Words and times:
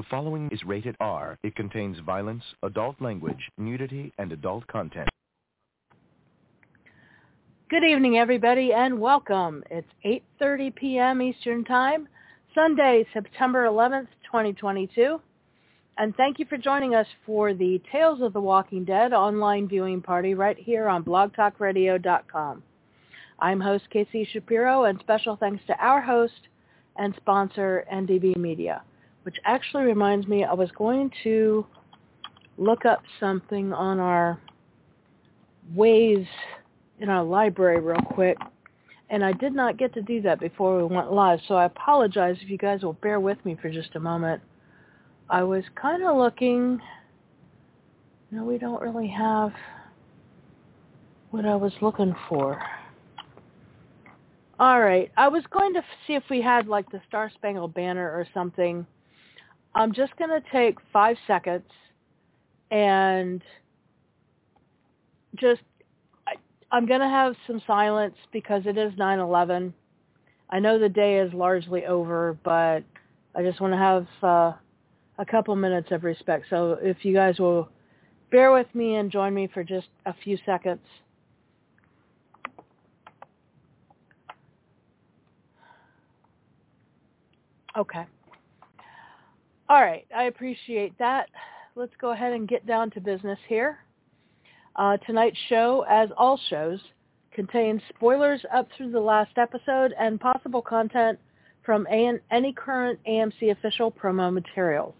The 0.00 0.06
following 0.08 0.48
is 0.50 0.64
rated 0.64 0.96
R. 0.98 1.36
It 1.42 1.54
contains 1.54 1.98
violence, 1.98 2.42
adult 2.62 2.98
language, 3.02 3.50
nudity, 3.58 4.10
and 4.16 4.32
adult 4.32 4.66
content. 4.66 5.10
Good 7.68 7.84
evening, 7.84 8.16
everybody, 8.16 8.72
and 8.72 8.98
welcome. 8.98 9.62
It's 9.70 9.90
8.30 10.40 10.74
p.m. 10.74 11.20
Eastern 11.20 11.64
Time, 11.66 12.08
Sunday, 12.54 13.06
September 13.12 13.66
11th, 13.66 14.06
2022. 14.24 15.20
And 15.98 16.16
thank 16.16 16.38
you 16.38 16.46
for 16.46 16.56
joining 16.56 16.94
us 16.94 17.06
for 17.26 17.52
the 17.52 17.78
Tales 17.92 18.22
of 18.22 18.32
the 18.32 18.40
Walking 18.40 18.86
Dead 18.86 19.12
online 19.12 19.68
viewing 19.68 20.00
party 20.00 20.32
right 20.32 20.56
here 20.56 20.88
on 20.88 21.04
blogtalkradio.com. 21.04 22.62
I'm 23.38 23.60
host 23.60 23.84
Casey 23.90 24.26
Shapiro, 24.32 24.84
and 24.84 24.98
special 25.00 25.36
thanks 25.36 25.62
to 25.66 25.76
our 25.78 26.00
host 26.00 26.48
and 26.96 27.14
sponsor, 27.16 27.84
NDB 27.92 28.38
Media 28.38 28.80
which 29.22 29.36
actually 29.44 29.84
reminds 29.84 30.26
me 30.26 30.44
I 30.44 30.54
was 30.54 30.70
going 30.72 31.10
to 31.24 31.66
look 32.56 32.84
up 32.84 33.02
something 33.18 33.72
on 33.72 33.98
our 33.98 34.38
ways 35.74 36.26
in 37.00 37.08
our 37.08 37.24
library 37.24 37.80
real 37.80 38.00
quick. 38.00 38.36
And 39.08 39.24
I 39.24 39.32
did 39.32 39.54
not 39.54 39.76
get 39.76 39.92
to 39.94 40.02
do 40.02 40.22
that 40.22 40.38
before 40.38 40.76
we 40.76 40.94
went 40.94 41.12
live, 41.12 41.40
so 41.48 41.54
I 41.54 41.64
apologize 41.64 42.36
if 42.40 42.48
you 42.48 42.58
guys 42.58 42.82
will 42.82 42.92
bear 42.94 43.18
with 43.18 43.44
me 43.44 43.56
for 43.60 43.68
just 43.70 43.96
a 43.96 44.00
moment. 44.00 44.40
I 45.28 45.42
was 45.42 45.64
kind 45.74 46.04
of 46.04 46.16
looking. 46.16 46.80
No, 48.30 48.44
we 48.44 48.58
don't 48.58 48.80
really 48.80 49.08
have 49.08 49.52
what 51.30 51.44
I 51.44 51.56
was 51.56 51.72
looking 51.80 52.14
for. 52.28 52.62
All 54.60 54.80
right. 54.80 55.10
I 55.16 55.26
was 55.26 55.42
going 55.50 55.72
to 55.74 55.82
see 56.06 56.14
if 56.14 56.22
we 56.30 56.40
had 56.40 56.68
like 56.68 56.88
the 56.90 57.00
Star 57.08 57.30
Spangled 57.34 57.74
Banner 57.74 58.10
or 58.10 58.26
something 58.32 58.86
I'm 59.74 59.92
just 59.92 60.16
going 60.16 60.30
to 60.30 60.42
take 60.50 60.78
five 60.92 61.16
seconds 61.26 61.70
and 62.70 63.42
just, 65.36 65.62
I, 66.26 66.34
I'm 66.72 66.86
going 66.86 67.00
to 67.00 67.08
have 67.08 67.34
some 67.46 67.62
silence 67.66 68.16
because 68.32 68.62
it 68.66 68.76
is 68.76 68.92
9-11. 68.94 69.72
I 70.50 70.58
know 70.58 70.78
the 70.78 70.88
day 70.88 71.18
is 71.18 71.32
largely 71.32 71.86
over, 71.86 72.36
but 72.42 72.82
I 73.34 73.42
just 73.42 73.60
want 73.60 73.72
to 73.72 73.78
have 73.78 74.06
uh, 74.22 74.52
a 75.18 75.24
couple 75.24 75.54
minutes 75.54 75.92
of 75.92 76.02
respect. 76.02 76.46
So 76.50 76.78
if 76.82 77.04
you 77.04 77.14
guys 77.14 77.38
will 77.38 77.68
bear 78.30 78.52
with 78.52 78.72
me 78.74 78.96
and 78.96 79.10
join 79.10 79.32
me 79.34 79.48
for 79.52 79.62
just 79.62 79.88
a 80.06 80.14
few 80.24 80.36
seconds. 80.44 80.80
Okay. 87.76 88.04
All 89.70 89.80
right, 89.80 90.04
I 90.12 90.24
appreciate 90.24 90.98
that. 90.98 91.28
Let's 91.76 91.92
go 92.00 92.10
ahead 92.10 92.32
and 92.32 92.48
get 92.48 92.66
down 92.66 92.90
to 92.90 93.00
business 93.00 93.38
here. 93.48 93.78
Uh, 94.74 94.96
tonight's 95.06 95.38
show, 95.48 95.86
as 95.88 96.08
all 96.16 96.40
shows, 96.48 96.80
contains 97.32 97.80
spoilers 97.88 98.44
up 98.52 98.66
through 98.76 98.90
the 98.90 98.98
last 98.98 99.30
episode 99.38 99.94
and 99.96 100.20
possible 100.20 100.60
content 100.60 101.20
from 101.64 101.86
any 101.88 102.52
current 102.52 102.98
AMC 103.08 103.52
official 103.52 103.92
promo 103.92 104.32
materials. 104.32 104.92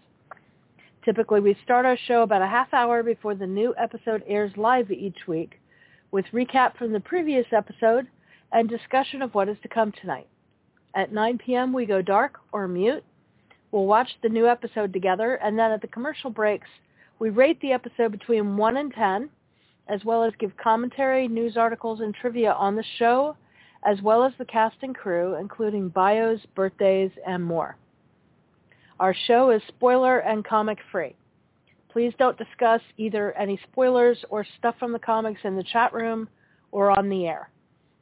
Typically, 1.03 1.41
we 1.41 1.57
start 1.65 1.85
our 1.85 1.97
show 2.07 2.21
about 2.21 2.41
a 2.41 2.47
half 2.47 2.73
hour 2.73 3.03
before 3.03 3.35
the 3.35 3.45
new 3.45 3.75
episode 3.77 4.23
airs 4.25 4.53
live 4.55 4.89
each 4.89 5.27
week 5.27 5.59
with 6.11 6.23
recap 6.31 6.77
from 6.77 6.93
the 6.93 6.99
previous 7.01 7.47
episode 7.51 8.07
and 8.53 8.69
discussion 8.69 9.21
of 9.21 9.35
what 9.35 9.49
is 9.49 9.57
to 9.63 9.67
come 9.67 9.91
tonight. 9.99 10.29
At 10.95 11.11
9 11.11 11.39
p.m., 11.39 11.73
we 11.73 11.85
go 11.85 12.01
dark 12.01 12.39
or 12.53 12.69
mute 12.69 13.03
We'll 13.71 13.85
watch 13.85 14.09
the 14.21 14.29
new 14.29 14.47
episode 14.47 14.91
together, 14.91 15.35
and 15.35 15.57
then 15.57 15.71
at 15.71 15.81
the 15.81 15.87
commercial 15.87 16.29
breaks, 16.29 16.67
we 17.19 17.29
rate 17.29 17.59
the 17.61 17.71
episode 17.71 18.11
between 18.11 18.57
1 18.57 18.77
and 18.77 18.93
10, 18.93 19.29
as 19.87 20.03
well 20.03 20.23
as 20.23 20.33
give 20.39 20.55
commentary, 20.57 21.27
news 21.27 21.55
articles, 21.55 22.01
and 22.01 22.13
trivia 22.13 22.51
on 22.53 22.75
the 22.75 22.83
show, 22.97 23.35
as 23.85 24.01
well 24.01 24.23
as 24.23 24.33
the 24.37 24.45
cast 24.45 24.75
and 24.81 24.95
crew, 24.95 25.35
including 25.35 25.89
bios, 25.89 26.39
birthdays, 26.55 27.11
and 27.25 27.43
more. 27.43 27.77
Our 28.99 29.15
show 29.27 29.51
is 29.51 29.61
spoiler 29.67 30.19
and 30.19 30.45
comic 30.45 30.79
free. 30.91 31.15
Please 31.89 32.13
don't 32.17 32.37
discuss 32.37 32.81
either 32.97 33.31
any 33.33 33.59
spoilers 33.71 34.17
or 34.29 34.45
stuff 34.57 34.75
from 34.79 34.91
the 34.91 34.99
comics 34.99 35.41
in 35.43 35.55
the 35.55 35.63
chat 35.63 35.93
room 35.93 36.27
or 36.71 36.91
on 36.91 37.09
the 37.09 37.25
air. 37.25 37.50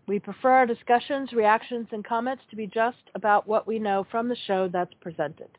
We 0.10 0.18
prefer 0.18 0.50
our 0.50 0.66
discussions, 0.66 1.34
reactions, 1.34 1.88
and 1.92 2.04
comments 2.04 2.42
to 2.50 2.56
be 2.56 2.66
just 2.66 2.98
about 3.14 3.48
what 3.48 3.68
we 3.68 3.78
know 3.78 4.08
from 4.10 4.28
the 4.28 4.36
show 4.48 4.68
that's 4.68 4.94
presented. 5.02 5.50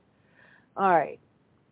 All 0.77 0.91
right. 0.91 1.21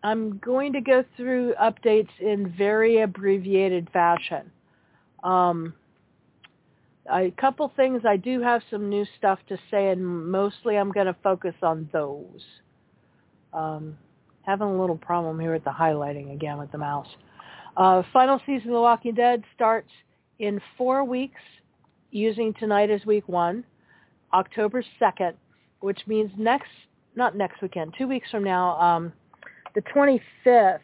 I'm 0.05 0.39
going 0.39 0.73
to 0.75 0.81
go 0.81 1.05
through 1.17 1.55
updates 1.61 2.09
in 2.21 2.55
very 2.57 3.01
abbreviated 3.01 3.91
fashion. 3.93 4.53
Um, 5.25 5.75
a 7.13 7.33
couple 7.33 7.73
things, 7.75 8.03
I 8.07 8.17
do 8.17 8.41
have 8.43 8.63
some 8.71 8.89
new 8.89 9.05
stuff 9.17 9.41
to 9.49 9.59
say, 9.73 9.89
and 9.89 10.31
mostly 10.31 10.79
I'm 10.79 10.93
going 10.93 11.07
to 11.07 11.17
focus 11.21 11.57
on 11.63 11.91
those. 11.93 12.45
Um, 13.53 13.99
having 14.43 14.69
a 14.69 14.81
little 14.81 14.99
problem 14.99 15.41
here 15.41 15.53
with 15.53 15.65
the 15.65 15.71
highlighting 15.71 16.33
again 16.33 16.59
with 16.59 16.71
the 16.71 16.79
mouse. 16.79 17.09
Uh, 17.77 18.05
final 18.13 18.41
season 18.47 18.69
of 18.69 18.75
The 18.75 18.81
Walking 18.81 19.15
Dead 19.17 19.43
starts 19.57 19.91
in 20.39 20.61
four 20.77 21.03
weeks 21.03 21.41
using 22.11 22.55
tonight 22.55 22.91
as 22.91 23.05
week 23.05 23.29
one, 23.29 23.65
October 24.33 24.83
2nd, 25.01 25.35
which 25.81 26.01
means 26.07 26.31
next, 26.37 26.71
not 27.17 27.37
next 27.37 27.63
weekend, 27.63 27.95
two 27.97 28.07
weeks 28.09 28.31
from 28.31 28.45
now, 28.45 28.79
um, 28.81 29.13
the 29.75 29.83
25th. 29.83 30.81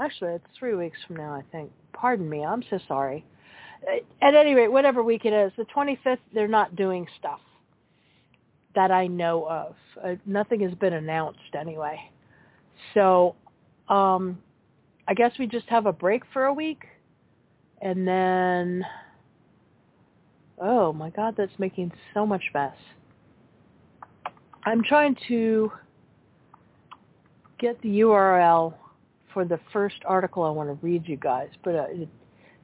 Actually, 0.00 0.32
it's 0.32 0.46
three 0.58 0.74
weeks 0.74 0.98
from 1.06 1.16
now, 1.16 1.32
I 1.32 1.42
think. 1.52 1.70
Pardon 1.92 2.28
me. 2.28 2.44
I'm 2.44 2.62
so 2.70 2.78
sorry. 2.88 3.24
At 4.20 4.34
any 4.34 4.54
rate, 4.54 4.68
whatever 4.70 5.02
week 5.02 5.24
it 5.24 5.32
is, 5.32 5.52
the 5.56 5.64
25th, 5.64 6.18
they're 6.32 6.48
not 6.48 6.76
doing 6.76 7.06
stuff 7.18 7.40
that 8.74 8.90
I 8.90 9.06
know 9.06 9.46
of. 9.48 9.74
Uh, 10.02 10.14
nothing 10.24 10.60
has 10.60 10.74
been 10.74 10.94
announced 10.94 11.40
anyway. 11.58 11.98
So 12.94 13.34
um, 13.88 14.38
I 15.08 15.14
guess 15.14 15.32
we 15.38 15.46
just 15.46 15.68
have 15.68 15.86
a 15.86 15.92
break 15.92 16.22
for 16.32 16.44
a 16.44 16.54
week. 16.54 16.84
And 17.80 18.06
then 18.06 18.84
Oh 20.64 20.92
my 20.92 21.10
god, 21.10 21.34
that's 21.36 21.52
making 21.58 21.90
so 22.14 22.24
much 22.24 22.42
mess. 22.54 22.76
I'm 24.64 24.84
trying 24.84 25.16
to 25.26 25.72
get 27.58 27.82
the 27.82 28.00
URL 28.00 28.74
for 29.34 29.44
the 29.44 29.58
first 29.72 29.96
article 30.04 30.44
I 30.44 30.50
want 30.50 30.68
to 30.68 30.86
read 30.86 31.08
you 31.08 31.16
guys, 31.16 31.48
but 31.64 31.74
uh, 31.74 31.86
it 31.90 32.08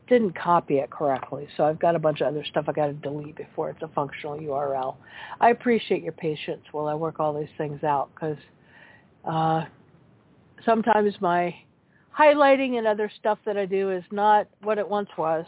didn't 0.07 0.39
copy 0.39 0.79
it 0.79 0.91
correctly. 0.91 1.49
So 1.57 1.65
I've 1.65 1.81
got 1.81 1.97
a 1.97 1.99
bunch 1.99 2.21
of 2.21 2.29
other 2.29 2.45
stuff 2.45 2.67
I 2.69 2.73
got 2.73 2.87
to 2.87 2.93
delete 2.93 3.35
before 3.35 3.71
it's 3.71 3.83
a 3.83 3.89
functional 3.89 4.39
URL. 4.39 4.95
I 5.41 5.51
appreciate 5.51 6.05
your 6.05 6.13
patience 6.13 6.63
while 6.71 6.87
I 6.87 6.95
work 6.95 7.19
all 7.19 7.37
these 7.37 7.49
things 7.59 7.83
out 7.83 8.11
because 8.15 8.39
uh, 9.25 9.65
sometimes 10.65 11.15
my 11.21 11.53
highlighting 12.17 12.79
and 12.79 12.87
other 12.87 13.11
stuff 13.19 13.39
that 13.45 13.57
I 13.57 13.67
do 13.67 13.91
is 13.91 14.05
not 14.13 14.47
what 14.63 14.79
it 14.79 14.89
once 14.89 15.09
was 15.19 15.47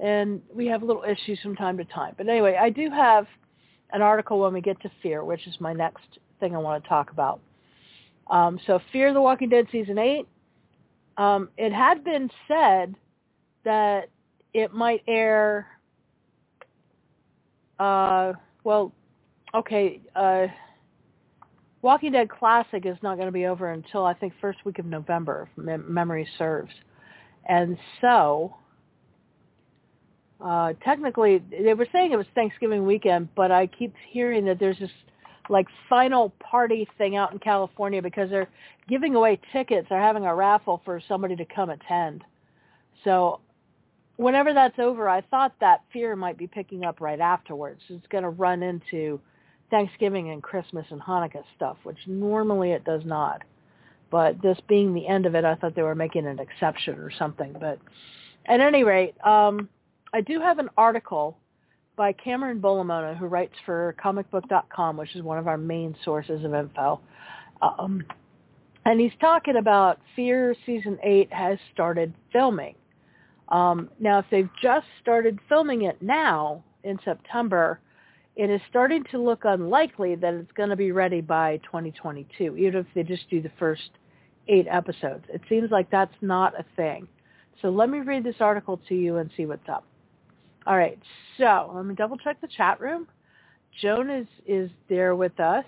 and 0.00 0.40
we 0.54 0.66
have 0.66 0.82
little 0.82 1.04
issues 1.04 1.38
from 1.40 1.56
time 1.56 1.76
to 1.78 1.84
time. 1.84 2.14
But 2.16 2.28
anyway, 2.28 2.56
I 2.60 2.70
do 2.70 2.90
have 2.90 3.26
an 3.92 4.02
article 4.02 4.40
when 4.40 4.52
we 4.52 4.60
get 4.60 4.80
to 4.82 4.90
Fear, 5.02 5.24
which 5.24 5.46
is 5.46 5.54
my 5.60 5.72
next 5.72 6.18
thing 6.40 6.54
I 6.54 6.58
want 6.58 6.82
to 6.82 6.88
talk 6.88 7.10
about. 7.10 7.40
Um, 8.30 8.58
so 8.66 8.80
Fear 8.92 9.12
the 9.12 9.20
Walking 9.20 9.48
Dead 9.48 9.66
Season 9.70 9.98
8, 9.98 10.26
um, 11.18 11.48
it 11.56 11.72
had 11.72 12.02
been 12.04 12.30
said 12.48 12.94
that 13.64 14.08
it 14.54 14.72
might 14.72 15.02
air, 15.06 15.66
uh, 17.78 18.32
well, 18.64 18.92
okay, 19.54 20.00
uh, 20.16 20.46
Walking 21.82 22.12
Dead 22.12 22.30
Classic 22.30 22.86
is 22.86 22.96
not 23.02 23.16
going 23.16 23.26
to 23.26 23.32
be 23.32 23.46
over 23.46 23.72
until 23.72 24.04
I 24.04 24.14
think 24.14 24.32
first 24.40 24.64
week 24.64 24.78
of 24.78 24.86
November, 24.86 25.48
if 25.50 25.64
mem- 25.64 25.92
memory 25.92 26.26
serves. 26.38 26.72
And 27.48 27.76
so 28.00 28.54
uh, 30.42 30.72
technically, 30.84 31.42
they 31.50 31.74
were 31.74 31.86
saying 31.92 32.12
it 32.12 32.16
was 32.16 32.26
Thanksgiving 32.34 32.84
weekend, 32.84 33.28
but 33.34 33.52
I 33.52 33.66
keep 33.66 33.94
hearing 34.10 34.44
that 34.46 34.58
there's 34.58 34.78
this 34.78 34.90
like 35.48 35.66
final 35.88 36.30
party 36.40 36.88
thing 36.98 37.16
out 37.16 37.32
in 37.32 37.38
California 37.38 38.02
because 38.02 38.30
they're 38.30 38.48
giving 38.88 39.14
away 39.14 39.40
tickets. 39.52 39.86
They're 39.88 40.00
having 40.00 40.24
a 40.24 40.34
raffle 40.34 40.80
for 40.84 41.00
somebody 41.06 41.36
to 41.36 41.44
come 41.44 41.70
attend. 41.70 42.24
So 43.04 43.40
whenever 44.16 44.52
that's 44.52 44.78
over, 44.78 45.08
I 45.08 45.20
thought 45.20 45.52
that 45.60 45.82
fear 45.92 46.16
might 46.16 46.38
be 46.38 46.46
picking 46.46 46.84
up 46.84 47.00
right 47.00 47.20
afterwards. 47.20 47.80
It's 47.88 48.06
going 48.08 48.24
to 48.24 48.30
run 48.30 48.62
into 48.62 49.20
Thanksgiving 49.70 50.30
and 50.30 50.42
Christmas 50.42 50.86
and 50.90 51.00
Hanukkah 51.00 51.44
stuff, 51.56 51.76
which 51.82 51.98
normally 52.06 52.72
it 52.72 52.84
does 52.84 53.02
not. 53.04 53.42
But 54.10 54.42
this 54.42 54.58
being 54.68 54.92
the 54.92 55.06
end 55.06 55.26
of 55.26 55.34
it, 55.34 55.44
I 55.44 55.54
thought 55.54 55.74
they 55.74 55.82
were 55.82 55.94
making 55.94 56.26
an 56.26 56.38
exception 56.38 56.98
or 56.98 57.10
something. 57.10 57.56
But 57.58 57.78
at 58.46 58.60
any 58.60 58.84
rate, 58.84 59.14
um, 59.24 59.68
I 60.14 60.20
do 60.20 60.40
have 60.40 60.58
an 60.58 60.68
article 60.76 61.38
by 61.96 62.12
Cameron 62.12 62.60
Bonomolo, 62.60 63.16
who 63.16 63.26
writes 63.26 63.54
for 63.64 63.94
comicbook.com, 64.02 64.96
which 64.96 65.14
is 65.14 65.22
one 65.22 65.38
of 65.38 65.46
our 65.46 65.58
main 65.58 65.94
sources 66.04 66.44
of 66.44 66.54
info. 66.54 67.00
Um, 67.60 68.04
and 68.84 69.00
he's 69.00 69.12
talking 69.20 69.56
about 69.56 70.00
Fear 70.16 70.54
season 70.66 70.98
eight 71.02 71.32
has 71.32 71.58
started 71.72 72.12
filming. 72.32 72.74
Um, 73.48 73.90
now, 74.00 74.18
if 74.18 74.26
they've 74.30 74.50
just 74.60 74.86
started 75.00 75.38
filming 75.48 75.82
it 75.82 76.00
now 76.02 76.64
in 76.84 76.98
September, 77.04 77.80
it 78.34 78.50
is 78.50 78.60
starting 78.70 79.04
to 79.10 79.18
look 79.18 79.42
unlikely 79.44 80.14
that 80.16 80.34
it's 80.34 80.52
going 80.52 80.70
to 80.70 80.76
be 80.76 80.90
ready 80.90 81.20
by 81.20 81.58
2022, 81.64 82.56
even 82.56 82.80
if 82.80 82.86
they 82.94 83.02
just 83.02 83.28
do 83.30 83.42
the 83.42 83.52
first 83.58 83.90
eight 84.48 84.66
episodes. 84.70 85.24
It 85.28 85.42
seems 85.48 85.70
like 85.70 85.90
that's 85.90 86.14
not 86.22 86.58
a 86.58 86.64
thing. 86.76 87.06
So 87.60 87.68
let 87.68 87.90
me 87.90 88.00
read 88.00 88.24
this 88.24 88.36
article 88.40 88.80
to 88.88 88.94
you 88.94 89.18
and 89.18 89.30
see 89.36 89.46
what's 89.46 89.68
up. 89.68 89.84
All 90.64 90.76
right, 90.76 90.98
so 91.38 91.72
let 91.74 91.84
me 91.86 91.94
double 91.96 92.16
check 92.16 92.40
the 92.40 92.46
chat 92.46 92.80
room. 92.80 93.08
Joan 93.80 94.10
is, 94.10 94.26
is 94.46 94.70
there 94.88 95.16
with 95.16 95.40
us, 95.40 95.64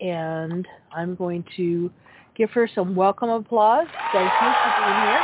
and 0.00 0.66
I'm 0.90 1.14
going 1.16 1.44
to 1.56 1.90
give 2.34 2.50
her 2.52 2.66
some 2.74 2.94
welcome 2.94 3.28
applause. 3.28 3.88
Thank 4.12 4.24
you 4.24 4.48
for 4.48 4.72
being 4.78 5.00
here. 5.02 5.20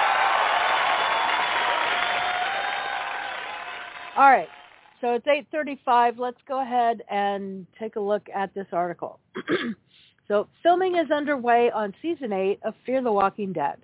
All 4.18 4.30
right, 4.30 4.48
so 5.00 5.14
it's 5.14 5.26
8.35. 5.26 6.18
Let's 6.18 6.40
go 6.46 6.60
ahead 6.60 7.02
and 7.10 7.66
take 7.78 7.96
a 7.96 8.00
look 8.00 8.26
at 8.34 8.52
this 8.52 8.66
article. 8.72 9.20
so 10.28 10.48
filming 10.62 10.96
is 10.96 11.10
underway 11.10 11.70
on 11.70 11.94
season 12.02 12.34
8 12.34 12.60
of 12.62 12.74
Fear 12.84 13.02
the 13.02 13.12
Walking 13.12 13.54
Dead. 13.54 13.76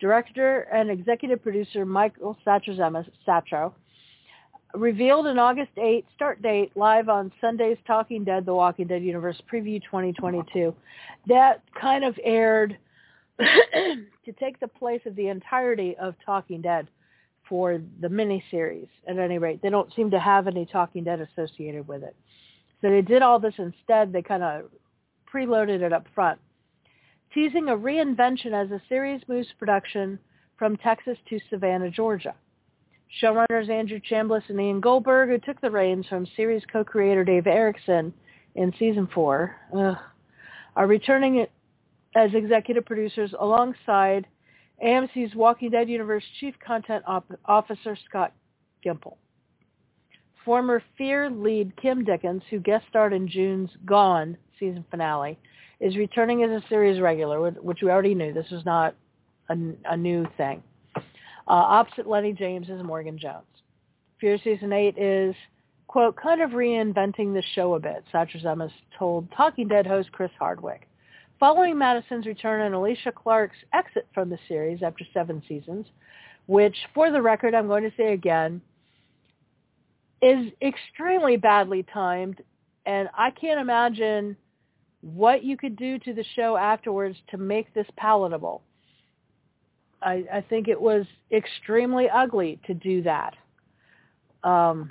Director 0.00 0.62
and 0.72 0.90
executive 0.90 1.40
producer 1.42 1.84
Michael 1.84 2.36
Sacho 2.44 3.74
revealed 4.74 5.26
an 5.26 5.38
August 5.38 5.70
8 5.76 6.04
start 6.14 6.42
date 6.42 6.72
live 6.74 7.08
on 7.08 7.32
Sunday's 7.40 7.78
Talking 7.86 8.24
Dead, 8.24 8.44
The 8.44 8.54
Walking 8.54 8.86
Dead 8.86 9.02
Universe 9.02 9.40
Preview 9.50 9.82
2022. 9.82 10.74
That 11.26 11.62
kind 11.80 12.04
of 12.04 12.18
aired 12.22 12.76
to 13.38 14.32
take 14.38 14.58
the 14.60 14.68
place 14.68 15.00
of 15.06 15.16
the 15.16 15.28
entirety 15.28 15.96
of 16.00 16.14
Talking 16.24 16.60
Dead 16.60 16.88
for 17.48 17.80
the 18.00 18.08
miniseries. 18.08 18.88
At 19.06 19.18
any 19.18 19.38
rate, 19.38 19.60
they 19.62 19.70
don't 19.70 19.92
seem 19.94 20.10
to 20.10 20.18
have 20.18 20.46
any 20.46 20.66
Talking 20.66 21.04
Dead 21.04 21.20
associated 21.20 21.86
with 21.86 22.02
it. 22.02 22.16
So 22.80 22.90
they 22.90 23.02
did 23.02 23.22
all 23.22 23.38
this 23.38 23.54
instead. 23.58 24.12
They 24.12 24.22
kind 24.22 24.42
of 24.42 24.64
preloaded 25.32 25.82
it 25.82 25.92
up 25.92 26.06
front, 26.14 26.40
teasing 27.32 27.68
a 27.68 27.76
reinvention 27.76 28.52
as 28.52 28.68
the 28.68 28.80
series 28.88 29.20
moves 29.28 29.48
production 29.58 30.18
from 30.56 30.76
Texas 30.76 31.18
to 31.28 31.40
Savannah, 31.50 31.90
Georgia. 31.90 32.34
Showrunners 33.22 33.70
Andrew 33.70 34.00
Chambliss 34.00 34.42
and 34.48 34.60
Ian 34.60 34.80
Goldberg, 34.80 35.28
who 35.28 35.38
took 35.38 35.60
the 35.60 35.70
reins 35.70 36.06
from 36.06 36.26
series 36.36 36.62
co-creator 36.72 37.24
Dave 37.24 37.46
Erickson 37.46 38.12
in 38.54 38.72
season 38.78 39.08
four, 39.14 39.56
are 40.76 40.86
returning 40.86 41.46
as 42.16 42.30
executive 42.34 42.84
producers 42.84 43.34
alongside 43.38 44.26
AMC's 44.84 45.34
Walking 45.34 45.70
Dead 45.70 45.88
Universe 45.88 46.24
Chief 46.40 46.54
Content 46.64 47.04
Op- 47.06 47.38
Officer 47.44 47.96
Scott 48.08 48.32
Gimple. 48.84 49.16
Former 50.44 50.82
Fear 50.98 51.30
lead 51.30 51.72
Kim 51.80 52.04
Dickens, 52.04 52.42
who 52.50 52.58
guest 52.58 52.84
starred 52.88 53.12
in 53.12 53.28
June's 53.28 53.70
Gone 53.84 54.36
season 54.58 54.84
finale, 54.90 55.38
is 55.80 55.96
returning 55.96 56.42
as 56.42 56.50
a 56.50 56.66
series 56.68 57.00
regular, 57.00 57.50
which 57.50 57.78
we 57.82 57.90
already 57.90 58.14
knew. 58.14 58.32
This 58.32 58.50
was 58.50 58.64
not 58.64 58.94
a, 59.48 59.56
a 59.86 59.96
new 59.96 60.26
thing. 60.36 60.62
Uh, 61.46 61.52
opposite 61.52 62.06
Lenny 62.06 62.32
James 62.32 62.68
is 62.68 62.82
Morgan 62.82 63.18
Jones. 63.18 63.44
Fear 64.20 64.38
Season 64.42 64.72
8 64.72 64.96
is, 64.96 65.34
quote, 65.86 66.16
kind 66.16 66.40
of 66.40 66.50
reinventing 66.50 67.34
the 67.34 67.42
show 67.54 67.74
a 67.74 67.80
bit, 67.80 68.04
Satrazemis 68.12 68.72
told 68.98 69.28
Talking 69.36 69.68
Dead 69.68 69.86
host 69.86 70.10
Chris 70.12 70.30
Hardwick. 70.38 70.88
Following 71.38 71.76
Madison's 71.76 72.26
return 72.26 72.62
and 72.62 72.74
Alicia 72.74 73.12
Clark's 73.12 73.56
exit 73.74 74.06
from 74.14 74.30
the 74.30 74.38
series 74.48 74.82
after 74.82 75.04
seven 75.12 75.42
seasons, 75.46 75.86
which, 76.46 76.76
for 76.94 77.10
the 77.10 77.20
record, 77.20 77.54
I'm 77.54 77.66
going 77.66 77.82
to 77.82 77.92
say 77.96 78.14
again, 78.14 78.62
is 80.22 80.50
extremely 80.62 81.36
badly 81.36 81.84
timed, 81.92 82.40
and 82.86 83.10
I 83.16 83.30
can't 83.30 83.60
imagine 83.60 84.36
what 85.02 85.44
you 85.44 85.58
could 85.58 85.76
do 85.76 85.98
to 85.98 86.14
the 86.14 86.24
show 86.34 86.56
afterwards 86.56 87.18
to 87.30 87.36
make 87.36 87.74
this 87.74 87.86
palatable. 87.96 88.62
I, 90.04 90.24
I 90.32 90.40
think 90.42 90.68
it 90.68 90.80
was 90.80 91.06
extremely 91.32 92.08
ugly 92.08 92.60
to 92.66 92.74
do 92.74 93.02
that. 93.02 93.34
Um, 94.42 94.90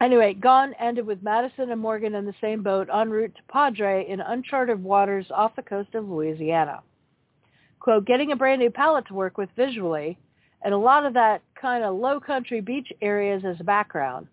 anyway, 0.00 0.34
Gone 0.34 0.74
ended 0.80 1.06
with 1.06 1.22
Madison 1.22 1.70
and 1.70 1.80
Morgan 1.80 2.14
in 2.14 2.24
the 2.24 2.34
same 2.40 2.62
boat 2.62 2.88
en 2.92 3.10
route 3.10 3.34
to 3.36 3.42
Padre 3.52 4.08
in 4.08 4.20
uncharted 4.20 4.82
waters 4.82 5.26
off 5.30 5.54
the 5.56 5.62
coast 5.62 5.94
of 5.94 6.08
Louisiana. 6.08 6.80
Quote, 7.80 8.06
getting 8.06 8.32
a 8.32 8.36
brand 8.36 8.60
new 8.60 8.70
palette 8.70 9.06
to 9.06 9.14
work 9.14 9.38
with 9.38 9.50
visually 9.56 10.18
and 10.62 10.74
a 10.74 10.78
lot 10.78 11.06
of 11.06 11.14
that 11.14 11.42
kind 11.60 11.84
of 11.84 11.94
low 11.94 12.18
country 12.18 12.60
beach 12.60 12.92
areas 13.00 13.44
as 13.44 13.60
a 13.60 13.64
background. 13.64 14.26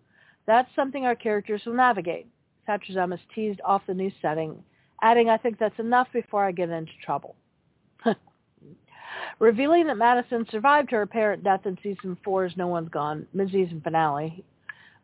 That's 0.46 0.68
something 0.74 1.04
our 1.04 1.14
characters 1.14 1.62
will 1.66 1.74
navigate. 1.74 2.26
Satrazemis 2.66 3.20
teased 3.34 3.60
off 3.64 3.82
the 3.86 3.94
new 3.94 4.10
setting, 4.20 4.62
adding, 5.02 5.28
I 5.28 5.36
think 5.36 5.58
that's 5.58 5.78
enough 5.78 6.08
before 6.12 6.44
I 6.44 6.50
get 6.50 6.70
into 6.70 6.92
trouble 7.04 7.36
revealing 9.38 9.86
that 9.86 9.96
Madison 9.96 10.46
survived 10.50 10.90
her 10.90 11.02
apparent 11.02 11.44
death 11.44 11.66
in 11.66 11.76
season 11.82 12.16
four, 12.24 12.42
four's 12.46 12.56
No 12.56 12.66
One's 12.66 12.88
Gone 12.88 13.26
mid-season 13.32 13.80
finale. 13.82 14.44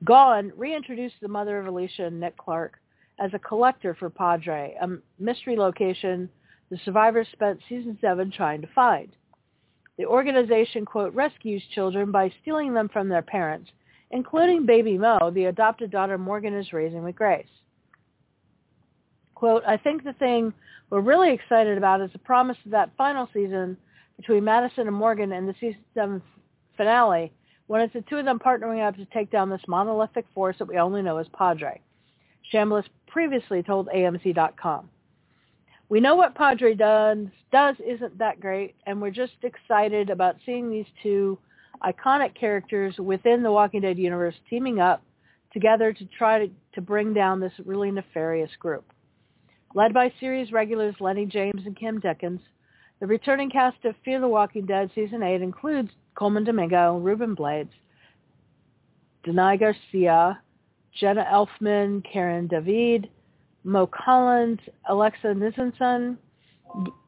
Gone 0.05 0.53
reintroduced 0.57 1.17
the 1.21 1.29
mother 1.29 1.59
of 1.59 1.67
Alicia 1.67 2.07
and 2.07 2.21
Nick 2.21 2.37
Clark 2.37 2.79
as 3.21 3.31
a 3.35 3.39
collector 3.39 3.95
for 3.95 4.11
Padre, 4.11 4.75
a 4.81 4.89
mystery 5.23 5.57
location 5.57 6.29
the 6.71 6.79
survivors 6.85 7.29
spent 7.33 7.61
season 7.69 7.99
seven 8.01 8.31
trying 8.31 8.63
to 8.63 8.69
find. 8.75 9.11
The 9.99 10.07
organization, 10.07 10.87
quote, 10.87 11.15
rescues 11.15 11.63
children 11.75 12.11
by 12.11 12.33
stealing 12.41 12.73
them 12.73 12.89
from 12.89 13.11
their 13.11 13.21
parents, 13.21 13.71
including 14.11 14.65
baby 14.65 14.97
Mo, 14.97 15.31
the 15.35 15.45
adopted 15.45 15.91
daughter 15.91 16.17
Morgan 16.17 16.55
is 16.55 16.73
raising 16.73 17.05
with 17.05 17.15
Grace. 17.15 17.45
Quote, 19.35 19.63
I 19.67 19.77
think 19.77 20.03
the 20.03 20.15
thing 20.15 20.55
we're 20.89 21.01
really 21.01 21.33
excited 21.33 21.77
about 21.77 22.01
is 22.01 22.11
the 22.13 22.19
promise 22.19 22.57
of 22.65 22.71
that 22.71 22.91
final 22.97 23.29
season 23.35 23.77
between 24.23 24.45
Madison 24.45 24.87
and 24.87 24.95
Morgan 24.95 25.33
in 25.33 25.47
the 25.47 25.55
season 25.55 25.81
seven 25.95 26.23
finale 26.77 27.33
when 27.67 27.81
it's 27.81 27.93
the 27.93 28.03
two 28.03 28.19
of 28.19 28.25
them 28.25 28.39
partnering 28.39 28.87
up 28.87 28.95
to 28.97 29.05
take 29.07 29.33
down 29.33 29.51
this 29.51 29.61
monolithic 29.67 30.25
force 30.33 30.55
that 30.61 30.69
we 30.69 30.79
only 30.79 31.03
know 31.03 31.17
as 31.17 31.27
Padre. 31.37 31.81
Chambliss 32.53 32.85
previously 33.09 33.65
told 33.65 33.89
AMC.com. 33.89 34.89
We 35.89 35.99
know 35.99 36.15
what 36.15 36.37
Padre 36.37 36.75
does, 36.75 37.19
does 37.51 37.75
isn't 37.85 38.17
that 38.19 38.39
great, 38.39 38.77
and 38.87 39.03
we're 39.03 39.11
just 39.11 39.33
excited 39.43 40.09
about 40.09 40.37
seeing 40.47 40.71
these 40.71 40.87
two 41.03 41.37
iconic 41.83 42.39
characters 42.39 42.97
within 42.99 43.43
the 43.43 43.51
Walking 43.51 43.81
Dead 43.81 43.99
universe 43.99 44.37
teaming 44.49 44.79
up 44.79 45.03
together 45.53 45.93
to 45.93 46.05
try 46.17 46.47
to, 46.47 46.53
to 46.75 46.81
bring 46.81 47.13
down 47.13 47.41
this 47.41 47.53
really 47.67 47.91
nefarious 47.91 48.51
group. 48.61 48.85
Led 49.75 49.93
by 49.93 50.13
series 50.21 50.53
regulars 50.53 50.95
Lenny 51.01 51.27
James 51.27 51.63
and 51.67 51.77
Kim 51.77 51.99
Dickens, 51.99 52.41
the 53.03 53.09
returning 53.09 53.51
cast 53.51 53.85
of 53.85 53.97
Fear 54.05 54.21
the 54.21 54.29
Walking 54.29 54.65
Dead 54.65 54.89
Season 54.95 55.25
8 55.25 55.43
includes 55.43 55.91
Colman 56.15 56.45
Domingo, 56.45 56.99
Ruben 56.99 57.35
Blades, 57.35 57.73
Danay 59.27 59.59
Garcia, 59.59 60.41
Jenna 61.01 61.25
Elfman, 61.25 62.05
Karen 62.05 62.47
David, 62.47 63.11
Mo 63.65 63.89
Collins, 63.89 64.61
Alexa 64.89 65.27
Nisenson. 65.27 66.17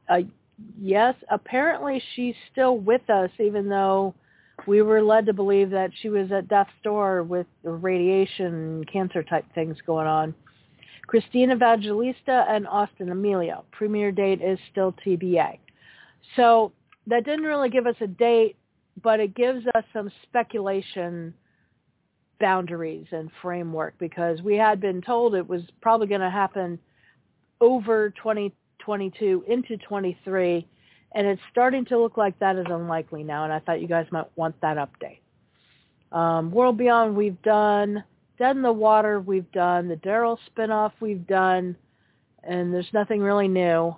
Uh, 0.08 0.22
yes, 0.80 1.14
apparently 1.30 2.02
she's 2.16 2.34
still 2.50 2.78
with 2.78 3.08
us, 3.08 3.30
even 3.38 3.68
though 3.68 4.16
we 4.66 4.82
were 4.82 5.00
led 5.00 5.26
to 5.26 5.32
believe 5.32 5.70
that 5.70 5.92
she 6.02 6.08
was 6.08 6.32
at 6.32 6.48
death's 6.48 6.72
door 6.82 7.22
with 7.22 7.46
radiation, 7.62 8.84
cancer 8.92 9.22
type 9.22 9.44
things 9.54 9.76
going 9.86 10.08
on. 10.08 10.34
Christina 11.06 11.54
Evangelista 11.54 12.46
and 12.48 12.66
Austin 12.66 13.10
Amelio. 13.10 13.62
Premiere 13.70 14.10
date 14.10 14.42
is 14.42 14.58
still 14.72 14.92
TBA. 15.06 15.58
So 16.36 16.72
that 17.06 17.24
didn't 17.24 17.44
really 17.44 17.70
give 17.70 17.86
us 17.86 17.96
a 18.00 18.06
date, 18.06 18.56
but 19.02 19.20
it 19.20 19.34
gives 19.34 19.64
us 19.74 19.84
some 19.92 20.10
speculation 20.22 21.34
boundaries 22.40 23.06
and 23.12 23.30
framework 23.40 23.94
because 23.98 24.42
we 24.42 24.56
had 24.56 24.80
been 24.80 25.00
told 25.00 25.34
it 25.34 25.48
was 25.48 25.62
probably 25.80 26.06
going 26.06 26.20
to 26.20 26.30
happen 26.30 26.78
over 27.60 28.10
2022 28.10 29.44
into 29.46 29.76
23 29.78 30.66
and 31.14 31.26
it's 31.26 31.40
starting 31.52 31.84
to 31.84 31.98
look 31.98 32.16
like 32.16 32.36
that 32.40 32.56
is 32.56 32.66
unlikely 32.68 33.22
now 33.22 33.44
and 33.44 33.52
I 33.52 33.60
thought 33.60 33.80
you 33.80 33.86
guys 33.86 34.06
might 34.10 34.26
want 34.36 34.60
that 34.60 34.76
update. 34.76 35.20
Um, 36.16 36.50
World 36.50 36.76
Beyond 36.76 37.16
we've 37.16 37.40
done, 37.42 38.02
Dead 38.38 38.56
in 38.56 38.62
the 38.62 38.72
Water 38.72 39.20
we've 39.20 39.50
done, 39.52 39.88
the 39.88 39.96
Daryl 39.96 40.36
spinoff 40.50 40.92
we've 41.00 41.26
done, 41.26 41.76
and 42.42 42.74
there's 42.74 42.92
nothing 42.92 43.20
really 43.20 43.48
new. 43.48 43.94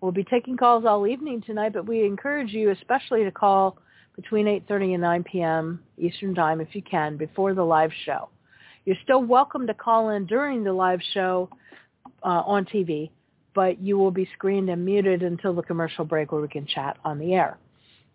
We'll 0.00 0.12
be 0.12 0.24
taking 0.24 0.56
calls 0.56 0.84
all 0.84 1.06
evening 1.06 1.40
tonight, 1.42 1.72
but 1.72 1.86
we 1.86 2.04
encourage 2.04 2.52
you 2.52 2.70
especially 2.70 3.22
to 3.24 3.30
call 3.30 3.78
between 4.16 4.46
8.30 4.46 4.94
and 4.94 5.02
9 5.02 5.24
p.m. 5.24 5.80
Eastern 5.98 6.34
Time 6.34 6.60
if 6.60 6.74
you 6.74 6.82
can 6.82 7.16
before 7.16 7.54
the 7.54 7.64
live 7.64 7.92
show. 8.04 8.28
You're 8.84 8.96
still 9.02 9.24
welcome 9.24 9.66
to 9.66 9.74
call 9.74 10.10
in 10.10 10.26
during 10.26 10.62
the 10.62 10.72
live 10.72 11.00
show 11.14 11.48
uh, 12.24 12.42
on 12.46 12.64
TV, 12.64 13.10
but 13.54 13.80
you 13.80 13.98
will 13.98 14.10
be 14.10 14.28
screened 14.34 14.70
and 14.70 14.84
muted 14.84 15.22
until 15.22 15.54
the 15.54 15.62
commercial 15.62 16.04
break 16.04 16.32
where 16.32 16.40
we 16.40 16.48
can 16.48 16.66
chat 16.66 16.96
on 17.04 17.18
the 17.18 17.34
air. 17.34 17.58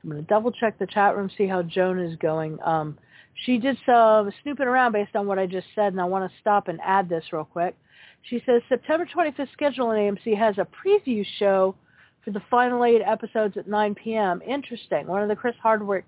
I'm 0.04 0.10
going 0.10 0.22
to 0.22 0.28
double 0.28 0.52
check 0.52 0.80
the 0.80 0.88
chat 0.88 1.16
room, 1.16 1.30
see 1.38 1.48
how 1.48 1.62
Joan 1.62 2.00
is 2.00 2.16
going. 2.18 2.58
Um, 2.64 2.98
she 3.46 3.58
did 3.58 3.78
some 3.86 4.32
snooping 4.44 4.68
around 4.68 4.94
based 4.94 5.16
on 5.16 5.28
what 5.28 5.40
I 5.40 5.46
just 5.46 5.68
said, 5.76 5.94
and 5.94 6.02
I 6.02 6.06
want 6.06 6.30
to 6.30 6.38
stop 6.40 6.68
and 6.68 6.80
add 6.84 7.10
this 7.10 7.24
real 7.32 7.46
quick. 7.46 7.76
She 8.24 8.42
says 8.46 8.62
September 8.68 9.06
25th 9.06 9.52
schedule 9.54 9.88
on 9.88 9.96
AMC 9.96 10.38
has 10.38 10.58
a 10.58 10.68
preview 10.68 11.26
show 11.38 11.76
for 12.24 12.32
the 12.32 12.42
final 12.50 12.84
eight 12.84 13.02
episodes 13.02 13.56
at 13.58 13.68
9 13.68 13.96
p.m. 13.96 14.42
Interesting. 14.46 15.08
One 15.08 15.22
of 15.22 15.30
the 15.30 15.36
Chris 15.36 15.56
Hardwick 15.62 16.06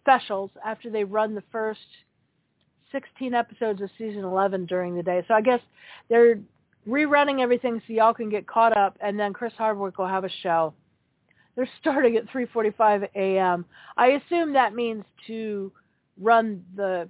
specials 0.00 0.50
after 0.64 0.90
they 0.90 1.04
run 1.04 1.34
the 1.34 1.44
first 1.52 1.80
16 2.90 3.34
episodes 3.34 3.80
of 3.80 3.90
season 3.98 4.24
11 4.24 4.66
during 4.66 4.96
the 4.96 5.02
day. 5.02 5.24
So 5.26 5.34
I 5.34 5.40
guess 5.40 5.60
they're 6.08 6.38
rerunning 6.88 7.40
everything 7.40 7.80
so 7.86 7.92
y'all 7.92 8.14
can 8.14 8.28
get 8.28 8.46
caught 8.46 8.76
up, 8.76 8.96
and 9.00 9.18
then 9.18 9.32
Chris 9.32 9.52
Hardwick 9.56 9.98
will 9.98 10.08
have 10.08 10.24
a 10.24 10.30
show. 10.42 10.74
They're 11.56 11.68
starting 11.80 12.16
at 12.16 12.26
3:45 12.28 13.08
a.m. 13.14 13.64
I 13.96 14.08
assume 14.08 14.52
that 14.52 14.74
means 14.74 15.04
to 15.26 15.72
run 16.20 16.64
the 16.76 17.08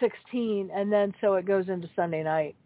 16, 0.00 0.70
and 0.74 0.92
then 0.92 1.14
so 1.20 1.34
it 1.34 1.46
goes 1.46 1.68
into 1.68 1.88
Sunday 1.94 2.22
night 2.22 2.56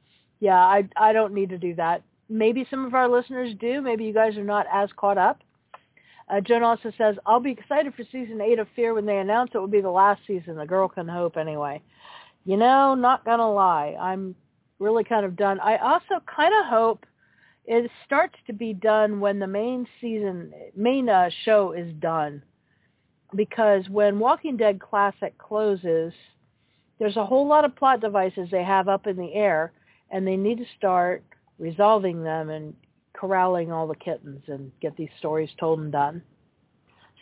yeah, 0.40 0.58
I 0.58 0.88
I 0.96 1.12
don't 1.12 1.34
need 1.34 1.50
to 1.50 1.58
do 1.58 1.74
that. 1.76 2.02
Maybe 2.28 2.66
some 2.70 2.84
of 2.84 2.94
our 2.94 3.08
listeners 3.08 3.54
do. 3.60 3.80
Maybe 3.80 4.04
you 4.04 4.12
guys 4.12 4.36
are 4.36 4.44
not 4.44 4.66
as 4.72 4.90
caught 4.96 5.18
up. 5.18 5.40
Uh, 6.28 6.40
Joan 6.40 6.64
also 6.64 6.90
says, 6.98 7.14
I'll 7.24 7.38
be 7.38 7.52
excited 7.52 7.94
for 7.94 8.02
season 8.10 8.40
eight 8.40 8.58
of 8.58 8.66
Fear 8.74 8.94
when 8.94 9.06
they 9.06 9.18
announce 9.18 9.52
it 9.54 9.58
will 9.58 9.68
be 9.68 9.80
the 9.80 9.88
last 9.88 10.20
season. 10.26 10.56
The 10.56 10.66
girl 10.66 10.88
can 10.88 11.06
hope 11.06 11.36
anyway. 11.36 11.80
You 12.44 12.56
know, 12.56 12.96
not 12.96 13.24
to 13.24 13.46
lie. 13.46 13.96
I'm 14.00 14.34
really 14.78 15.04
kind 15.04 15.24
of 15.24 15.36
done. 15.36 15.60
I 15.60 15.76
also 15.76 16.22
kind 16.34 16.52
of 16.60 16.66
hope 16.66 17.06
it 17.64 17.90
starts 18.04 18.36
to 18.46 18.52
be 18.52 18.72
done 18.72 19.20
when 19.20 19.38
the 19.38 19.46
main 19.46 19.86
season, 20.00 20.52
main 20.76 21.08
uh, 21.08 21.30
show 21.44 21.72
is 21.72 21.92
done. 21.94 22.42
Because 23.34 23.88
when 23.88 24.18
Walking 24.18 24.56
Dead 24.56 24.80
Classic 24.80 25.36
closes, 25.36 26.12
there's 26.98 27.16
a 27.16 27.26
whole 27.26 27.46
lot 27.46 27.64
of 27.64 27.74
plot 27.76 28.00
devices 28.00 28.48
they 28.50 28.62
have 28.64 28.88
up 28.88 29.06
in 29.06 29.16
the 29.16 29.34
air 29.34 29.72
and 30.10 30.26
they 30.26 30.36
need 30.36 30.58
to 30.58 30.64
start 30.78 31.24
resolving 31.58 32.22
them 32.22 32.50
and 32.50 32.74
corralling 33.14 33.72
all 33.72 33.86
the 33.86 33.96
kittens 33.96 34.42
and 34.46 34.70
get 34.80 34.96
these 34.96 35.08
stories 35.18 35.50
told 35.58 35.80
and 35.80 35.90
done. 35.90 36.22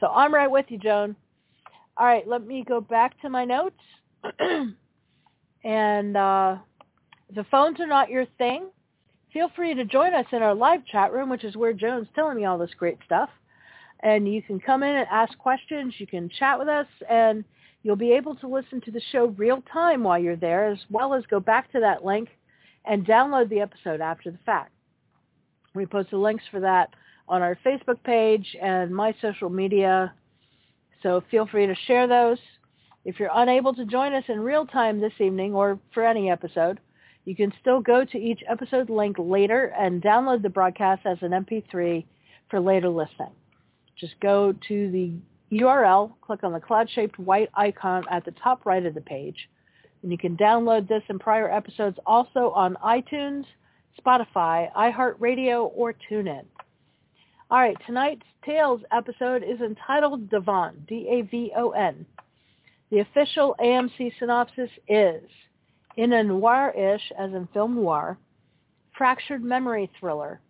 So 0.00 0.08
I'm 0.08 0.34
right 0.34 0.50
with 0.50 0.66
you, 0.68 0.78
Joan. 0.78 1.16
All 1.96 2.06
right, 2.06 2.26
let 2.26 2.46
me 2.46 2.64
go 2.66 2.80
back 2.80 3.20
to 3.22 3.30
my 3.30 3.44
notes. 3.44 3.80
and 5.64 6.16
uh, 6.16 6.56
the 7.34 7.44
phones 7.50 7.80
are 7.80 7.86
not 7.86 8.10
your 8.10 8.26
thing. 8.38 8.68
Feel 9.32 9.50
free 9.56 9.74
to 9.74 9.84
join 9.84 10.14
us 10.14 10.26
in 10.32 10.42
our 10.42 10.54
live 10.54 10.86
chat 10.86 11.12
room, 11.12 11.28
which 11.28 11.44
is 11.44 11.56
where 11.56 11.72
Joan's 11.72 12.08
telling 12.14 12.36
me 12.36 12.44
all 12.44 12.58
this 12.58 12.74
great 12.78 12.98
stuff. 13.04 13.30
And 14.00 14.32
you 14.32 14.42
can 14.42 14.60
come 14.60 14.82
in 14.82 14.94
and 14.94 15.06
ask 15.10 15.36
questions. 15.38 15.94
You 15.98 16.06
can 16.06 16.28
chat 16.28 16.58
with 16.58 16.68
us, 16.68 16.86
and 17.08 17.44
you'll 17.82 17.96
be 17.96 18.12
able 18.12 18.36
to 18.36 18.46
listen 18.46 18.80
to 18.82 18.90
the 18.90 19.00
show 19.10 19.26
real 19.36 19.62
time 19.72 20.04
while 20.04 20.18
you're 20.18 20.36
there, 20.36 20.66
as 20.68 20.78
well 20.90 21.14
as 21.14 21.24
go 21.26 21.40
back 21.40 21.72
to 21.72 21.80
that 21.80 22.04
link 22.04 22.28
and 22.84 23.06
download 23.06 23.48
the 23.48 23.60
episode 23.60 24.00
after 24.00 24.30
the 24.30 24.38
fact. 24.44 24.72
We 25.74 25.86
post 25.86 26.10
the 26.10 26.18
links 26.18 26.44
for 26.50 26.60
that 26.60 26.90
on 27.28 27.42
our 27.42 27.58
Facebook 27.64 28.02
page 28.04 28.56
and 28.60 28.94
my 28.94 29.14
social 29.20 29.48
media, 29.48 30.12
so 31.02 31.22
feel 31.30 31.46
free 31.46 31.66
to 31.66 31.74
share 31.86 32.06
those. 32.06 32.38
If 33.04 33.18
you're 33.18 33.30
unable 33.34 33.74
to 33.74 33.84
join 33.84 34.14
us 34.14 34.24
in 34.28 34.40
real 34.40 34.66
time 34.66 35.00
this 35.00 35.12
evening 35.18 35.54
or 35.54 35.78
for 35.92 36.06
any 36.06 36.30
episode, 36.30 36.78
you 37.24 37.34
can 37.34 37.52
still 37.60 37.80
go 37.80 38.04
to 38.04 38.18
each 38.18 38.42
episode 38.48 38.90
link 38.90 39.16
later 39.18 39.72
and 39.78 40.02
download 40.02 40.42
the 40.42 40.50
broadcast 40.50 41.02
as 41.06 41.18
an 41.22 41.30
MP3 41.30 42.04
for 42.50 42.60
later 42.60 42.88
listening. 42.88 43.32
Just 43.98 44.18
go 44.20 44.54
to 44.68 44.90
the 44.90 45.12
URL, 45.56 46.12
click 46.20 46.44
on 46.44 46.52
the 46.52 46.60
cloud-shaped 46.60 47.18
white 47.18 47.48
icon 47.54 48.04
at 48.10 48.24
the 48.24 48.32
top 48.32 48.66
right 48.66 48.84
of 48.84 48.94
the 48.94 49.00
page, 49.00 49.48
and 50.02 50.12
you 50.12 50.18
can 50.18 50.36
download 50.36 50.88
this 50.88 51.02
and 51.08 51.20
prior 51.20 51.50
episodes 51.50 51.98
also 52.04 52.50
on 52.50 52.76
iTunes, 52.84 53.44
Spotify, 54.04 54.70
iHeartRadio, 54.74 55.70
or 55.74 55.94
TuneIn. 56.10 56.44
All 57.50 57.58
right, 57.58 57.76
tonight's 57.86 58.26
Tales 58.44 58.82
episode 58.92 59.42
is 59.42 59.60
entitled 59.60 60.28
Davon, 60.28 60.84
D-A-V-O-N. 60.88 62.04
The 62.90 62.98
official 62.98 63.56
AMC 63.60 64.12
synopsis 64.18 64.70
is, 64.88 65.22
in 65.96 66.12
a 66.12 66.22
noir-ish, 66.22 67.12
as 67.18 67.32
in 67.32 67.48
film 67.52 67.76
noir, 67.76 68.18
fractured 68.96 69.42
memory 69.42 69.90
thriller, 69.98 70.40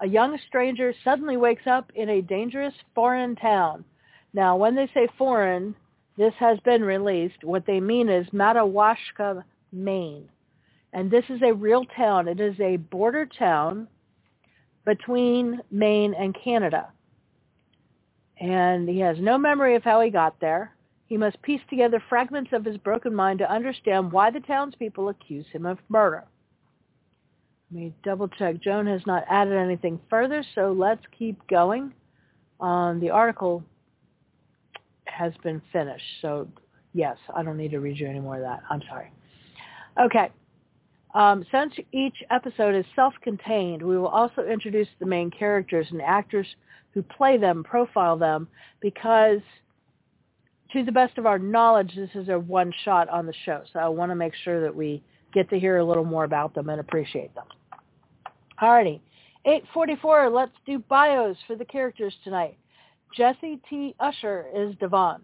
a 0.00 0.06
young 0.06 0.38
stranger 0.48 0.92
suddenly 1.04 1.36
wakes 1.36 1.66
up 1.66 1.90
in 1.94 2.08
a 2.08 2.22
dangerous 2.22 2.74
foreign 2.94 3.36
town. 3.36 3.84
Now, 4.32 4.56
when 4.56 4.74
they 4.74 4.88
say 4.92 5.08
foreign, 5.16 5.74
this 6.16 6.34
has 6.38 6.58
been 6.60 6.82
released. 6.82 7.42
What 7.42 7.66
they 7.66 7.80
mean 7.80 8.08
is 8.08 8.26
Madawaska, 8.32 9.44
Maine. 9.72 10.28
And 10.92 11.10
this 11.10 11.24
is 11.28 11.40
a 11.42 11.54
real 11.54 11.84
town. 11.96 12.28
It 12.28 12.40
is 12.40 12.58
a 12.60 12.76
border 12.76 13.26
town 13.26 13.88
between 14.84 15.60
Maine 15.70 16.14
and 16.14 16.36
Canada. 16.42 16.88
And 18.40 18.88
he 18.88 18.98
has 19.00 19.16
no 19.18 19.38
memory 19.38 19.76
of 19.76 19.84
how 19.84 20.00
he 20.00 20.10
got 20.10 20.38
there. 20.40 20.73
He 21.06 21.16
must 21.16 21.40
piece 21.42 21.60
together 21.68 22.02
fragments 22.08 22.50
of 22.52 22.64
his 22.64 22.76
broken 22.78 23.14
mind 23.14 23.38
to 23.40 23.50
understand 23.50 24.10
why 24.10 24.30
the 24.30 24.40
townspeople 24.40 25.08
accuse 25.10 25.46
him 25.52 25.66
of 25.66 25.78
murder. 25.88 26.24
Let 27.70 27.80
me 27.80 27.94
double 28.04 28.28
check. 28.28 28.60
Joan 28.60 28.86
has 28.86 29.02
not 29.06 29.24
added 29.28 29.54
anything 29.54 30.00
further, 30.08 30.44
so 30.54 30.72
let's 30.72 31.02
keep 31.16 31.46
going. 31.48 31.92
Um, 32.60 33.00
the 33.00 33.10
article 33.10 33.62
has 35.04 35.32
been 35.42 35.60
finished. 35.72 36.04
So 36.22 36.48
yes, 36.92 37.16
I 37.34 37.42
don't 37.42 37.56
need 37.56 37.72
to 37.72 37.80
read 37.80 37.98
you 37.98 38.08
any 38.08 38.20
more 38.20 38.36
of 38.36 38.42
that. 38.42 38.62
I'm 38.70 38.82
sorry. 38.88 39.10
Okay. 40.00 40.30
Um, 41.14 41.44
since 41.52 41.72
each 41.92 42.16
episode 42.30 42.74
is 42.74 42.84
self-contained, 42.96 43.82
we 43.82 43.96
will 43.96 44.08
also 44.08 44.42
introduce 44.42 44.88
the 44.98 45.06
main 45.06 45.30
characters 45.30 45.86
and 45.90 46.02
actors 46.02 46.46
who 46.92 47.02
play 47.02 47.36
them, 47.36 47.62
profile 47.62 48.16
them, 48.16 48.48
because 48.80 49.40
to 50.74 50.84
the 50.84 50.92
best 50.92 51.18
of 51.18 51.26
our 51.26 51.38
knowledge, 51.38 51.92
this 51.94 52.10
is 52.14 52.28
a 52.28 52.38
one 52.38 52.72
shot 52.84 53.08
on 53.08 53.26
the 53.26 53.34
show. 53.44 53.62
So 53.72 53.78
I 53.78 53.88
want 53.88 54.10
to 54.10 54.16
make 54.16 54.34
sure 54.42 54.60
that 54.60 54.74
we 54.74 55.02
get 55.32 55.48
to 55.50 55.58
hear 55.58 55.78
a 55.78 55.84
little 55.84 56.04
more 56.04 56.24
about 56.24 56.54
them 56.54 56.68
and 56.68 56.80
appreciate 56.80 57.34
them. 57.34 57.46
Alrighty. 58.60 59.00
844, 59.46 60.30
let's 60.30 60.52
do 60.66 60.78
bios 60.78 61.36
for 61.46 61.54
the 61.54 61.64
characters 61.64 62.14
tonight. 62.24 62.56
Jesse 63.16 63.60
T. 63.70 63.94
Usher 64.00 64.46
is 64.54 64.74
Davon. 64.80 65.20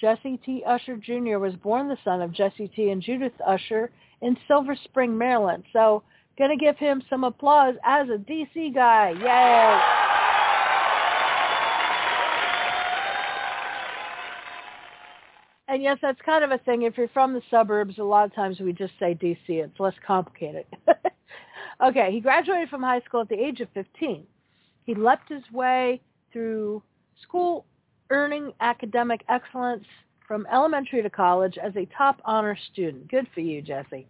Jesse 0.00 0.38
T. 0.44 0.64
Usher 0.66 0.96
Jr. 0.96 1.38
was 1.38 1.54
born 1.62 1.88
the 1.88 1.98
son 2.02 2.20
of 2.20 2.32
Jesse 2.32 2.68
T. 2.68 2.90
and 2.90 3.00
Judith 3.00 3.32
Usher 3.46 3.90
in 4.20 4.36
Silver 4.48 4.76
Spring, 4.84 5.16
Maryland. 5.16 5.64
So 5.72 6.02
going 6.38 6.50
to 6.50 6.62
give 6.62 6.76
him 6.76 7.02
some 7.08 7.24
applause 7.24 7.74
as 7.84 8.08
a 8.08 8.18
DC 8.18 8.74
guy. 8.74 9.10
Yay! 9.10 10.05
And 15.76 15.82
yes, 15.82 15.98
that's 16.00 16.18
kind 16.24 16.42
of 16.42 16.52
a 16.52 16.56
thing. 16.56 16.84
If 16.84 16.96
you're 16.96 17.06
from 17.08 17.34
the 17.34 17.42
suburbs, 17.50 17.98
a 17.98 18.02
lot 18.02 18.24
of 18.24 18.34
times 18.34 18.60
we 18.60 18.72
just 18.72 18.94
say 18.98 19.14
DC. 19.14 19.36
It's 19.46 19.78
less 19.78 19.92
complicated. 20.06 20.64
okay, 21.84 22.10
he 22.10 22.18
graduated 22.18 22.70
from 22.70 22.82
high 22.82 23.00
school 23.00 23.20
at 23.20 23.28
the 23.28 23.38
age 23.38 23.60
of 23.60 23.68
15. 23.74 24.26
He 24.86 24.94
leapt 24.94 25.28
his 25.30 25.42
way 25.52 26.00
through 26.32 26.82
school 27.22 27.66
earning 28.08 28.54
academic 28.62 29.20
excellence 29.28 29.84
from 30.26 30.46
elementary 30.50 31.02
to 31.02 31.10
college 31.10 31.58
as 31.58 31.76
a 31.76 31.86
top 31.94 32.22
honor 32.24 32.56
student. 32.72 33.10
Good 33.10 33.26
for 33.34 33.40
you, 33.40 33.60
Jesse. 33.60 34.06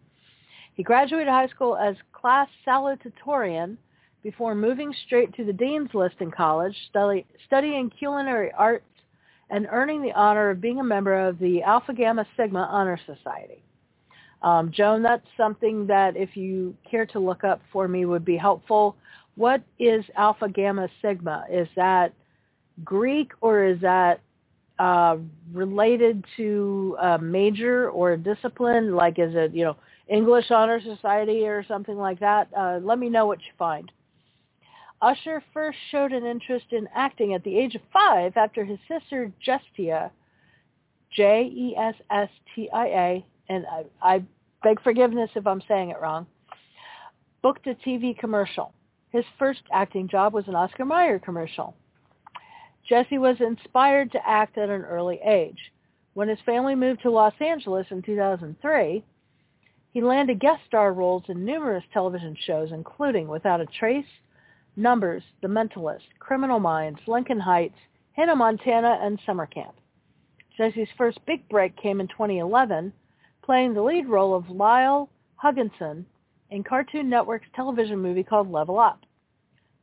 He 0.74 0.84
graduated 0.84 1.26
high 1.26 1.48
school 1.48 1.76
as 1.76 1.96
class 2.12 2.46
salutatorian 2.64 3.76
before 4.22 4.54
moving 4.54 4.94
straight 5.04 5.34
to 5.34 5.44
the 5.44 5.52
dean's 5.52 5.92
list 5.94 6.14
in 6.20 6.30
college, 6.30 6.76
study, 6.88 7.26
studying 7.44 7.90
culinary 7.90 8.52
arts 8.56 8.86
and 9.50 9.66
earning 9.70 10.02
the 10.02 10.12
honor 10.12 10.50
of 10.50 10.60
being 10.60 10.80
a 10.80 10.84
member 10.84 11.14
of 11.14 11.38
the 11.38 11.62
Alpha 11.62 11.94
Gamma 11.94 12.26
Sigma 12.36 12.68
Honor 12.70 12.98
Society. 13.06 13.62
Um, 14.42 14.70
Joan, 14.70 15.02
that's 15.02 15.26
something 15.36 15.86
that 15.86 16.16
if 16.16 16.36
you 16.36 16.74
care 16.88 17.06
to 17.06 17.18
look 17.18 17.44
up 17.44 17.60
for 17.72 17.88
me 17.88 18.04
would 18.04 18.24
be 18.24 18.36
helpful. 18.36 18.96
What 19.36 19.62
is 19.78 20.04
Alpha 20.16 20.48
Gamma 20.48 20.88
Sigma? 21.02 21.44
Is 21.50 21.68
that 21.76 22.12
Greek 22.84 23.32
or 23.40 23.64
is 23.64 23.80
that 23.80 24.20
uh, 24.78 25.16
related 25.52 26.24
to 26.36 26.96
a 27.00 27.18
major 27.18 27.90
or 27.90 28.12
a 28.12 28.18
discipline? 28.18 28.94
Like 28.94 29.18
is 29.18 29.34
it, 29.34 29.54
you 29.54 29.64
know, 29.64 29.76
English 30.08 30.50
Honor 30.50 30.80
Society 30.80 31.46
or 31.46 31.64
something 31.66 31.96
like 31.96 32.20
that? 32.20 32.48
Uh, 32.56 32.78
let 32.82 32.98
me 32.98 33.08
know 33.08 33.26
what 33.26 33.38
you 33.40 33.52
find. 33.58 33.90
Usher 35.02 35.42
first 35.52 35.78
showed 35.90 36.12
an 36.12 36.24
interest 36.24 36.66
in 36.70 36.88
acting 36.94 37.34
at 37.34 37.44
the 37.44 37.58
age 37.58 37.74
of 37.74 37.82
five 37.92 38.36
after 38.36 38.64
his 38.64 38.78
sister 38.88 39.32
Jestia, 39.46 40.10
J-E-S-S-T-I-A, 41.12 41.64
and 43.48 43.66
I, 43.66 43.84
I 44.02 44.22
beg 44.62 44.80
forgiveness 44.82 45.30
if 45.34 45.46
I'm 45.46 45.62
saying 45.68 45.90
it 45.90 46.00
wrong, 46.00 46.26
booked 47.42 47.66
a 47.66 47.74
TV 47.74 48.16
commercial. 48.18 48.72
His 49.10 49.24
first 49.38 49.62
acting 49.72 50.08
job 50.08 50.32
was 50.32 50.48
an 50.48 50.54
Oscar 50.54 50.84
Mayer 50.84 51.18
commercial. 51.18 51.74
Jesse 52.88 53.18
was 53.18 53.36
inspired 53.40 54.12
to 54.12 54.28
act 54.28 54.58
at 54.58 54.70
an 54.70 54.82
early 54.82 55.20
age. 55.24 55.72
When 56.14 56.28
his 56.28 56.38
family 56.46 56.74
moved 56.74 57.02
to 57.02 57.10
Los 57.10 57.34
Angeles 57.40 57.86
in 57.90 58.00
2003, 58.02 59.04
he 59.92 60.02
landed 60.02 60.40
guest 60.40 60.62
star 60.66 60.92
roles 60.92 61.24
in 61.28 61.44
numerous 61.44 61.84
television 61.92 62.36
shows, 62.46 62.72
including 62.72 63.28
Without 63.28 63.60
a 63.60 63.66
Trace, 63.66 64.04
Numbers, 64.76 65.22
The 65.42 65.48
Mentalist, 65.48 66.06
Criminal 66.18 66.60
Minds, 66.60 67.00
Lincoln 67.06 67.40
Heights, 67.40 67.78
Hannah 68.12 68.36
Montana, 68.36 68.98
and 69.02 69.18
Summer 69.24 69.46
Camp. 69.46 69.74
Jesse's 70.56 70.88
first 70.96 71.18
big 71.26 71.48
break 71.48 71.76
came 71.76 72.00
in 72.00 72.08
2011, 72.08 72.92
playing 73.42 73.74
the 73.74 73.82
lead 73.82 74.06
role 74.06 74.34
of 74.34 74.48
Lyle 74.48 75.10
Hugginson 75.42 76.04
in 76.50 76.64
Cartoon 76.64 77.08
Network's 77.08 77.48
television 77.54 77.98
movie 77.98 78.22
called 78.22 78.50
Level 78.50 78.78
Up. 78.78 79.00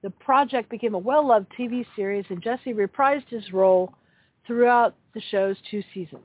The 0.02 0.10
project 0.10 0.70
became 0.70 0.96
a 0.96 1.00
well-loved 1.00 1.48
TV 1.58 1.86
series, 1.96 2.26
and 2.30 2.42
Jesse 2.42 2.74
reprised 2.74 3.30
his 3.30 3.54
role 3.54 3.94
throughout 4.46 4.96
the 5.14 5.22
show's 5.32 5.58
two 5.70 5.82
seasons. 5.94 6.24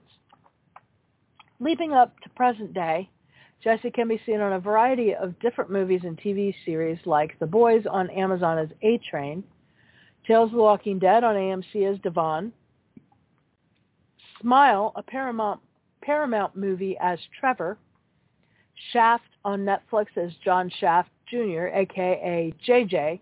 Leaping 1.60 1.92
up 1.92 2.18
to 2.20 2.28
present 2.30 2.74
day, 2.74 3.08
Jesse 3.62 3.90
can 3.90 4.06
be 4.06 4.20
seen 4.24 4.40
on 4.40 4.52
a 4.52 4.60
variety 4.60 5.14
of 5.14 5.38
different 5.40 5.70
movies 5.70 6.02
and 6.04 6.16
TV 6.18 6.54
series 6.64 6.98
like 7.06 7.38
The 7.40 7.46
Boys 7.46 7.84
on 7.90 8.08
Amazon 8.10 8.58
as 8.58 8.68
A-Train, 8.82 9.42
Tales 10.26 10.50
of 10.50 10.56
the 10.56 10.62
Walking 10.62 10.98
Dead 10.98 11.24
on 11.24 11.34
AMC 11.34 11.92
as 11.92 11.98
Davon, 12.00 12.52
Smile, 14.40 14.92
a 14.94 15.02
Paramount, 15.02 15.60
Paramount 16.02 16.54
movie 16.54 16.96
as 17.00 17.18
Trevor, 17.40 17.78
Shaft 18.92 19.24
on 19.44 19.64
Netflix 19.64 20.06
as 20.16 20.30
John 20.44 20.70
Shaft 20.78 21.10
Jr., 21.28 21.66
aka 21.74 22.54
JJ, 22.66 23.18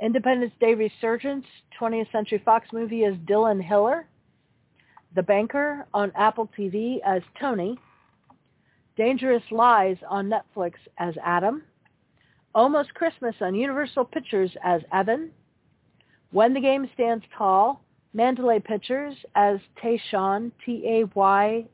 Independence 0.00 0.52
Day 0.58 0.74
Resurgence, 0.74 1.44
20th 1.78 2.10
Century 2.12 2.40
Fox 2.44 2.68
movie 2.72 3.04
as 3.04 3.14
Dylan 3.28 3.62
Hiller, 3.62 4.06
The 5.14 5.22
Banker 5.22 5.86
on 5.92 6.12
Apple 6.16 6.48
TV 6.56 6.98
as 7.04 7.20
Tony, 7.38 7.78
Dangerous 8.98 9.44
Lies 9.52 9.96
on 10.10 10.28
Netflix 10.28 10.72
as 10.98 11.14
Adam, 11.24 11.62
Almost 12.52 12.92
Christmas 12.94 13.36
on 13.40 13.54
Universal 13.54 14.06
Pictures 14.06 14.50
as 14.64 14.82
Evan, 14.92 15.30
When 16.32 16.52
the 16.52 16.60
Game 16.60 16.90
Stands 16.94 17.24
Tall, 17.36 17.80
Mandalay 18.12 18.58
Pictures 18.58 19.14
as 19.36 19.60
Tayshon, 19.80 20.50
T-A-Y-S-H-O-N, 20.66 21.68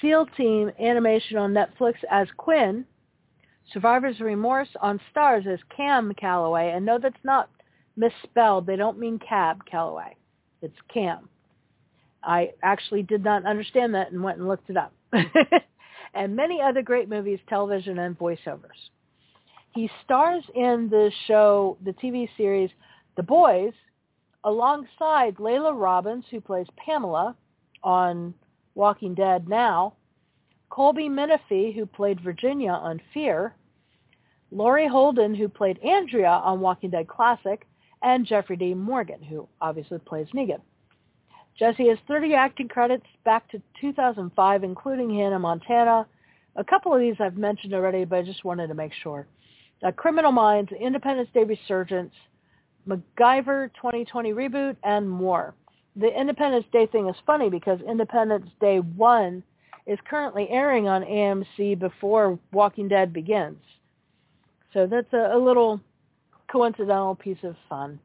SEAL 0.00 0.26
Team 0.36 0.70
Animation 0.78 1.38
on 1.38 1.54
Netflix 1.54 1.94
as 2.10 2.28
Quinn, 2.36 2.84
Survivor's 3.72 4.20
Remorse 4.20 4.68
on 4.82 5.00
Starz 5.10 5.46
as 5.46 5.60
Cam 5.74 6.12
Calloway, 6.12 6.72
and 6.74 6.84
no, 6.84 6.98
that's 6.98 7.16
not 7.24 7.48
misspelled. 7.96 8.66
They 8.66 8.76
don't 8.76 8.98
mean 8.98 9.18
Cab 9.18 9.64
Calloway. 9.64 10.16
It's 10.60 10.76
Cam. 10.92 11.30
I 12.22 12.52
actually 12.62 13.02
did 13.02 13.24
not 13.24 13.46
understand 13.46 13.94
that 13.94 14.12
and 14.12 14.22
went 14.22 14.38
and 14.38 14.48
looked 14.48 14.70
it 14.70 14.76
up. 14.76 14.92
and 16.14 16.36
many 16.36 16.60
other 16.60 16.82
great 16.82 17.08
movies, 17.08 17.38
television, 17.48 17.98
and 17.98 18.18
voiceovers. 18.18 18.90
He 19.74 19.90
stars 20.04 20.44
in 20.54 20.88
the 20.90 21.10
show, 21.26 21.78
the 21.84 21.92
TV 21.92 22.28
series 22.36 22.70
The 23.16 23.22
Boys, 23.22 23.72
alongside 24.44 25.40
Laila 25.40 25.72
Robins, 25.72 26.24
who 26.30 26.40
plays 26.40 26.66
Pamela 26.76 27.34
on 27.82 28.34
Walking 28.74 29.14
Dead 29.14 29.48
now, 29.48 29.94
Colby 30.68 31.08
Minifie, 31.08 31.74
who 31.74 31.86
played 31.86 32.20
Virginia 32.20 32.72
on 32.72 33.00
Fear, 33.12 33.54
Laurie 34.50 34.88
Holden, 34.88 35.34
who 35.34 35.48
played 35.48 35.78
Andrea 35.78 36.28
on 36.28 36.60
Walking 36.60 36.90
Dead 36.90 37.08
Classic, 37.08 37.66
and 38.02 38.26
Jeffrey 38.26 38.56
Dean 38.56 38.78
Morgan, 38.78 39.22
who 39.22 39.48
obviously 39.60 39.98
plays 39.98 40.26
Negan. 40.34 40.60
Jesse 41.58 41.88
has 41.88 41.98
30 42.08 42.34
acting 42.34 42.68
credits 42.68 43.06
back 43.24 43.48
to 43.50 43.60
2005, 43.80 44.64
including 44.64 45.14
Hannah 45.14 45.38
Montana. 45.38 46.06
A 46.56 46.64
couple 46.64 46.94
of 46.94 47.00
these 47.00 47.14
I've 47.20 47.36
mentioned 47.36 47.74
already, 47.74 48.04
but 48.04 48.20
I 48.20 48.22
just 48.22 48.44
wanted 48.44 48.68
to 48.68 48.74
make 48.74 48.92
sure. 49.02 49.26
Uh, 49.82 49.90
Criminal 49.92 50.32
Minds, 50.32 50.70
Independence 50.72 51.28
Day 51.34 51.44
Resurgence, 51.44 52.12
MacGyver 52.88 53.70
2020 53.74 54.32
reboot, 54.32 54.76
and 54.82 55.08
more. 55.08 55.54
The 55.96 56.08
Independence 56.08 56.64
Day 56.72 56.86
thing 56.86 57.08
is 57.08 57.16
funny 57.26 57.50
because 57.50 57.80
Independence 57.86 58.48
Day 58.60 58.78
1 58.80 59.42
is 59.86 59.98
currently 60.08 60.48
airing 60.48 60.88
on 60.88 61.02
AMC 61.02 61.78
before 61.78 62.38
Walking 62.52 62.88
Dead 62.88 63.12
begins. 63.12 63.58
So 64.72 64.86
that's 64.86 65.12
a, 65.12 65.32
a 65.34 65.38
little 65.38 65.80
coincidental 66.50 67.14
piece 67.14 67.42
of 67.42 67.56
fun. 67.68 67.98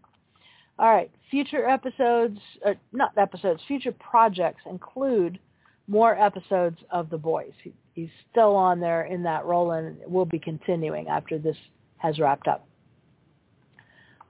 All 0.79 0.89
right, 0.89 1.09
future 1.31 1.67
episodes, 1.67 2.39
uh, 2.65 2.73
not 2.91 3.17
episodes, 3.17 3.61
future 3.67 3.91
projects 3.91 4.61
include 4.69 5.39
more 5.87 6.15
episodes 6.19 6.77
of 6.91 7.09
The 7.09 7.17
Boys. 7.17 7.53
He, 7.63 7.73
he's 7.93 8.09
still 8.29 8.55
on 8.55 8.79
there 8.79 9.05
in 9.05 9.23
that 9.23 9.45
role 9.45 9.71
and 9.71 9.97
will 10.05 10.25
be 10.25 10.37
continuing 10.37 11.07
after 11.07 11.39
this 11.39 11.57
has 11.97 12.19
wrapped 12.19 12.47
up. 12.47 12.67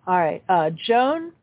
All 0.05 0.17
right, 0.17 0.41
uh, 0.47 0.69
Joan 0.69 1.33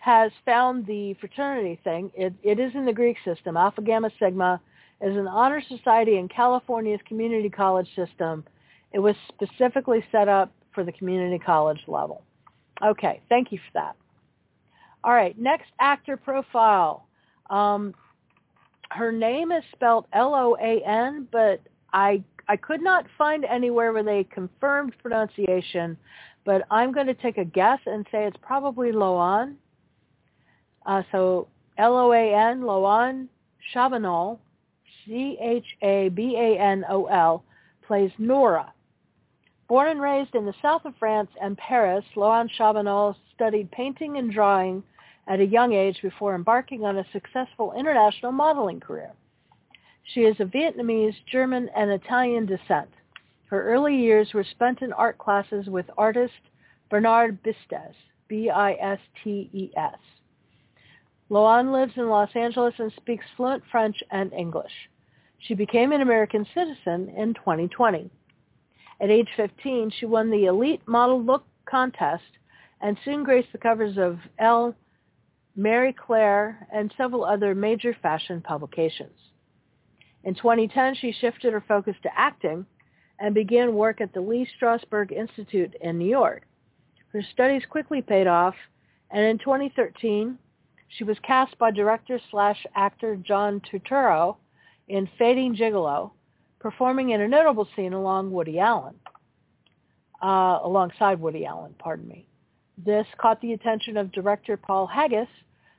has 0.00 0.30
found 0.44 0.86
the 0.86 1.14
fraternity 1.14 1.80
thing. 1.82 2.12
It, 2.14 2.32
it 2.44 2.60
is 2.60 2.70
in 2.74 2.84
the 2.84 2.92
Greek 2.92 3.16
system. 3.24 3.56
Alpha 3.56 3.82
Gamma 3.82 4.10
Sigma 4.20 4.60
is 5.00 5.16
an 5.16 5.26
honor 5.26 5.60
society 5.68 6.16
in 6.16 6.28
California's 6.28 7.00
community 7.06 7.50
college 7.50 7.88
system. 7.96 8.44
It 8.92 9.00
was 9.00 9.16
specifically 9.28 10.04
set 10.12 10.28
up 10.28 10.52
for 10.72 10.84
the 10.84 10.92
community 10.92 11.40
college 11.40 11.80
level. 11.88 12.22
Okay, 12.84 13.20
thank 13.28 13.50
you 13.50 13.58
for 13.58 13.72
that. 13.74 13.96
All 15.08 15.14
right, 15.14 15.36
next 15.38 15.70
actor 15.80 16.18
profile. 16.18 17.06
Um, 17.48 17.94
her 18.90 19.10
name 19.10 19.50
is 19.52 19.64
spelled 19.72 20.04
L-O-A-N, 20.12 21.28
but 21.32 21.62
I 21.94 22.22
I 22.46 22.56
could 22.56 22.82
not 22.82 23.06
find 23.16 23.46
anywhere 23.46 23.94
where 23.94 24.02
they 24.02 24.24
confirmed 24.24 24.92
pronunciation, 25.00 25.96
but 26.44 26.66
I'm 26.70 26.92
going 26.92 27.06
to 27.06 27.14
take 27.14 27.38
a 27.38 27.44
guess 27.46 27.78
and 27.86 28.06
say 28.12 28.26
it's 28.26 28.36
probably 28.42 28.92
Loan. 28.92 29.56
Uh, 30.84 31.02
so 31.10 31.48
L-O-A-N, 31.78 32.60
Loan 32.60 33.30
Chabanol, 33.74 34.38
C-H-A-B-A-N-O-L, 35.06 36.04
plays 37.86 38.10
Nora. 38.18 38.74
Born 39.68 39.88
and 39.88 40.02
raised 40.02 40.34
in 40.34 40.44
the 40.44 40.52
south 40.60 40.84
of 40.84 40.92
France 40.98 41.30
and 41.40 41.56
Paris, 41.56 42.04
Loan 42.14 42.50
Chabanol 42.58 43.14
studied 43.34 43.70
painting 43.70 44.18
and 44.18 44.30
drawing 44.30 44.82
at 45.28 45.40
a 45.40 45.46
young 45.46 45.74
age 45.74 46.00
before 46.02 46.34
embarking 46.34 46.84
on 46.84 46.98
a 46.98 47.06
successful 47.12 47.74
international 47.78 48.32
modeling 48.32 48.80
career. 48.80 49.12
She 50.14 50.20
is 50.20 50.40
of 50.40 50.48
Vietnamese, 50.48 51.14
German, 51.30 51.68
and 51.76 51.90
Italian 51.90 52.46
descent. 52.46 52.88
Her 53.50 53.62
early 53.62 53.94
years 53.94 54.32
were 54.32 54.44
spent 54.44 54.80
in 54.80 54.92
art 54.92 55.18
classes 55.18 55.66
with 55.66 55.86
artist 55.98 56.32
Bernard 56.90 57.42
Bistes, 57.42 57.94
B-I-S-T-E-S. 58.28 59.98
Loan 61.30 61.72
lives 61.72 61.92
in 61.96 62.08
Los 62.08 62.30
Angeles 62.34 62.74
and 62.78 62.90
speaks 62.96 63.24
fluent 63.36 63.62
French 63.70 63.96
and 64.10 64.32
English. 64.32 64.72
She 65.40 65.54
became 65.54 65.92
an 65.92 66.00
American 66.00 66.46
citizen 66.54 67.10
in 67.16 67.34
2020. 67.34 68.10
At 69.00 69.10
age 69.10 69.28
15, 69.36 69.90
she 69.90 70.06
won 70.06 70.30
the 70.30 70.46
Elite 70.46 70.80
Model 70.86 71.22
Look 71.22 71.44
contest 71.66 72.24
and 72.80 72.96
soon 73.04 73.24
graced 73.24 73.52
the 73.52 73.58
covers 73.58 73.98
of 73.98 74.18
Elle, 74.38 74.74
Marie 75.58 75.92
Claire, 75.92 76.68
and 76.72 76.94
several 76.96 77.24
other 77.24 77.52
major 77.52 77.92
fashion 78.00 78.40
publications. 78.40 79.18
In 80.22 80.36
2010, 80.36 80.94
she 80.94 81.10
shifted 81.10 81.52
her 81.52 81.64
focus 81.66 81.96
to 82.04 82.10
acting 82.16 82.64
and 83.18 83.34
began 83.34 83.74
work 83.74 84.00
at 84.00 84.14
the 84.14 84.20
Lee 84.20 84.46
Strasberg 84.56 85.10
Institute 85.10 85.74
in 85.80 85.98
New 85.98 86.08
York. 86.08 86.44
Her 87.12 87.22
studies 87.32 87.64
quickly 87.68 88.00
paid 88.02 88.28
off, 88.28 88.54
and 89.10 89.24
in 89.24 89.38
2013, 89.38 90.38
she 90.96 91.02
was 91.02 91.16
cast 91.26 91.58
by 91.58 91.72
director 91.72 92.20
slash 92.30 92.64
actor 92.76 93.16
John 93.16 93.60
Turturro 93.60 94.36
in 94.86 95.08
Fading 95.18 95.56
Gigolo, 95.56 96.12
performing 96.60 97.10
in 97.10 97.20
a 97.20 97.26
notable 97.26 97.66
scene 97.74 97.94
along 97.94 98.30
Woody 98.30 98.60
Allen, 98.60 98.94
uh, 100.22 100.60
alongside 100.62 101.18
Woody 101.18 101.44
Allen, 101.44 101.74
pardon 101.80 102.06
me. 102.06 102.28
This 102.76 103.08
caught 103.20 103.40
the 103.40 103.54
attention 103.54 103.96
of 103.96 104.12
director 104.12 104.56
Paul 104.56 104.86
Haggis, 104.86 105.26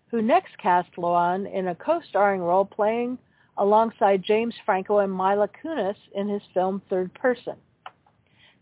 who 0.10 0.22
next 0.22 0.58
cast 0.58 0.98
Loan 0.98 1.46
in 1.46 1.68
a 1.68 1.76
co-starring 1.76 2.42
role 2.42 2.66
playing 2.66 3.18
alongside 3.58 4.24
James 4.24 4.56
Franco 4.66 5.00
and 5.00 5.12
Mila 5.12 5.50
Kunis 5.64 5.96
in 6.14 6.28
his 6.28 6.42
film 6.54 6.82
Third 6.90 7.14
Person. 7.14 7.56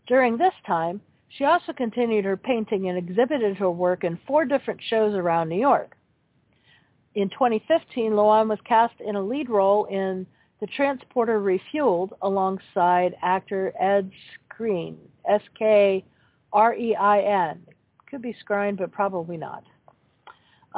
During 0.06 0.36
this 0.36 0.54
time, 0.66 1.00
she 1.28 1.44
also 1.44 1.72
continued 1.72 2.24
her 2.24 2.36
painting 2.36 2.88
and 2.88 2.98
exhibited 2.98 3.56
her 3.56 3.70
work 3.70 4.04
in 4.04 4.18
four 4.26 4.44
different 4.44 4.80
shows 4.82 5.14
around 5.14 5.48
New 5.48 5.60
York. 5.60 5.96
In 7.14 7.28
2015, 7.30 8.14
Loan 8.14 8.48
was 8.48 8.58
cast 8.64 8.94
in 9.00 9.16
a 9.16 9.22
lead 9.22 9.48
role 9.48 9.86
in 9.86 10.26
The 10.60 10.66
Transporter 10.68 11.40
Refueled 11.40 12.10
alongside 12.22 13.16
actor 13.22 13.72
Ed 13.78 14.10
Skrein, 14.58 14.96
S-K-R-E-I-N. 15.28 16.02
Could 18.10 18.22
be 18.22 18.36
Scrine, 18.42 18.76
but 18.76 18.90
probably 18.92 19.36
not. 19.36 19.64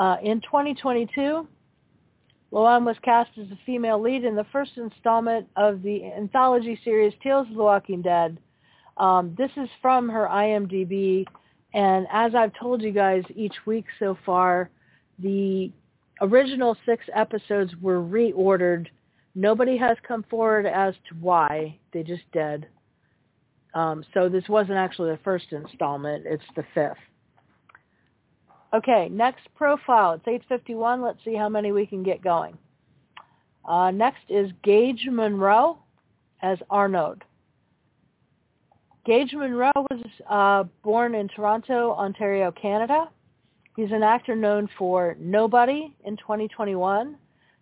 Uh, 0.00 0.16
in 0.22 0.40
2022, 0.40 1.46
Loan 2.52 2.84
was 2.86 2.96
cast 3.02 3.30
as 3.38 3.50
a 3.50 3.58
female 3.66 4.00
lead 4.00 4.24
in 4.24 4.34
the 4.34 4.46
first 4.50 4.70
installment 4.78 5.46
of 5.56 5.82
the 5.82 6.06
anthology 6.06 6.80
series 6.82 7.12
Tales 7.22 7.46
of 7.50 7.54
the 7.54 7.62
Walking 7.62 8.00
Dead. 8.00 8.38
Um, 8.96 9.34
this 9.36 9.50
is 9.58 9.68
from 9.82 10.08
her 10.08 10.26
IMDb, 10.26 11.26
and 11.74 12.06
as 12.10 12.34
I've 12.34 12.54
told 12.58 12.80
you 12.80 12.92
guys 12.92 13.24
each 13.36 13.52
week 13.66 13.84
so 13.98 14.16
far, 14.24 14.70
the 15.18 15.70
original 16.22 16.78
six 16.86 17.04
episodes 17.14 17.76
were 17.82 18.00
reordered. 18.00 18.86
Nobody 19.34 19.76
has 19.76 19.98
come 20.08 20.24
forward 20.30 20.64
as 20.64 20.94
to 21.10 21.14
why. 21.20 21.76
They 21.92 22.04
just 22.04 22.24
did. 22.32 22.66
Um, 23.74 24.02
so 24.14 24.30
this 24.30 24.48
wasn't 24.48 24.78
actually 24.78 25.10
the 25.10 25.22
first 25.22 25.52
installment. 25.52 26.24
It's 26.26 26.42
the 26.56 26.64
fifth. 26.72 26.96
Okay, 28.72 29.08
next 29.10 29.48
profile. 29.56 30.12
It's 30.12 30.28
851. 30.28 31.02
Let's 31.02 31.18
see 31.24 31.34
how 31.34 31.48
many 31.48 31.72
we 31.72 31.86
can 31.86 32.02
get 32.02 32.22
going. 32.22 32.56
Uh, 33.64 33.90
next 33.90 34.22
is 34.28 34.50
Gage 34.62 35.06
Munro 35.10 35.78
as 36.42 36.58
Arnaud. 36.70 37.18
Gage 39.04 39.32
Munro 39.32 39.72
was 39.74 40.04
uh, 40.28 40.64
born 40.84 41.14
in 41.14 41.28
Toronto, 41.28 41.92
Ontario, 41.92 42.52
Canada. 42.52 43.08
He's 43.76 43.90
an 43.92 44.02
actor 44.02 44.36
known 44.36 44.68
for 44.78 45.16
Nobody 45.18 45.94
in 46.04 46.16
2021, 46.16 47.16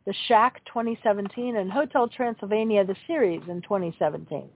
The 0.05 0.15
Shack 0.27 0.61
2017, 0.67 1.57
and 1.57 1.71
Hotel 1.71 2.09
Transylvania, 2.09 2.85
the 2.85 2.97
series 3.07 3.43
in 3.49 3.63
2017. 3.63 4.49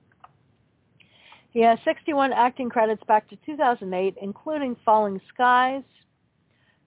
He 1.51 1.61
has 1.61 1.79
61 1.85 2.33
acting 2.33 2.69
credits 2.69 3.03
back 3.07 3.29
to 3.29 3.37
2008, 3.47 4.17
including 4.21 4.77
Falling 4.85 5.21
Skies, 5.33 5.83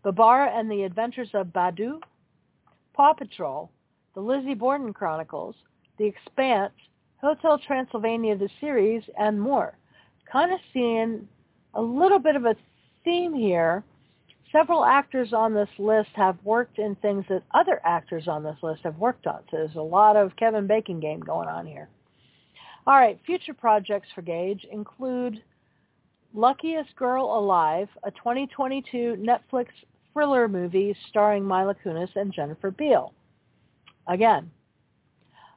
Babar 0.06 0.50
and 0.50 0.70
the 0.70 0.84
Adventures 0.84 1.32
of 1.34 1.48
Badu, 1.48 2.00
Paw 2.94 3.14
Patrol, 3.14 3.72
The 4.14 4.22
Lizzie 4.22 4.54
Borden 4.54 4.94
Chronicles, 4.94 5.56
The 5.98 6.06
Expanse, 6.06 6.74
Hotel 7.18 7.58
Transylvania 7.58 8.38
the 8.38 8.50
series, 8.62 9.02
and 9.18 9.42
more. 9.42 9.76
Kind 10.32 10.54
of 10.54 10.60
seeing 10.72 11.28
a 11.74 11.82
little 11.82 12.20
bit 12.20 12.36
of 12.36 12.46
a 12.46 12.56
theme 13.04 13.34
here. 13.34 13.84
Several 14.52 14.86
actors 14.86 15.34
on 15.34 15.56
this 15.56 15.70
list 15.80 16.12
have 16.14 16.38
worked 16.44 16.78
in 16.78 16.94
things 16.98 17.26
that 17.30 17.42
other 17.56 17.82
actors 17.84 18.28
on 18.28 18.44
this 18.44 18.58
list 18.62 18.82
have 18.84 19.00
worked 19.00 19.26
on. 19.26 19.40
So 19.50 19.58
there's 19.58 19.76
a 19.76 19.82
lot 19.82 20.16
of 20.16 20.36
Kevin 20.36 20.68
Bacon 20.68 21.00
game 21.00 21.20
going 21.20 21.48
on 21.48 21.66
here. 21.66 21.90
All 22.86 22.96
right, 22.96 23.20
future 23.26 23.56
projects 23.56 24.10
for 24.14 24.22
Gage 24.22 24.68
include 24.72 25.42
Luckiest 26.36 26.96
Girl 26.96 27.26
Alive, 27.26 27.90
a 28.04 28.12
2022 28.12 29.18
Netflix 29.20 29.70
thriller 30.16 30.48
movie 30.48 30.96
starring 31.10 31.46
Mila 31.46 31.76
Kunis 31.84 32.16
and 32.16 32.34
Jennifer 32.34 32.72
Beal. 32.72 33.14
Again. 34.08 34.50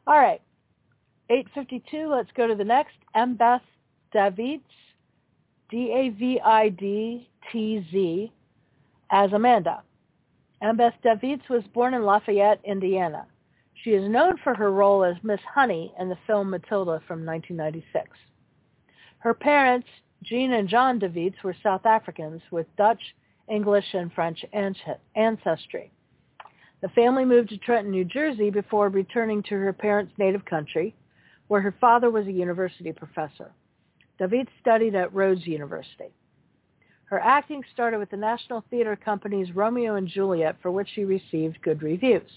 All 0.06 0.18
right. 0.18 0.42
852, 1.30 2.08
let's 2.08 2.32
go 2.36 2.48
to 2.48 2.54
the 2.56 2.64
next. 2.64 2.96
Embeth 3.14 3.60
Davidtz, 4.12 4.62
D-A-V-I-D-T-Z, 5.70 6.42
as 9.10 9.32
Amanda. 9.32 9.82
Embeth 10.62 10.94
Davidtz 11.04 11.48
was 11.48 11.62
born 11.72 11.94
in 11.94 12.02
Lafayette, 12.02 12.60
Indiana. 12.64 13.26
She 13.84 13.90
is 13.90 14.10
known 14.10 14.38
for 14.42 14.54
her 14.54 14.72
role 14.72 15.04
as 15.04 15.14
Miss 15.22 15.40
Honey 15.54 15.94
in 16.00 16.08
the 16.08 16.18
film 16.26 16.50
Matilda 16.50 17.00
from 17.06 17.24
1996. 17.24 18.08
Her 19.18 19.34
parents, 19.34 19.86
Jean 20.24 20.52
and 20.54 20.68
John 20.68 20.98
Davidtz, 20.98 21.44
were 21.44 21.54
South 21.62 21.86
Africans 21.86 22.42
with 22.50 22.66
Dutch 22.76 23.02
English, 23.50 23.86
and 23.94 24.12
French 24.12 24.44
ancestry. 25.14 25.90
The 26.80 26.88
family 26.90 27.24
moved 27.24 27.48
to 27.50 27.58
Trenton, 27.58 27.90
New 27.90 28.04
Jersey 28.04 28.50
before 28.50 28.88
returning 28.88 29.42
to 29.44 29.54
her 29.54 29.72
parents' 29.72 30.12
native 30.16 30.44
country, 30.44 30.94
where 31.48 31.60
her 31.60 31.74
father 31.80 32.10
was 32.10 32.26
a 32.26 32.32
university 32.32 32.92
professor. 32.92 33.50
David 34.18 34.48
studied 34.60 34.94
at 34.94 35.12
Rhodes 35.14 35.46
University. 35.46 36.12
Her 37.04 37.20
acting 37.20 37.62
started 37.72 37.98
with 37.98 38.10
the 38.10 38.16
National 38.16 38.62
Theatre 38.68 38.96
Company's 38.96 39.54
Romeo 39.54 39.94
and 39.94 40.06
Juliet, 40.06 40.56
for 40.60 40.70
which 40.70 40.88
she 40.94 41.04
received 41.04 41.62
good 41.62 41.82
reviews. 41.82 42.30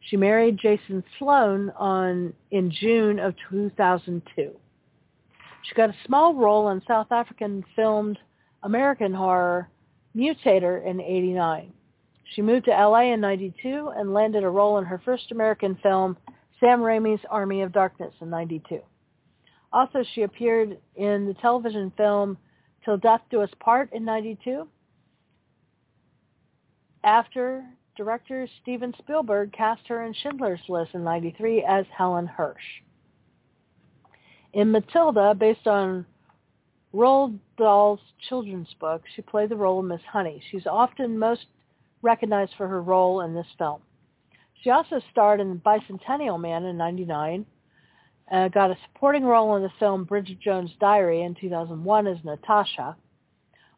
She 0.00 0.16
married 0.16 0.58
Jason 0.58 1.02
Sloan 1.18 1.70
on, 1.76 2.32
in 2.50 2.70
June 2.70 3.18
of 3.18 3.34
2002. 3.50 4.50
She 5.62 5.74
got 5.74 5.90
a 5.90 5.96
small 6.06 6.34
role 6.34 6.70
in 6.70 6.82
South 6.86 7.10
African 7.10 7.64
filmed 7.74 8.18
American 8.62 9.14
horror 9.14 9.68
Mutator 10.16 10.84
in 10.84 11.00
89. 11.00 11.72
She 12.34 12.42
moved 12.42 12.66
to 12.66 12.70
LA 12.70 13.12
in 13.12 13.20
92 13.20 13.92
and 13.96 14.12
landed 14.12 14.44
a 14.44 14.48
role 14.48 14.78
in 14.78 14.84
her 14.84 15.00
first 15.04 15.32
American 15.32 15.76
film, 15.82 16.16
Sam 16.60 16.80
Raimi's 16.80 17.24
Army 17.28 17.62
of 17.62 17.72
Darkness 17.72 18.14
in 18.20 18.30
92. 18.30 18.80
Also, 19.72 20.04
she 20.14 20.22
appeared 20.22 20.78
in 20.96 21.26
the 21.26 21.34
television 21.34 21.92
film 21.96 22.36
Till 22.84 22.96
Death 22.96 23.22
Do 23.30 23.40
Us 23.42 23.50
Part 23.60 23.92
in 23.92 24.04
92. 24.04 24.66
After 27.02 27.64
director 27.96 28.48
Steven 28.62 28.94
Spielberg 28.98 29.52
cast 29.52 29.86
her 29.88 30.04
in 30.04 30.14
Schindler's 30.14 30.60
List 30.68 30.94
in 30.94 31.04
93 31.04 31.64
as 31.68 31.84
Helen 31.96 32.26
Hirsch. 32.26 32.82
In 34.52 34.70
Matilda, 34.70 35.34
based 35.34 35.66
on 35.66 36.06
Roald 36.94 37.38
Dahl's 37.58 38.00
children's 38.28 38.72
book, 38.80 39.02
she 39.14 39.22
played 39.22 39.48
the 39.48 39.56
role 39.56 39.78
of 39.78 39.86
Miss 39.86 40.00
Honey. 40.10 40.42
She's 40.50 40.66
often 40.66 41.18
most 41.18 41.46
recognized 42.02 42.52
for 42.56 42.66
her 42.66 42.82
role 42.82 43.20
in 43.20 43.34
this 43.34 43.46
film. 43.58 43.80
She 44.62 44.70
also 44.70 45.00
starred 45.10 45.40
in 45.40 45.60
Bicentennial 45.60 46.40
Man 46.40 46.64
in 46.64 46.76
99, 46.76 47.46
uh, 48.30 48.48
got 48.48 48.70
a 48.70 48.76
supporting 48.86 49.24
role 49.24 49.56
in 49.56 49.62
the 49.62 49.72
film 49.78 50.04
Bridget 50.04 50.40
Jones' 50.40 50.70
Diary 50.80 51.22
in 51.22 51.34
2001 51.34 52.06
as 52.06 52.18
Natasha. 52.24 52.96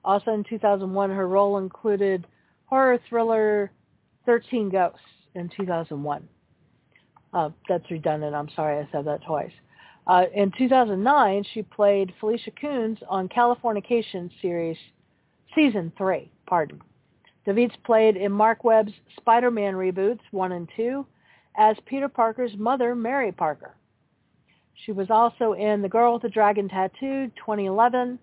Also 0.05 0.33
in 0.33 0.45
2001, 0.45 1.11
her 1.11 1.29
role 1.29 1.59
included 1.59 2.27
horror 2.67 2.99
thriller 3.09 3.71
13 4.27 4.71
Ghosts 4.71 4.99
in 5.35 5.51
2001. 5.57 6.29
Uh, 7.33 7.51
that's 7.69 7.91
redundant. 7.91 8.35
I'm 8.35 8.51
sorry 8.55 8.79
I 8.79 8.89
said 8.93 9.07
that 9.07 9.25
twice. 9.25 9.53
Uh, 10.07 10.25
in 10.35 10.53
2009, 10.59 11.45
she 11.53 11.63
played 11.63 12.13
Felicia 12.19 12.51
Koons 12.51 12.99
on 13.09 13.29
Californication 13.29 14.31
series 14.41 14.77
season 15.55 15.93
three. 15.97 16.31
Pardon. 16.47 16.81
Davidtz 17.47 17.75
played 17.85 18.17
in 18.17 18.33
Marc 18.33 18.65
Webb's 18.65 18.93
Spider-Man 19.17 19.75
reboots 19.75 20.21
one 20.31 20.53
and 20.53 20.69
two 20.77 21.07
as 21.57 21.77
Peter 21.87 22.09
Parker's 22.09 22.57
mother, 22.57 22.95
Mary 22.95 23.33
Parker. 23.33 23.75
She 24.87 24.93
was 24.93 25.11
also 25.11 25.53
in 25.53 25.83
The 25.83 25.89
Girl 25.89 26.15
with 26.15 26.23
the 26.23 26.29
Dragon 26.29 26.69
Tattoo 26.69 27.31
2011, 27.37 28.19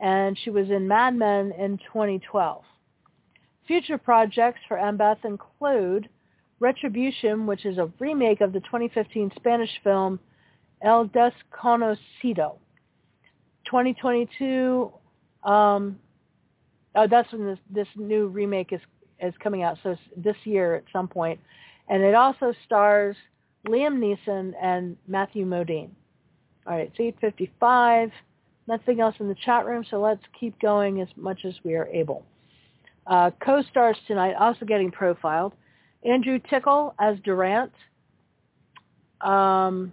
and 0.00 0.38
she 0.38 0.50
was 0.50 0.70
in 0.70 0.86
Mad 0.86 1.16
Men 1.16 1.52
in 1.52 1.78
2012. 1.78 2.62
Future 3.66 3.98
projects 3.98 4.60
for 4.68 4.76
Embeth 4.76 5.24
include 5.24 6.08
Retribution, 6.60 7.46
which 7.46 7.64
is 7.64 7.78
a 7.78 7.90
remake 7.98 8.40
of 8.40 8.52
the 8.52 8.60
2015 8.60 9.32
Spanish 9.36 9.70
film 9.82 10.20
El 10.84 11.06
Desconocido. 11.08 12.58
2022, 13.64 14.92
um, 15.42 15.98
oh, 16.94 17.06
that's 17.08 17.32
when 17.32 17.46
this, 17.46 17.58
this 17.70 17.88
new 17.96 18.26
remake 18.28 18.72
is, 18.72 18.80
is 19.20 19.32
coming 19.42 19.62
out, 19.62 19.78
so 19.82 19.96
this 20.16 20.36
year 20.44 20.74
at 20.74 20.84
some. 20.92 21.10
And 21.88 22.02
it 22.02 22.14
also 22.14 22.52
stars 22.66 23.16
Liam 23.66 23.98
Neeson, 23.98 24.52
and 24.60 24.96
Matthew 25.08 25.46
Modine. 25.46 25.90
All 26.66 26.76
right, 26.76 26.92
it's 26.98 27.18
8.55. 27.22 28.10
Nothing 28.66 29.00
else 29.00 29.14
in 29.20 29.28
the 29.28 29.36
chat 29.44 29.66
room, 29.66 29.84
so 29.90 30.00
let's 30.00 30.22
keep 30.38 30.58
going 30.60 31.00
as 31.00 31.08
much 31.16 31.44
as 31.44 31.54
we 31.64 31.74
are 31.74 31.86
able. 31.86 32.24
Uh, 33.06 33.30
co-stars 33.44 33.96
tonight 34.06 34.34
also 34.34 34.64
getting 34.64 34.90
profiled. 34.90 35.52
Andrew 36.04 36.38
Tickle 36.50 36.94
as 36.98 37.18
Durant. 37.24 37.72
Um, 39.20 39.92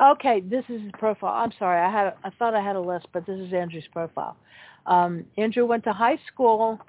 okay, 0.00 0.40
this 0.40 0.64
is 0.68 0.82
his 0.82 0.92
profile. 0.98 1.34
I'm 1.34 1.52
sorry, 1.58 1.80
I 1.80 1.90
had 1.90 2.14
I 2.24 2.30
thought 2.38 2.54
I 2.54 2.62
had 2.62 2.76
a 2.76 2.80
list, 2.80 3.06
but 3.12 3.26
this 3.26 3.38
is 3.38 3.52
Andrew's 3.52 3.88
profile. 3.92 4.36
Um, 4.86 5.24
Andrew 5.36 5.66
went 5.66 5.84
to 5.84 5.92
high 5.92 6.18
school 6.32 6.80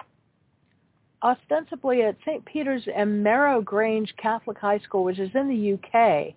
ostensibly 1.22 2.02
at 2.02 2.16
St. 2.24 2.44
Peter's 2.44 2.86
and 2.94 3.22
Merrow 3.22 3.60
Grange 3.60 4.14
Catholic 4.16 4.58
High 4.58 4.78
School, 4.78 5.04
which 5.04 5.18
is 5.18 5.30
in 5.34 5.48
the 5.48 5.74
UK. 5.74 6.34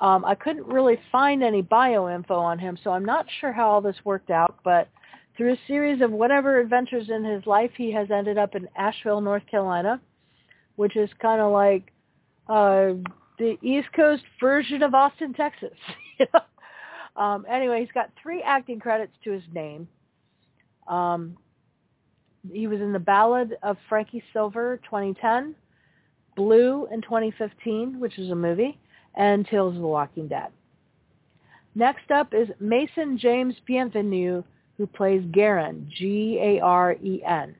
Um, 0.00 0.24
I 0.24 0.34
couldn't 0.34 0.66
really 0.66 0.98
find 1.12 1.42
any 1.42 1.62
bio 1.62 2.08
info 2.08 2.34
on 2.34 2.58
him, 2.58 2.78
so 2.82 2.90
I'm 2.90 3.04
not 3.04 3.26
sure 3.40 3.52
how 3.52 3.68
all 3.68 3.80
this 3.80 3.96
worked 4.04 4.30
out, 4.30 4.58
but 4.64 4.88
through 5.36 5.52
a 5.52 5.58
series 5.66 6.00
of 6.00 6.10
whatever 6.10 6.60
adventures 6.60 7.10
in 7.10 7.24
his 7.24 7.46
life, 7.46 7.70
he 7.76 7.92
has 7.92 8.10
ended 8.10 8.38
up 8.38 8.54
in 8.54 8.68
Asheville, 8.76 9.20
North 9.20 9.46
Carolina, 9.46 10.00
which 10.76 10.96
is 10.96 11.10
kind 11.20 11.40
of 11.40 11.52
like 11.52 11.92
uh, 12.48 12.94
the 13.38 13.56
East 13.62 13.88
Coast 13.94 14.22
version 14.40 14.82
of 14.82 14.94
Austin, 14.94 15.32
Texas. 15.34 15.76
um, 17.16 17.44
anyway, 17.48 17.80
he's 17.80 17.92
got 17.92 18.10
three 18.22 18.42
acting 18.42 18.78
credits 18.78 19.12
to 19.24 19.32
his 19.32 19.42
name. 19.52 19.88
Um, 20.88 21.36
he 22.52 22.66
was 22.66 22.80
in 22.80 22.92
The 22.92 22.98
Ballad 22.98 23.56
of 23.62 23.76
Frankie 23.88 24.22
Silver, 24.32 24.80
2010, 24.84 25.54
Blue 26.36 26.86
in 26.92 27.00
2015, 27.00 27.98
which 27.98 28.18
is 28.18 28.30
a 28.30 28.34
movie, 28.34 28.78
and 29.14 29.46
Tales 29.46 29.76
of 29.76 29.80
the 29.80 29.86
Walking 29.86 30.28
Dead. 30.28 30.48
Next 31.74 32.10
up 32.10 32.34
is 32.34 32.48
Mason 32.60 33.18
James 33.18 33.54
Bienvenu, 33.68 34.44
who 34.76 34.86
plays 34.86 35.24
Garen, 35.32 35.90
G-A-R-E-N. 35.96 37.56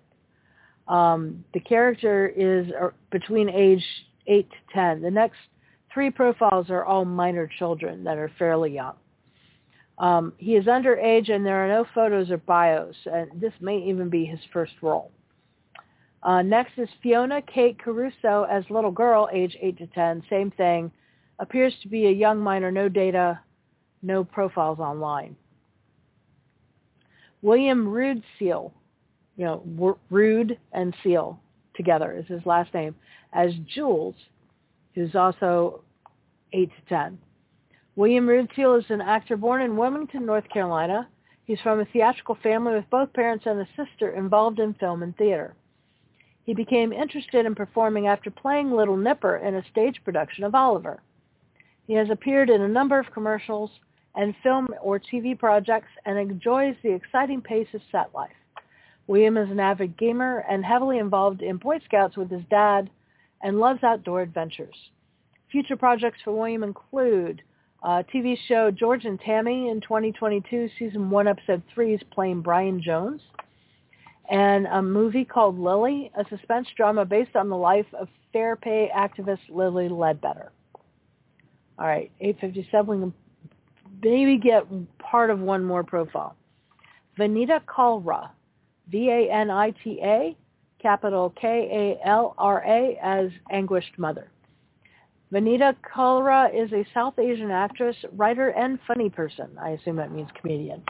Um, 0.86 1.44
the 1.54 1.60
character 1.60 2.28
is 2.28 2.66
uh, 2.80 2.88
between 3.10 3.48
age 3.48 3.84
8 4.26 4.48
to 4.50 4.56
10. 4.74 5.02
The 5.02 5.10
next 5.10 5.38
three 5.94 6.10
profiles 6.10 6.68
are 6.68 6.84
all 6.84 7.04
minor 7.04 7.48
children 7.58 8.04
that 8.04 8.18
are 8.18 8.30
fairly 8.38 8.74
young. 8.74 8.94
Um, 9.98 10.32
he 10.38 10.56
is 10.56 10.66
underage 10.66 11.30
and 11.30 11.46
there 11.46 11.64
are 11.64 11.68
no 11.68 11.86
photos 11.94 12.30
or 12.30 12.38
bios, 12.38 12.96
and 13.06 13.30
this 13.40 13.52
may 13.60 13.78
even 13.78 14.10
be 14.10 14.24
his 14.24 14.40
first 14.52 14.72
role. 14.82 15.12
Uh, 16.24 16.42
next 16.42 16.72
is 16.78 16.88
Fiona 17.02 17.40
Kate 17.42 17.78
Caruso 17.78 18.46
as 18.50 18.64
little 18.70 18.90
girl, 18.90 19.28
age 19.32 19.56
8 19.60 19.78
to 19.78 19.86
10. 19.88 20.22
Same 20.28 20.50
thing. 20.50 20.90
Appears 21.38 21.74
to 21.82 21.88
be 21.88 22.06
a 22.06 22.10
young 22.10 22.40
minor, 22.40 22.72
no 22.72 22.88
data, 22.88 23.38
no 24.02 24.24
profiles 24.24 24.78
online. 24.80 25.36
William 27.42 27.86
Rude 27.86 28.22
Seal, 28.38 28.72
you 29.36 29.44
know, 29.44 29.98
Rude 30.10 30.58
and 30.72 30.94
Seal 31.02 31.38
together 31.76 32.16
is 32.16 32.26
his 32.26 32.44
last 32.46 32.72
name, 32.72 32.94
as 33.34 33.52
Jules, 33.66 34.14
who's 34.94 35.14
also 35.14 35.82
8 36.52 36.70
to 36.70 36.88
10. 36.88 37.18
William 37.96 38.26
Rudsill 38.26 38.78
is 38.78 38.90
an 38.90 39.00
actor 39.00 39.36
born 39.36 39.62
in 39.62 39.76
Wilmington, 39.76 40.26
North 40.26 40.48
Carolina. 40.48 41.08
He's 41.44 41.60
from 41.60 41.80
a 41.80 41.84
theatrical 41.84 42.36
family 42.42 42.74
with 42.74 42.90
both 42.90 43.12
parents 43.12 43.44
and 43.46 43.60
a 43.60 43.68
sister 43.76 44.10
involved 44.10 44.58
in 44.58 44.74
film 44.74 45.02
and 45.02 45.16
theater. 45.16 45.54
He 46.44 46.54
became 46.54 46.92
interested 46.92 47.46
in 47.46 47.54
performing 47.54 48.06
after 48.06 48.30
playing 48.30 48.72
Little 48.72 48.96
Nipper 48.96 49.36
in 49.36 49.54
a 49.54 49.64
stage 49.70 50.00
production 50.04 50.44
of 50.44 50.54
Oliver. 50.54 51.00
He 51.86 51.94
has 51.94 52.10
appeared 52.10 52.50
in 52.50 52.62
a 52.62 52.68
number 52.68 52.98
of 52.98 53.12
commercials 53.12 53.70
and 54.14 54.34
film 54.42 54.68
or 54.80 54.98
TV 54.98 55.38
projects 55.38 55.90
and 56.04 56.18
enjoys 56.18 56.76
the 56.82 56.92
exciting 56.92 57.40
pace 57.40 57.68
of 57.74 57.80
set 57.90 58.14
life. 58.14 58.30
William 59.06 59.36
is 59.36 59.50
an 59.50 59.60
avid 59.60 59.96
gamer 59.96 60.44
and 60.48 60.64
heavily 60.64 60.98
involved 60.98 61.42
in 61.42 61.56
Boy 61.58 61.78
Scouts 61.84 62.16
with 62.16 62.30
his 62.30 62.44
dad 62.48 62.90
and 63.42 63.58
loves 63.58 63.82
outdoor 63.82 64.22
adventures. 64.22 64.76
Future 65.50 65.76
projects 65.76 66.18
for 66.24 66.32
William 66.32 66.62
include 66.62 67.42
uh, 67.82 68.02
TV 68.12 68.36
show 68.48 68.70
George 68.70 69.04
and 69.04 69.20
Tammy 69.20 69.68
in 69.68 69.80
2022, 69.80 70.70
season 70.78 71.10
one, 71.10 71.28
episode 71.28 71.62
three 71.72 71.94
is 71.94 72.00
playing 72.10 72.40
Brian 72.40 72.82
Jones. 72.82 73.20
And 74.30 74.66
a 74.66 74.80
movie 74.80 75.26
called 75.26 75.58
Lilly, 75.58 76.10
a 76.16 76.24
suspense 76.30 76.66
drama 76.76 77.04
based 77.04 77.36
on 77.36 77.50
the 77.50 77.56
life 77.56 77.86
of 77.92 78.08
fair 78.32 78.56
pay 78.56 78.90
activist 78.96 79.40
Lilly 79.50 79.90
Ledbetter. 79.90 80.50
All 81.78 81.86
right, 81.86 82.10
857, 82.20 82.88
we 82.88 83.02
can 83.02 83.14
maybe 84.02 84.38
get 84.38 84.64
part 84.98 85.30
of 85.30 85.40
one 85.40 85.62
more 85.62 85.84
profile. 85.84 86.36
Vanita 87.18 87.60
Kalra, 87.64 88.30
V-A-N-I-T-A, 88.88 90.36
capital 90.84 91.32
K-A-L-R-A, 91.40 92.98
as 93.02 93.30
Anguished 93.50 93.98
Mother. 93.98 94.30
Vanita 95.32 95.74
Kalra 95.82 96.54
is 96.54 96.70
a 96.74 96.86
South 96.92 97.18
Asian 97.18 97.50
actress, 97.50 97.96
writer, 98.12 98.50
and 98.50 98.78
funny 98.86 99.08
person. 99.08 99.48
I 99.58 99.70
assume 99.70 99.96
that 99.96 100.12
means 100.12 100.28
comedian. 100.38 100.82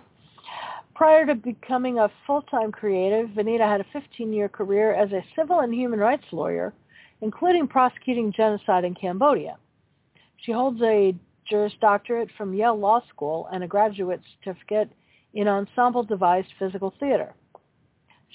Prior 0.97 1.25
to 1.27 1.37
becoming 1.37 2.01
a 2.01 2.11
full-time 2.27 2.73
creative, 2.73 3.31
Vanita 3.31 3.69
had 3.69 3.81
a 3.81 3.87
15-year 3.97 4.49
career 4.49 4.93
as 4.93 5.13
a 5.13 5.25
civil 5.37 5.61
and 5.61 5.73
human 5.73 6.01
rights 6.01 6.27
lawyer, 6.33 6.75
including 7.21 7.69
prosecuting 7.69 8.33
genocide 8.33 8.85
in 8.85 8.97
Cambodia. 8.97 9.57
She 10.39 10.51
holds 10.51 10.83
a 10.83 11.15
Juris 11.49 11.73
Doctorate 11.81 12.31
from 12.37 12.53
Yale 12.53 12.77
Law 12.77 13.01
School 13.11 13.49
and 13.53 13.63
a 13.63 13.69
graduate 13.69 14.23
certificate 14.39 14.91
in 15.35 15.47
ensemble 15.47 16.03
devised 16.03 16.49
physical 16.59 16.93
theater. 16.99 17.33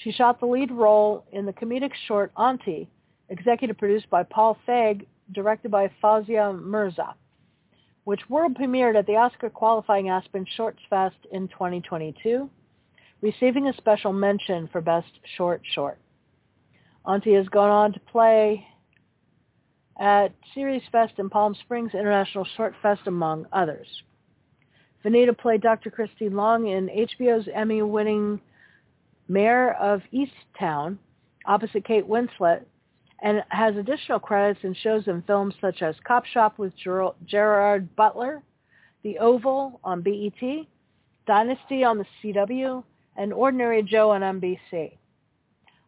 She 0.04 0.12
shot 0.12 0.40
the 0.40 0.46
lead 0.46 0.72
role 0.72 1.26
in 1.32 1.46
the 1.46 1.54
comedic 1.54 1.92
short 2.08 2.32
Auntie, 2.38 2.90
executive 3.30 3.78
produced 3.78 4.10
by 4.10 4.24
Paul 4.24 4.58
Feig 4.68 5.06
directed 5.34 5.72
by 5.72 5.92
Fawzia 6.02 6.58
Mirza, 6.58 7.16
which 8.06 8.30
world 8.30 8.56
premiered 8.56 8.96
at 8.96 9.06
the 9.06 9.18
Oscar 9.18 9.50
qualifying 9.50 10.10
Aspen 10.10 10.46
Shorts 10.56 10.80
Fest 10.90 11.18
in 11.32 11.50
2022, 11.50 12.50
receiving 13.22 13.68
a 13.68 13.74
special 13.74 14.14
mention 14.14 14.70
for 14.72 14.80
Best 14.80 15.12
Short 15.36 15.62
Short. 15.74 16.00
Auntie 17.06 17.34
has 17.34 17.50
gone 17.50 17.70
on 17.70 17.94
to 17.94 18.00
play 18.00 18.66
at 20.00 20.34
Series 20.54 20.82
Fest 20.94 21.14
and 21.18 21.30
Palm 21.30 21.54
Springs 21.56 21.92
International 21.94 22.48
Short 22.56 22.74
Fest, 22.82 23.02
among 23.06 23.48
others. 23.52 23.88
Vanita 25.04 25.38
played 25.38 25.62
Dr. 25.62 25.92
Christine 25.92 26.36
Long 26.36 26.68
in 26.68 26.88
HBO's 26.88 27.50
Emmy-winning 27.54 28.40
Mare 29.30 29.76
of 29.80 30.02
Easttown, 30.12 30.98
opposite 31.46 31.86
Kate 31.86 32.08
Winslet, 32.08 32.66
and 33.22 33.44
has 33.50 33.76
additional 33.78 34.20
credits 34.20 34.62
in 34.64 34.74
shows 34.74 35.08
and 35.08 35.26
films 35.26 35.54
such 35.62 35.82
as 35.82 35.96
Cop 36.06 36.26
Shop 36.26 36.58
with 36.58 36.76
Ger- 36.76 37.12
Gerard 37.26 37.96
Butler, 37.96 38.42
The 39.04 39.20
Oval 39.20 39.80
on 39.84 40.02
BET, 40.02 40.66
Dynasty 41.28 41.84
on 41.84 42.00
the 42.00 42.06
CW, 42.24 42.84
and 43.18 43.32
Ordinary 43.32 43.84
Joe 43.84 44.12
on 44.12 44.22
NBC. 44.22 44.98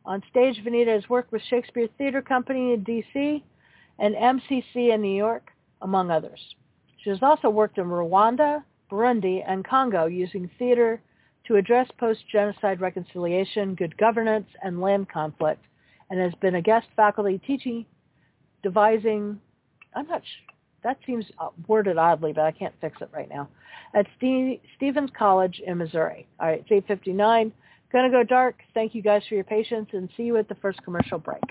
On 0.06 0.22
stage, 0.30 0.62
Vanita 0.64 0.94
has 0.94 1.10
worked 1.10 1.32
with 1.32 1.42
Shakespeare 1.44 1.88
Theater 1.98 2.22
Company 2.22 2.74
in 2.74 2.84
D.C. 2.84 3.44
and 4.00 4.16
MCC 4.16 4.94
in 4.94 5.02
New 5.02 5.16
York, 5.16 5.52
among 5.82 6.12
others. 6.12 6.40
She 6.98 7.10
has 7.10 7.20
also 7.24 7.50
worked 7.50 7.78
in 7.78 7.86
Rwanda, 7.86 8.64
Burundi, 8.92 9.44
and 9.48 9.66
Congo 9.66 10.06
using 10.06 10.50
theater 10.60 11.02
to 11.48 11.56
address 11.56 11.88
post-genocide 11.98 12.82
reconciliation, 12.82 13.76
good 13.76 13.98
governance, 13.98 14.48
and 14.64 14.82
land 14.82 15.10
conflict 15.10 15.64
and 16.12 16.20
has 16.20 16.34
been 16.42 16.56
a 16.56 16.62
guest 16.62 16.88
faculty 16.96 17.40
teaching, 17.48 17.86
devising, 18.64 19.40
I'm 19.96 20.08
not 20.08 20.22
sure, 20.22 20.56
that 20.84 20.98
seems 21.06 21.26
uh, 21.40 21.50
worded 21.68 21.98
oddly, 21.98 22.34
but 22.34 22.44
I 22.44 22.52
can't 22.52 22.74
fix 22.82 23.02
it 23.02 23.10
right 23.14 23.30
now, 23.30 23.48
at 23.96 24.06
Stephens 24.18 25.10
College 25.18 25.62
in 25.66 25.78
Missouri. 25.78 26.28
All 26.40 26.48
right, 26.48 26.64
it's 26.68 26.88
8.59. 26.88 27.52
Going 27.92 28.12
to 28.12 28.18
go 28.18 28.24
dark. 28.24 28.56
Thank 28.74 28.94
you 28.94 29.02
guys 29.02 29.22
for 29.28 29.36
your 29.36 29.44
patience, 29.44 29.90
and 29.94 30.10
see 30.16 30.24
you 30.24 30.38
at 30.38 30.50
the 30.50 30.56
first 30.56 30.82
commercial 30.84 31.18
break. 31.18 31.44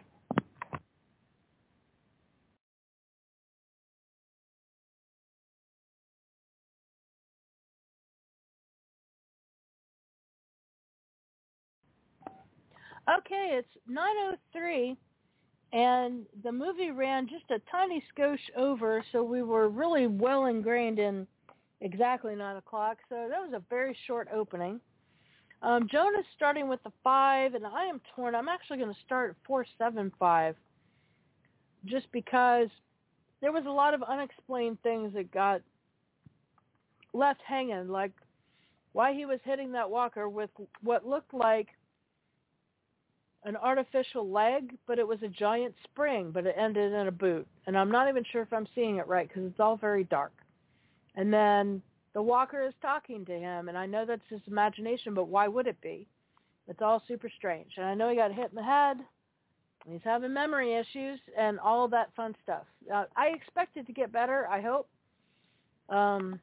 Okay, 13.18 13.58
it's 13.58 13.68
9.03, 13.90 14.96
and 15.72 16.26
the 16.44 16.52
movie 16.52 16.92
ran 16.92 17.26
just 17.28 17.50
a 17.50 17.58
tiny 17.70 18.04
skosh 18.14 18.38
over, 18.56 19.02
so 19.10 19.24
we 19.24 19.42
were 19.42 19.68
really 19.68 20.06
well 20.06 20.44
ingrained 20.44 21.00
in 21.00 21.26
exactly 21.80 22.36
9 22.36 22.56
o'clock, 22.56 22.98
so 23.08 23.26
that 23.28 23.40
was 23.40 23.52
a 23.52 23.62
very 23.68 23.96
short 24.06 24.28
opening. 24.32 24.80
Um, 25.62 25.88
Joan 25.90 26.14
is 26.18 26.24
starting 26.36 26.68
with 26.68 26.82
the 26.84 26.92
five, 27.02 27.54
and 27.54 27.66
I 27.66 27.86
am 27.86 28.00
torn. 28.14 28.34
I'm 28.34 28.48
actually 28.48 28.78
going 28.78 28.94
to 28.94 29.00
start 29.04 29.30
at 29.30 29.36
four 29.46 29.66
seven 29.76 30.10
five, 30.18 30.56
just 31.84 32.10
because 32.12 32.68
there 33.42 33.52
was 33.52 33.64
a 33.66 33.70
lot 33.70 33.92
of 33.92 34.02
unexplained 34.02 34.80
things 34.82 35.12
that 35.14 35.30
got 35.32 35.60
left 37.12 37.40
hanging, 37.46 37.88
like 37.88 38.12
why 38.92 39.12
he 39.12 39.26
was 39.26 39.38
hitting 39.44 39.72
that 39.72 39.90
walker 39.90 40.28
with 40.28 40.50
what 40.82 41.06
looked 41.06 41.34
like 41.34 41.68
an 43.44 43.56
artificial 43.56 44.28
leg, 44.28 44.76
but 44.86 44.98
it 44.98 45.06
was 45.06 45.22
a 45.22 45.28
giant 45.28 45.74
spring, 45.84 46.30
but 46.30 46.46
it 46.46 46.54
ended 46.58 46.92
in 46.92 47.06
a 47.06 47.12
boot. 47.12 47.46
And 47.66 47.76
I'm 47.76 47.90
not 47.90 48.08
even 48.08 48.24
sure 48.30 48.42
if 48.42 48.52
I'm 48.52 48.66
seeing 48.74 48.96
it 48.96 49.06
right 49.06 49.28
because 49.28 49.44
it's 49.44 49.60
all 49.60 49.76
very 49.76 50.04
dark. 50.04 50.32
And 51.16 51.32
then 51.32 51.82
the 52.12 52.22
walker 52.22 52.62
is 52.62 52.74
talking 52.82 53.24
to 53.26 53.38
him, 53.38 53.68
and 53.68 53.78
I 53.78 53.86
know 53.86 54.04
that's 54.04 54.20
his 54.28 54.40
imagination, 54.46 55.14
but 55.14 55.28
why 55.28 55.48
would 55.48 55.66
it 55.66 55.80
be? 55.80 56.06
It's 56.68 56.82
all 56.82 57.02
super 57.08 57.30
strange. 57.36 57.72
And 57.76 57.86
I 57.86 57.94
know 57.94 58.10
he 58.10 58.16
got 58.16 58.32
hit 58.32 58.50
in 58.50 58.56
the 58.56 58.62
head. 58.62 58.98
He's 59.88 60.00
having 60.04 60.32
memory 60.32 60.74
issues 60.74 61.18
and 61.38 61.58
all 61.58 61.88
that 61.88 62.14
fun 62.14 62.36
stuff. 62.42 62.64
Uh, 62.92 63.04
I 63.16 63.28
expect 63.28 63.76
it 63.76 63.86
to 63.86 63.92
get 63.92 64.12
better. 64.12 64.46
I 64.48 64.60
hope. 64.60 64.88
Um, 65.88 66.38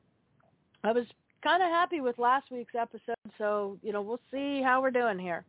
I 0.84 0.92
was 0.92 1.06
kind 1.44 1.62
of 1.62 1.70
happy 1.70 2.02
with 2.02 2.18
last 2.18 2.52
week's 2.52 2.76
episode, 2.76 3.16
so 3.38 3.78
you 3.84 3.94
know 3.94 4.02
we'll 4.02 4.20
see 4.32 4.62
how 4.62 4.82
we're 4.82 4.92
doing 4.92 5.20
here. 5.20 5.46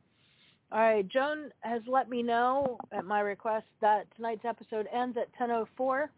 All 0.70 0.80
right, 0.80 1.08
Joan 1.08 1.50
has 1.60 1.80
let 1.86 2.10
me 2.10 2.22
know 2.22 2.76
at 2.92 3.06
my 3.06 3.20
request 3.20 3.64
that 3.80 4.06
tonight's 4.16 4.44
episode 4.44 4.86
ends 4.92 5.16
at 5.16 5.32
10:04. 5.32 6.10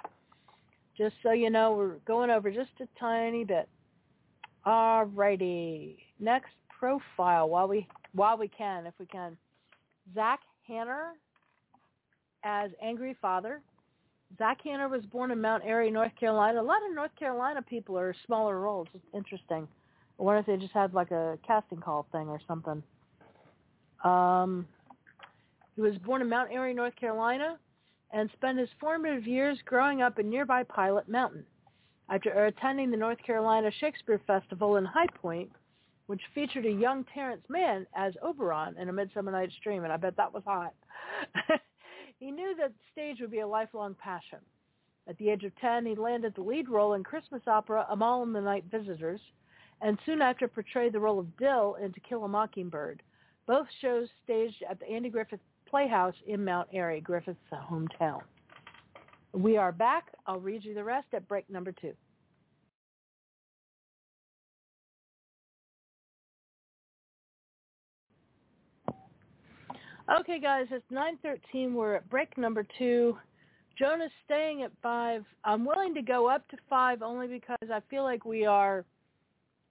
Just 0.98 1.14
so 1.22 1.30
you 1.30 1.50
know, 1.50 1.72
we're 1.72 1.98
going 2.04 2.30
over 2.30 2.50
just 2.50 2.72
a 2.80 2.88
tiny 2.98 3.44
bit. 3.44 3.68
All 4.64 5.04
righty, 5.04 6.04
next 6.18 6.52
profile 6.68 7.48
while 7.48 7.68
we 7.68 7.86
while 8.12 8.36
we 8.36 8.48
can, 8.48 8.86
if 8.86 8.94
we 8.98 9.06
can. 9.06 9.36
Zach 10.14 10.40
Hanner 10.66 11.12
as 12.42 12.72
angry 12.82 13.14
father. 13.22 13.62
Zach 14.36 14.60
Hanner 14.62 14.88
was 14.88 15.04
born 15.06 15.30
in 15.30 15.40
Mount 15.40 15.62
Airy, 15.64 15.92
North 15.92 16.14
Carolina. 16.18 16.60
A 16.60 16.62
lot 16.62 16.84
of 16.88 16.94
North 16.94 17.14
Carolina 17.16 17.62
people 17.62 17.96
are 17.96 18.14
smaller 18.26 18.58
roles. 18.58 18.88
It's 18.94 19.04
interesting. 19.14 19.68
I 20.18 20.22
wonder 20.22 20.40
if 20.40 20.46
they 20.46 20.56
just 20.56 20.74
had 20.74 20.92
like 20.92 21.12
a 21.12 21.38
casting 21.46 21.78
call 21.78 22.06
thing 22.10 22.28
or 22.28 22.40
something. 22.48 22.82
Um, 24.04 24.66
he 25.76 25.82
was 25.82 25.96
born 25.98 26.22
in 26.22 26.28
Mount 26.28 26.50
Airy, 26.52 26.74
North 26.74 26.96
Carolina, 26.96 27.58
and 28.12 28.30
spent 28.32 28.58
his 28.58 28.68
formative 28.80 29.26
years 29.26 29.58
growing 29.64 30.02
up 30.02 30.18
in 30.18 30.28
nearby 30.28 30.62
Pilot 30.64 31.08
Mountain. 31.08 31.44
After 32.08 32.46
attending 32.46 32.90
the 32.90 32.96
North 32.96 33.18
Carolina 33.24 33.70
Shakespeare 33.78 34.20
Festival 34.26 34.76
in 34.76 34.84
High 34.84 35.06
Point, 35.22 35.50
which 36.06 36.20
featured 36.34 36.66
a 36.66 36.70
young 36.70 37.04
Terrence 37.14 37.44
Mann 37.48 37.86
as 37.94 38.14
Oberon 38.20 38.76
in 38.78 38.88
A 38.88 38.92
Midsummer 38.92 39.30
Night's 39.30 39.54
Dream, 39.62 39.84
and 39.84 39.92
I 39.92 39.96
bet 39.96 40.16
that 40.16 40.34
was 40.34 40.42
hot. 40.44 40.74
he 42.18 42.32
knew 42.32 42.56
that 42.56 42.72
stage 42.90 43.18
would 43.20 43.30
be 43.30 43.40
a 43.40 43.46
lifelong 43.46 43.94
passion. 43.94 44.40
At 45.08 45.16
the 45.18 45.30
age 45.30 45.44
of 45.44 45.56
10, 45.60 45.86
he 45.86 45.94
landed 45.94 46.34
the 46.34 46.42
lead 46.42 46.68
role 46.68 46.94
in 46.94 47.04
Christmas 47.04 47.42
opera 47.46 47.86
Amahl 47.88 48.24
and 48.24 48.34
the 48.34 48.40
Night 48.40 48.64
Visitors, 48.72 49.20
and 49.80 49.98
soon 50.04 50.20
after 50.20 50.48
portrayed 50.48 50.92
the 50.92 51.00
role 51.00 51.20
of 51.20 51.36
Dill 51.36 51.76
in 51.80 51.92
To 51.92 52.00
Kill 52.00 52.24
a 52.24 52.28
Mockingbird, 52.28 53.02
both 53.50 53.66
shows 53.82 54.06
staged 54.22 54.62
at 54.70 54.78
the 54.78 54.88
Andy 54.88 55.08
Griffith 55.08 55.40
Playhouse 55.68 56.14
in 56.28 56.44
Mount 56.44 56.68
Airy, 56.72 57.00
Griffith's 57.00 57.40
hometown. 57.52 58.20
We 59.32 59.56
are 59.56 59.72
back. 59.72 60.04
I'll 60.24 60.38
read 60.38 60.64
you 60.64 60.72
the 60.72 60.84
rest 60.84 61.08
at 61.14 61.26
break 61.26 61.50
number 61.50 61.72
two. 61.72 61.92
Okay, 70.20 70.38
guys, 70.38 70.66
it's 70.70 70.84
9.13. 70.92 71.72
We're 71.72 71.96
at 71.96 72.08
break 72.08 72.38
number 72.38 72.64
two. 72.78 73.18
Jonah's 73.76 74.12
staying 74.26 74.62
at 74.62 74.70
five. 74.80 75.24
I'm 75.44 75.64
willing 75.64 75.92
to 75.94 76.02
go 76.02 76.28
up 76.28 76.46
to 76.50 76.56
five 76.68 77.02
only 77.02 77.26
because 77.26 77.68
I 77.68 77.80
feel 77.90 78.04
like 78.04 78.24
we 78.24 78.46
are 78.46 78.84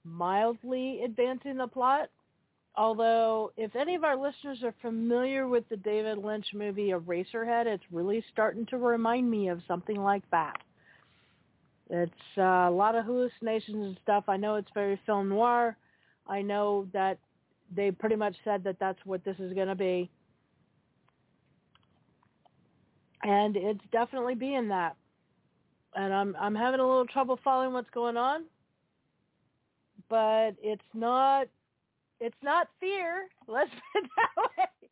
mildly 0.04 1.00
advancing 1.06 1.56
the 1.56 1.68
plot. 1.68 2.10
Although, 2.75 3.51
if 3.58 3.75
any 3.75 3.95
of 3.95 4.03
our 4.03 4.15
listeners 4.15 4.63
are 4.63 4.73
familiar 4.82 5.47
with 5.47 5.67
the 5.69 5.77
David 5.77 6.19
Lynch 6.19 6.47
movie 6.53 6.89
Eraserhead, 6.89 7.65
it's 7.65 7.84
really 7.91 8.23
starting 8.32 8.65
to 8.67 8.77
remind 8.77 9.29
me 9.29 9.49
of 9.49 9.62
something 9.67 9.97
like 9.97 10.23
that. 10.32 10.62
It's 11.89 12.13
uh, 12.38 12.41
a 12.41 12.71
lot 12.71 12.95
of 12.95 13.05
hallucinations 13.05 13.75
and 13.75 13.99
stuff. 14.03 14.25
I 14.27 14.38
know 14.38 14.55
it's 14.55 14.69
very 14.73 14.99
film 15.05 15.29
noir. 15.29 15.75
I 16.27 16.41
know 16.41 16.88
that 16.93 17.17
they 17.75 17.91
pretty 17.91 18.15
much 18.15 18.36
said 18.43 18.63
that 18.63 18.77
that's 18.79 18.99
what 19.05 19.23
this 19.25 19.38
is 19.39 19.53
going 19.53 19.67
to 19.67 19.75
be. 19.75 20.10
And 23.23 23.58
it's 23.58 23.84
definitely 23.91 24.36
being 24.36 24.69
that. 24.69 24.95
And 25.95 26.13
I'm 26.13 26.36
I'm 26.39 26.55
having 26.55 26.79
a 26.79 26.88
little 26.88 27.08
trouble 27.08 27.39
following 27.43 27.73
what's 27.73 27.89
going 27.89 28.15
on. 28.15 28.45
But 30.08 30.55
it's 30.62 30.82
not 30.93 31.47
it's 32.19 32.38
not 32.43 32.67
fear. 32.79 33.27
Let's 33.47 33.69
put 33.69 34.03
it 34.03 34.10
that 34.15 34.41
way. 34.41 34.89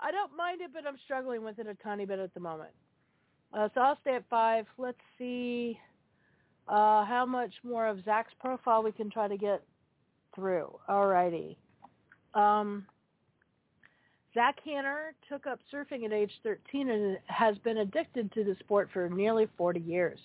I 0.00 0.10
don't 0.10 0.36
mind 0.36 0.60
it, 0.62 0.70
but 0.72 0.86
I'm 0.86 0.96
struggling 1.04 1.44
with 1.44 1.58
it 1.58 1.66
a 1.66 1.74
tiny 1.74 2.06
bit 2.06 2.18
at 2.18 2.32
the 2.34 2.40
moment. 2.40 2.70
Uh, 3.52 3.68
so 3.74 3.80
I'll 3.80 3.98
stay 4.00 4.14
at 4.14 4.24
five. 4.30 4.66
Let's 4.78 5.00
see 5.18 5.78
uh, 6.68 7.04
how 7.04 7.26
much 7.26 7.52
more 7.62 7.86
of 7.86 8.04
Zach's 8.04 8.32
profile 8.40 8.82
we 8.82 8.92
can 8.92 9.10
try 9.10 9.28
to 9.28 9.36
get 9.36 9.62
through. 10.34 10.78
Alrighty. 10.88 11.56
Um, 12.34 12.86
Zach 14.32 14.58
Hanner 14.64 15.12
took 15.28 15.46
up 15.46 15.58
surfing 15.72 16.04
at 16.04 16.12
age 16.12 16.30
13 16.44 16.88
and 16.88 17.18
has 17.26 17.58
been 17.58 17.78
addicted 17.78 18.32
to 18.32 18.44
the 18.44 18.54
sport 18.60 18.88
for 18.92 19.08
nearly 19.08 19.48
40 19.58 19.80
years. 19.80 20.20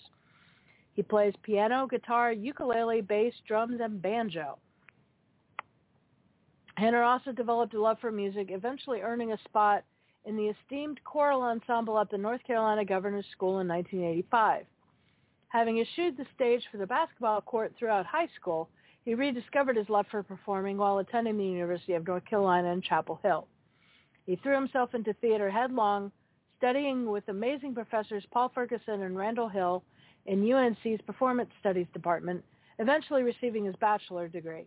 He 0.94 1.02
plays 1.02 1.34
piano, 1.42 1.86
guitar, 1.86 2.32
ukulele, 2.32 3.00
bass, 3.00 3.34
drums, 3.46 3.80
and 3.82 4.00
banjo. 4.00 4.58
Hanner 6.76 7.02
also 7.02 7.32
developed 7.32 7.72
a 7.72 7.80
love 7.80 7.98
for 8.00 8.12
music, 8.12 8.48
eventually 8.50 9.00
earning 9.00 9.32
a 9.32 9.38
spot 9.44 9.84
in 10.26 10.36
the 10.36 10.48
esteemed 10.48 11.00
choral 11.04 11.42
ensemble 11.42 11.98
at 11.98 12.10
the 12.10 12.18
North 12.18 12.42
Carolina 12.44 12.84
Governor's 12.84 13.26
School 13.32 13.60
in 13.60 13.68
1985. 13.68 14.66
Having 15.48 15.80
eschewed 15.80 16.16
the 16.16 16.26
stage 16.34 16.62
for 16.70 16.76
the 16.76 16.86
basketball 16.86 17.40
court 17.40 17.72
throughout 17.78 18.04
high 18.04 18.28
school, 18.38 18.68
he 19.06 19.14
rediscovered 19.14 19.76
his 19.76 19.88
love 19.88 20.06
for 20.10 20.22
performing 20.22 20.76
while 20.76 20.98
attending 20.98 21.38
the 21.38 21.44
University 21.44 21.94
of 21.94 22.06
North 22.06 22.24
Carolina 22.26 22.72
in 22.72 22.82
Chapel 22.82 23.20
Hill. 23.22 23.46
He 24.26 24.36
threw 24.36 24.54
himself 24.54 24.94
into 24.94 25.14
theater 25.14 25.48
headlong, 25.48 26.12
studying 26.58 27.06
with 27.06 27.28
amazing 27.28 27.74
professors 27.74 28.26
Paul 28.32 28.50
Ferguson 28.54 29.02
and 29.02 29.16
Randall 29.16 29.48
Hill 29.48 29.82
in 30.26 30.52
UNC's 30.52 31.00
Performance 31.06 31.50
Studies 31.60 31.86
Department, 31.94 32.44
eventually 32.80 33.22
receiving 33.22 33.64
his 33.64 33.76
bachelor 33.76 34.28
degree. 34.28 34.66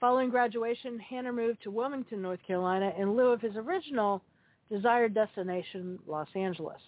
Following 0.00 0.30
graduation, 0.30 0.98
Hanner 0.98 1.32
moved 1.32 1.62
to 1.62 1.70
Wilmington, 1.70 2.20
North 2.20 2.42
Carolina 2.46 2.92
in 2.98 3.16
lieu 3.16 3.28
of 3.28 3.40
his 3.40 3.56
original 3.56 4.22
desired 4.70 5.14
destination, 5.14 5.98
Los 6.06 6.28
Angeles. 6.34 6.80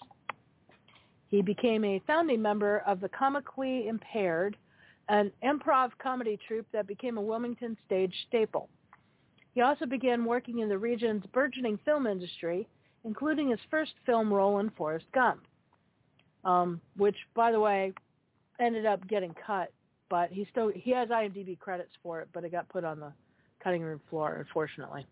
He 1.29 1.43
became 1.43 1.85
a 1.85 2.03
founding 2.07 2.43
member 2.43 2.83
of 2.87 3.01
the 3.01 3.09
Comically 3.09 3.89
Impaired, 3.89 4.57
an 5.09 5.31
improv 5.45 5.91
comedy 6.03 6.39
troupe 6.47 6.67
that 6.73 6.87
became 6.87 7.17
a 7.17 7.23
Wilmington 7.23 7.77
stage 7.87 8.15
staple. 8.29 8.69
He 9.55 9.61
also 9.61 9.87
began 9.87 10.25
working 10.25 10.59
in 10.59 10.69
the 10.69 10.79
region's 10.79 11.25
burgeoning 11.33 11.79
film 11.85 12.07
industry, 12.07 12.69
including 13.05 13.51
his 13.51 13.61
first 13.71 13.93
film 14.05 14.33
role 14.33 14.59
in 14.59 14.71
Forrest 14.71 15.07
Gump, 15.15 15.47
um, 16.45 16.81
which, 16.97 17.17
by 17.35 17.53
the 17.53 17.61
way, 17.61 17.93
ended 18.61 18.85
up 18.85 19.07
getting 19.09 19.35
cut 19.47 19.73
but 20.09 20.31
he 20.31 20.47
still 20.51 20.71
he 20.75 20.91
has 20.93 21.09
IMDb 21.09 21.59
credits 21.59 21.93
for 22.03 22.21
it, 22.21 22.29
but 22.33 22.45
it 22.45 22.53
got 22.53 22.69
put 22.69 22.85
on 22.85 23.01
the 23.01 23.13
cutting 23.63 23.83
room 23.83 24.01
floor, 24.09 24.37
unfortunately. 24.37 25.07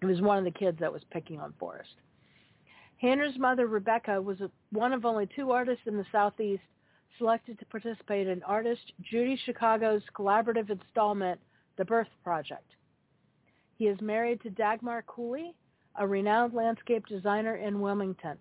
It 0.00 0.06
was 0.06 0.20
one 0.20 0.38
of 0.38 0.44
the 0.44 0.50
kids 0.50 0.78
that 0.80 0.92
was 0.92 1.02
picking 1.10 1.40
on 1.40 1.54
Forrest. 1.58 1.94
Hanner's 3.02 3.38
mother, 3.38 3.66
Rebecca, 3.66 4.20
was 4.20 4.38
one 4.70 4.92
of 4.92 5.04
only 5.04 5.28
two 5.34 5.50
artists 5.50 5.86
in 5.86 5.96
the 5.96 6.06
Southeast 6.12 6.62
selected 7.18 7.58
to 7.58 7.66
participate 7.66 8.26
in 8.26 8.42
artist 8.44 8.92
Judy 9.02 9.38
Chicago's 9.44 10.02
collaborative 10.16 10.70
installment, 10.70 11.40
The 11.76 11.84
Birth 11.84 12.08
Project. 12.24 12.74
He 13.76 13.86
is 13.86 14.00
married 14.00 14.40
to 14.42 14.50
Dagmar 14.50 15.02
Cooley, 15.06 15.54
a 15.96 16.06
renowned 16.06 16.54
landscape 16.54 17.06
designer 17.06 17.56
in 17.56 17.80
Wilmington. 17.80 18.38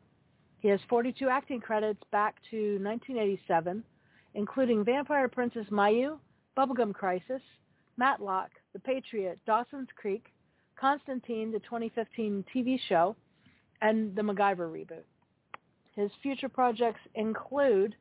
He 0.59 0.67
has 0.67 0.79
42 0.89 1.27
acting 1.27 1.59
credits 1.59 2.01
back 2.11 2.35
to 2.51 2.77
1987, 2.83 3.83
including 4.33 4.83
Vampire 4.83 5.27
Princess 5.27 5.65
Miyu, 5.71 6.17
Bubblegum 6.57 6.93
Crisis, 6.93 7.41
Matlock, 7.97 8.51
The 8.73 8.79
Patriot, 8.79 9.39
Dawson's 9.45 9.89
Creek, 9.95 10.27
Constantine, 10.79 11.51
the 11.51 11.59
2015 11.59 12.43
TV 12.53 12.79
show, 12.87 13.15
and 13.81 14.15
the 14.15 14.21
MacGyver 14.21 14.71
reboot. 14.71 15.03
His 15.95 16.11
future 16.23 16.49
projects 16.49 17.01
include 17.15 17.95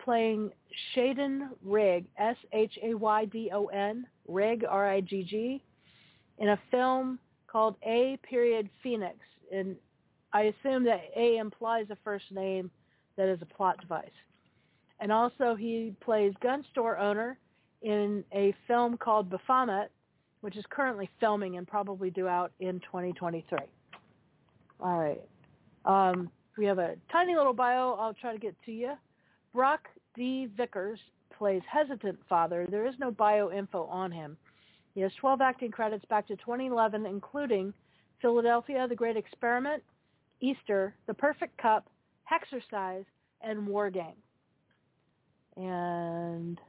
playing 0.00 0.50
Shaydon 0.94 1.48
Rigg, 1.64 2.06
S-H-A-Y-D-O-N, 2.16 4.06
Rigg, 4.28 4.64
R-I-G-G, 4.68 5.62
in 6.38 6.48
a 6.48 6.58
film 6.70 7.18
called 7.48 7.76
A 7.82 8.18
Period 8.22 8.70
Phoenix. 8.82 9.18
And 9.52 9.76
I 10.32 10.42
assume 10.42 10.84
that 10.84 11.00
A 11.16 11.38
implies 11.38 11.86
a 11.90 11.96
first 12.04 12.30
name 12.30 12.70
that 13.16 13.28
is 13.28 13.40
a 13.42 13.46
plot 13.46 13.80
device. 13.80 14.08
And 15.00 15.12
also 15.12 15.54
he 15.54 15.94
plays 16.00 16.32
gun 16.42 16.64
store 16.70 16.98
owner 16.98 17.38
in 17.82 18.24
a 18.34 18.54
film 18.66 18.96
called 18.96 19.30
Baphomet, 19.30 19.90
which 20.40 20.56
is 20.56 20.64
currently 20.70 21.08
filming 21.20 21.56
and 21.56 21.66
probably 21.66 22.10
due 22.10 22.28
out 22.28 22.52
in 22.60 22.80
2023. 22.80 23.58
All 24.80 24.98
right. 24.98 25.20
Um, 25.84 26.30
we 26.56 26.64
have 26.66 26.78
a 26.78 26.96
tiny 27.10 27.36
little 27.36 27.52
bio 27.52 27.92
I'll 27.92 28.14
try 28.14 28.32
to 28.32 28.38
get 28.38 28.54
to 28.66 28.72
you. 28.72 28.94
Brock 29.52 29.88
D. 30.16 30.48
Vickers 30.56 30.98
plays 31.36 31.62
hesitant 31.70 32.18
father. 32.28 32.66
There 32.68 32.86
is 32.86 32.94
no 32.98 33.10
bio 33.10 33.50
info 33.50 33.84
on 33.84 34.10
him. 34.10 34.36
He 34.94 35.00
has 35.02 35.12
12 35.20 35.40
acting 35.40 35.70
credits 35.70 36.04
back 36.06 36.26
to 36.26 36.36
2011, 36.36 37.06
including 37.06 37.72
Philadelphia, 38.20 38.86
The 38.88 38.96
Great 38.96 39.16
Experiment, 39.16 39.82
Easter, 40.40 40.94
The 41.06 41.14
Perfect 41.14 41.56
Cup, 41.58 41.88
Hexercise, 42.30 43.04
and 43.40 43.66
War 43.66 43.90
Game. 43.90 44.16
And 45.58 46.60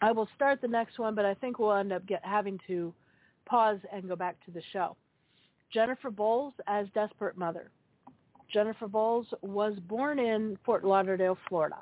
I 0.00 0.10
will 0.10 0.28
start 0.34 0.60
the 0.62 0.68
next 0.68 0.98
one, 0.98 1.14
but 1.14 1.26
I 1.26 1.34
think 1.34 1.58
we'll 1.58 1.74
end 1.74 1.92
up 1.92 2.06
get, 2.06 2.24
having 2.24 2.58
to 2.66 2.92
pause 3.44 3.78
and 3.92 4.08
go 4.08 4.16
back 4.16 4.42
to 4.46 4.50
the 4.50 4.62
show. 4.72 4.96
Jennifer 5.72 6.10
Bowles 6.10 6.54
as 6.66 6.86
Desperate 6.94 7.36
Mother. 7.36 7.70
Jennifer 8.52 8.88
Bowles 8.88 9.26
was 9.42 9.74
born 9.88 10.18
in 10.18 10.56
Fort 10.64 10.84
Lauderdale, 10.84 11.36
Florida. 11.48 11.76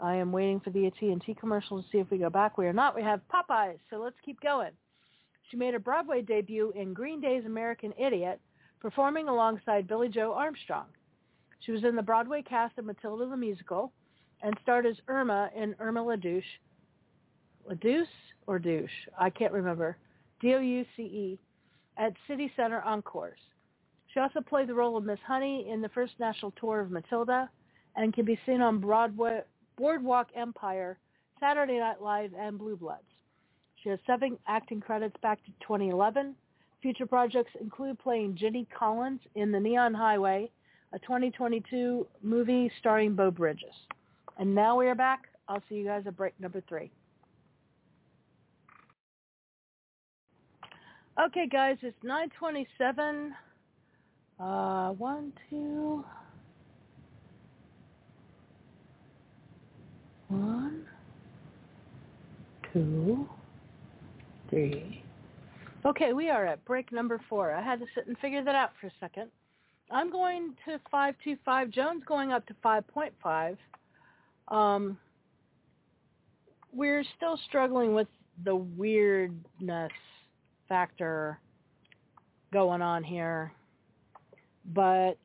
I 0.00 0.16
am 0.16 0.32
waiting 0.32 0.58
for 0.58 0.70
the 0.70 0.86
AT&T 0.86 1.36
commercial 1.38 1.80
to 1.80 1.88
see 1.92 1.98
if 1.98 2.10
we 2.10 2.18
go 2.18 2.30
back. 2.30 2.58
We 2.58 2.66
are 2.66 2.72
not. 2.72 2.96
We 2.96 3.02
have 3.02 3.20
Popeyes, 3.32 3.78
so 3.90 3.98
let's 3.98 4.16
keep 4.24 4.40
going. 4.40 4.70
She 5.50 5.56
made 5.56 5.74
her 5.74 5.78
Broadway 5.78 6.22
debut 6.22 6.72
in 6.74 6.94
Green 6.94 7.20
Day's 7.20 7.44
American 7.44 7.92
Idiot, 7.96 8.40
performing 8.80 9.28
alongside 9.28 9.86
Billie 9.86 10.08
Joe 10.08 10.32
Armstrong. 10.32 10.86
She 11.60 11.70
was 11.70 11.84
in 11.84 11.94
the 11.94 12.02
Broadway 12.02 12.42
cast 12.42 12.78
of 12.78 12.86
Matilda 12.86 13.28
the 13.28 13.36
Musical 13.36 13.92
and 14.42 14.56
starred 14.62 14.86
as 14.86 14.96
Irma 15.08 15.50
in 15.56 15.74
Irma 15.78 16.02
la 16.02 16.16
Douce. 16.16 16.44
La 17.68 17.74
Douce 17.74 18.06
or 18.46 18.58
Douche? 18.58 18.90
I 19.18 19.30
can't 19.30 19.52
remember. 19.52 19.96
D-O-U-C-E 20.40 21.38
at 21.96 22.12
City 22.26 22.50
Center 22.56 22.82
Encores. 22.82 23.38
She 24.12 24.20
also 24.20 24.40
played 24.40 24.68
the 24.68 24.74
role 24.74 24.96
of 24.96 25.04
Miss 25.04 25.20
Honey 25.26 25.68
in 25.70 25.80
the 25.80 25.88
first 25.90 26.12
national 26.18 26.50
tour 26.52 26.80
of 26.80 26.90
Matilda 26.90 27.48
and 27.96 28.12
can 28.12 28.24
be 28.24 28.38
seen 28.44 28.60
on 28.60 28.78
Broadway, 28.78 29.42
Boardwalk 29.76 30.28
Empire, 30.34 30.98
Saturday 31.40 31.78
Night 31.78 32.02
Live, 32.02 32.32
and 32.38 32.58
Blue 32.58 32.76
Bloods. 32.76 33.02
She 33.82 33.88
has 33.88 33.98
seven 34.06 34.38
acting 34.46 34.80
credits 34.80 35.16
back 35.22 35.42
to 35.44 35.50
2011. 35.62 36.34
Future 36.82 37.06
projects 37.06 37.52
include 37.60 37.98
playing 37.98 38.36
Ginny 38.36 38.66
Collins 38.76 39.20
in 39.34 39.50
The 39.50 39.60
Neon 39.60 39.94
Highway, 39.94 40.50
a 40.92 40.98
2022 40.98 42.06
movie 42.22 42.70
starring 42.78 43.14
Beau 43.14 43.30
Bridges. 43.30 43.74
And 44.38 44.54
now 44.54 44.78
we 44.78 44.86
are 44.86 44.94
back. 44.94 45.28
I'll 45.48 45.62
see 45.68 45.76
you 45.76 45.84
guys 45.84 46.04
at 46.06 46.16
break 46.16 46.38
number 46.40 46.62
three. 46.68 46.90
Okay, 51.20 51.46
guys, 51.46 51.76
it's 51.82 51.96
927. 52.02 53.34
Uh, 54.40 54.90
one, 54.90 55.32
two, 55.50 56.04
one, 60.28 60.86
two, 62.72 63.28
three. 64.48 65.02
Okay, 65.84 66.12
we 66.12 66.30
are 66.30 66.46
at 66.46 66.64
break 66.64 66.90
number 66.92 67.20
four. 67.28 67.52
I 67.52 67.62
had 67.62 67.78
to 67.80 67.86
sit 67.94 68.06
and 68.06 68.16
figure 68.18 68.42
that 68.42 68.54
out 68.54 68.70
for 68.80 68.86
a 68.86 68.92
second. 68.98 69.30
I'm 69.90 70.10
going 70.10 70.54
to 70.64 70.80
525. 70.90 71.70
Joan's 71.70 72.04
going 72.04 72.32
up 72.32 72.46
to 72.46 72.54
5.5. 72.64 73.56
Um, 74.48 74.98
we're 76.72 77.04
still 77.16 77.38
struggling 77.48 77.94
with 77.94 78.08
the 78.44 78.56
weirdness 78.56 79.92
factor 80.68 81.38
going 82.52 82.82
on 82.82 83.04
here 83.04 83.52
but 84.64 85.18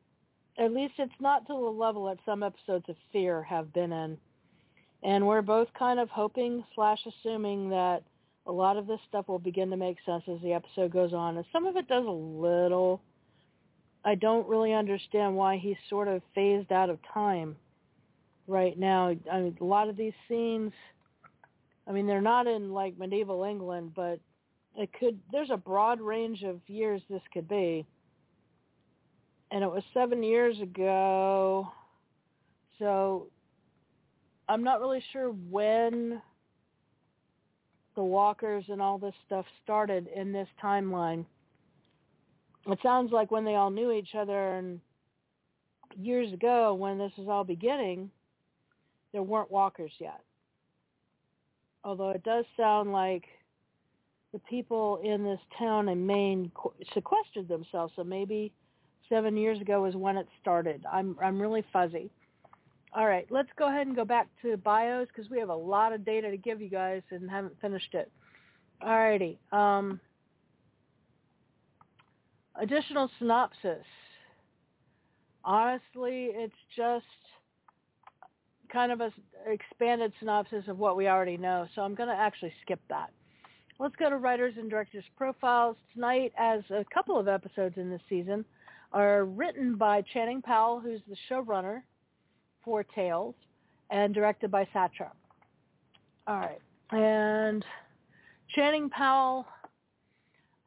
at 0.58 0.72
least 0.72 0.94
it's 0.98 1.12
not 1.20 1.46
to 1.46 1.52
the 1.52 1.58
level 1.58 2.06
that 2.06 2.18
some 2.26 2.42
episodes 2.42 2.84
of 2.88 2.96
Fear 3.12 3.42
have 3.42 3.72
been 3.72 3.92
in. 3.92 4.18
And 5.02 5.26
we're 5.26 5.42
both 5.42 5.68
kind 5.78 6.00
of 6.00 6.08
hoping 6.10 6.64
slash 6.74 6.98
assuming 7.06 7.70
that 7.70 8.02
a 8.46 8.52
lot 8.52 8.76
of 8.76 8.86
this 8.86 8.98
stuff 9.08 9.28
will 9.28 9.38
begin 9.38 9.70
to 9.70 9.76
make 9.76 9.98
sense 10.04 10.24
as 10.26 10.40
the 10.42 10.52
episode 10.52 10.92
goes 10.92 11.12
on. 11.12 11.36
And 11.36 11.46
some 11.52 11.66
of 11.66 11.76
it 11.76 11.86
does 11.86 12.04
a 12.04 12.10
little. 12.10 13.00
I 14.04 14.16
don't 14.16 14.48
really 14.48 14.72
understand 14.72 15.36
why 15.36 15.58
he's 15.58 15.76
sort 15.88 16.08
of 16.08 16.22
phased 16.34 16.72
out 16.72 16.90
of 16.90 16.98
time 17.14 17.56
right 18.48 18.76
now. 18.76 19.14
I 19.30 19.40
mean, 19.40 19.56
a 19.60 19.64
lot 19.64 19.88
of 19.88 19.96
these 19.96 20.14
scenes, 20.28 20.72
I 21.86 21.92
mean, 21.92 22.06
they're 22.06 22.20
not 22.20 22.48
in 22.48 22.72
like 22.72 22.98
medieval 22.98 23.44
England, 23.44 23.92
but 23.94 24.18
it 24.74 24.90
could, 24.98 25.20
there's 25.30 25.50
a 25.50 25.56
broad 25.56 26.00
range 26.00 26.42
of 26.42 26.60
years 26.66 27.00
this 27.08 27.22
could 27.32 27.48
be 27.48 27.86
and 29.50 29.62
it 29.62 29.70
was 29.70 29.82
seven 29.94 30.22
years 30.22 30.60
ago. 30.60 31.70
So 32.78 33.28
I'm 34.48 34.62
not 34.62 34.80
really 34.80 35.02
sure 35.12 35.30
when 35.50 36.20
the 37.96 38.02
walkers 38.02 38.64
and 38.68 38.80
all 38.80 38.98
this 38.98 39.14
stuff 39.26 39.46
started 39.64 40.08
in 40.14 40.32
this 40.32 40.48
timeline. 40.62 41.24
It 42.66 42.78
sounds 42.82 43.12
like 43.12 43.30
when 43.30 43.44
they 43.44 43.54
all 43.54 43.70
knew 43.70 43.92
each 43.92 44.14
other 44.14 44.54
and 44.54 44.80
years 45.96 46.32
ago 46.32 46.74
when 46.74 46.98
this 46.98 47.12
was 47.16 47.28
all 47.28 47.44
beginning, 47.44 48.10
there 49.12 49.22
weren't 49.22 49.50
walkers 49.50 49.92
yet. 49.98 50.20
Although 51.84 52.10
it 52.10 52.22
does 52.22 52.44
sound 52.56 52.92
like 52.92 53.24
the 54.32 54.38
people 54.40 55.00
in 55.02 55.24
this 55.24 55.40
town 55.58 55.88
in 55.88 56.06
Maine 56.06 56.52
sequestered 56.92 57.48
themselves, 57.48 57.92
so 57.96 58.04
maybe 58.04 58.52
seven 59.08 59.36
years 59.36 59.60
ago 59.60 59.84
is 59.86 59.94
when 59.94 60.16
it 60.16 60.26
started. 60.40 60.84
I'm 60.90 61.16
I'm 61.22 61.40
really 61.40 61.64
fuzzy. 61.72 62.10
All 62.94 63.06
right, 63.06 63.26
let's 63.30 63.50
go 63.58 63.68
ahead 63.68 63.86
and 63.86 63.94
go 63.94 64.04
back 64.04 64.28
to 64.42 64.56
bios 64.56 65.08
because 65.08 65.30
we 65.30 65.38
have 65.38 65.50
a 65.50 65.54
lot 65.54 65.92
of 65.92 66.04
data 66.04 66.30
to 66.30 66.36
give 66.36 66.60
you 66.60 66.68
guys 66.68 67.02
and 67.10 67.30
haven't 67.30 67.58
finished 67.60 67.94
it. 67.94 68.10
All 68.80 68.98
righty. 68.98 69.38
Um, 69.52 70.00
additional 72.60 73.10
synopsis. 73.18 73.84
Honestly, 75.44 76.30
it's 76.32 76.54
just 76.76 77.04
kind 78.72 78.92
of 78.92 79.00
a 79.00 79.12
expanded 79.46 80.12
synopsis 80.18 80.64
of 80.68 80.78
what 80.78 80.96
we 80.96 81.08
already 81.08 81.36
know, 81.36 81.66
so 81.74 81.82
I'm 81.82 81.94
going 81.94 82.08
to 82.08 82.14
actually 82.14 82.52
skip 82.62 82.80
that. 82.88 83.10
Let's 83.78 83.94
go 83.96 84.10
to 84.10 84.16
writers 84.16 84.54
and 84.58 84.68
directors 84.68 85.04
profiles. 85.16 85.76
Tonight, 85.94 86.32
as 86.36 86.62
a 86.70 86.84
couple 86.92 87.18
of 87.18 87.28
episodes 87.28 87.76
in 87.76 87.90
this 87.90 88.00
season, 88.08 88.44
are 88.92 89.24
written 89.24 89.76
by 89.76 90.02
Channing 90.12 90.42
Powell, 90.42 90.80
who's 90.80 91.00
the 91.08 91.16
showrunner 91.30 91.82
for 92.64 92.82
Tales, 92.82 93.34
and 93.90 94.12
directed 94.14 94.50
by 94.50 94.66
Satra. 94.74 95.10
All 96.26 96.38
right. 96.38 96.60
And 96.90 97.64
Channing 98.54 98.90
Powell, 98.90 99.46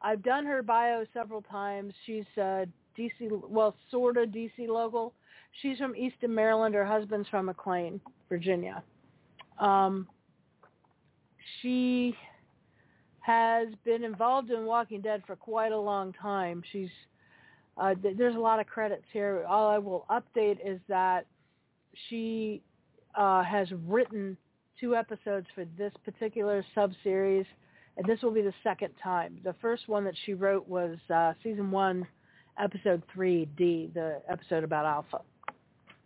I've 0.01 0.23
done 0.23 0.45
her 0.45 0.63
bio 0.63 1.05
several 1.13 1.41
times. 1.41 1.93
She's 2.05 2.25
uh, 2.37 2.65
DC, 2.97 3.29
well, 3.49 3.75
sort 3.89 4.17
of 4.17 4.29
DC 4.29 4.67
local. 4.67 5.13
She's 5.61 5.77
from 5.77 5.95
Easton, 5.95 6.33
Maryland. 6.33 6.75
Her 6.75 6.85
husband's 6.85 7.27
from 7.29 7.47
McLean, 7.47 7.99
Virginia. 8.29 8.83
Um, 9.59 10.07
she 11.61 12.15
has 13.19 13.67
been 13.85 14.03
involved 14.03 14.49
in 14.49 14.65
Walking 14.65 15.01
Dead 15.01 15.21
for 15.27 15.35
quite 15.35 15.71
a 15.71 15.79
long 15.79 16.13
time. 16.13 16.63
She's 16.71 16.89
uh, 17.77 17.95
th- 17.95 18.17
there's 18.17 18.35
a 18.35 18.39
lot 18.39 18.59
of 18.59 18.67
credits 18.67 19.05
here. 19.13 19.45
All 19.47 19.69
I 19.69 19.77
will 19.77 20.05
update 20.09 20.57
is 20.65 20.79
that 20.87 21.25
she 22.09 22.61
uh, 23.15 23.43
has 23.43 23.67
written 23.87 24.37
two 24.79 24.95
episodes 24.95 25.47
for 25.53 25.65
this 25.77 25.93
particular 26.03 26.65
sub-series, 26.73 27.45
and 27.97 28.05
this 28.05 28.21
will 28.21 28.31
be 28.31 28.41
the 28.41 28.53
second 28.63 28.93
time. 29.01 29.39
The 29.43 29.55
first 29.61 29.87
one 29.87 30.03
that 30.05 30.15
she 30.25 30.33
wrote 30.33 30.67
was 30.67 30.97
uh, 31.13 31.33
season 31.43 31.71
one, 31.71 32.07
episode 32.59 33.03
3D, 33.15 33.93
the 33.93 34.21
episode 34.29 34.63
about 34.63 34.85
Alpha. 34.85 35.21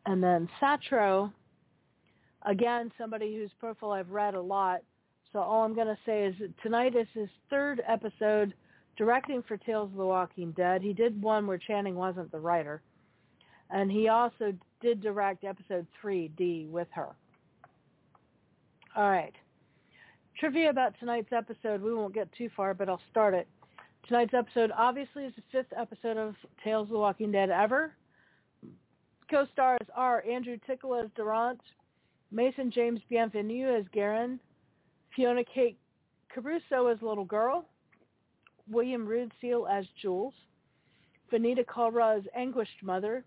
And 0.06 0.22
then 0.22 0.48
Satro, 0.62 1.32
again, 2.44 2.92
somebody 2.98 3.36
whose 3.36 3.52
profile 3.60 3.92
I've 3.92 4.10
read 4.10 4.36
a 4.36 4.42
lot. 4.42 4.82
So 5.34 5.40
all 5.40 5.64
I'm 5.64 5.76
going 5.76 5.88
to 5.88 5.98
say 6.06 6.26
is 6.26 6.36
tonight 6.62 6.96
is 6.96 7.08
his 7.14 7.30
third 7.50 7.82
episode 7.88 8.54
directing 8.98 9.44
for 9.44 9.58
Tales 9.58 9.90
of 9.92 9.98
the 9.98 10.06
Walking 10.06 10.52
Dead. 10.52 10.82
He 10.82 10.94
did 10.94 11.22
one 11.22 11.48
where 11.48 11.58
Channing 11.58 11.96
wasn't 11.96 12.32
the 12.32 12.40
writer. 12.40 12.82
And 13.72 13.92
he 13.92 14.08
also 14.08 14.54
did 14.82 15.02
direct 15.02 15.44
episode 15.44 15.88
3D 16.02 16.70
with 16.70 16.88
her. 16.92 17.10
All 18.96 19.10
right. 19.10 19.34
Trivia 20.40 20.70
about 20.70 20.94
tonight's 21.00 21.34
episode. 21.34 21.82
We 21.82 21.94
won't 21.94 22.14
get 22.14 22.32
too 22.38 22.50
far, 22.56 22.74
but 22.74 22.88
I'll 22.88 23.02
start 23.12 23.34
it. 23.34 23.48
Tonight's 24.08 24.34
episode 24.34 24.72
obviously 24.78 25.24
is 25.24 25.34
the 25.36 25.42
fifth 25.52 25.74
episode 25.76 26.18
of 26.18 26.36
Tales 26.64 26.88
of 26.88 26.94
the 26.94 27.00
Walking 27.00 27.32
Dead 27.32 27.50
ever. 27.50 27.94
Co-stars 29.30 29.88
are 29.96 30.24
Andrew 30.30 30.58
Tickle 30.68 30.96
as 30.96 31.10
Durant, 31.16 31.60
Mason 32.32 32.72
James 32.72 33.00
Bienvenu 33.12 33.78
as 33.80 33.86
Garin, 33.92 34.40
Fiona 35.16 35.44
Kate 35.44 35.78
Caruso 36.30 36.88
as 36.88 37.02
Little 37.02 37.26
Girl, 37.26 37.66
William 38.70 39.06
Rude 39.06 39.32
Seal 39.42 39.68
as 39.72 39.86
Jules, 40.02 40.34
Venita 41.32 41.66
Culra 41.66 42.18
as 42.18 42.24
Anguished 42.36 42.84
Mother, 42.84 43.24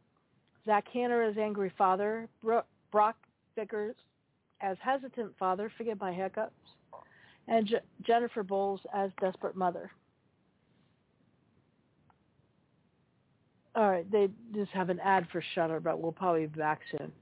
Zach 0.66 0.86
Hanner 0.92 1.22
as 1.22 1.36
Angry 1.38 1.72
Father, 1.76 2.28
Brock 2.92 3.16
Vickers 3.56 3.96
as 4.60 4.76
Hesitant 4.80 5.32
Father, 5.38 5.72
forget 5.76 6.00
my 6.00 6.12
hiccups, 6.12 6.52
and 7.46 7.66
J- 7.66 7.80
Jennifer 8.06 8.42
Bowles 8.42 8.80
as 8.94 9.10
Desperate 9.20 9.56
Mother. 9.56 9.90
All 13.78 13.88
right, 13.88 14.10
they 14.10 14.28
just 14.56 14.72
have 14.72 14.90
an 14.90 14.98
ad 14.98 15.28
for 15.30 15.40
Shudder, 15.54 15.78
but 15.78 16.00
we'll 16.00 16.10
probably 16.10 16.46
be 16.46 16.58
back 16.58 16.80
soon. 16.90 17.12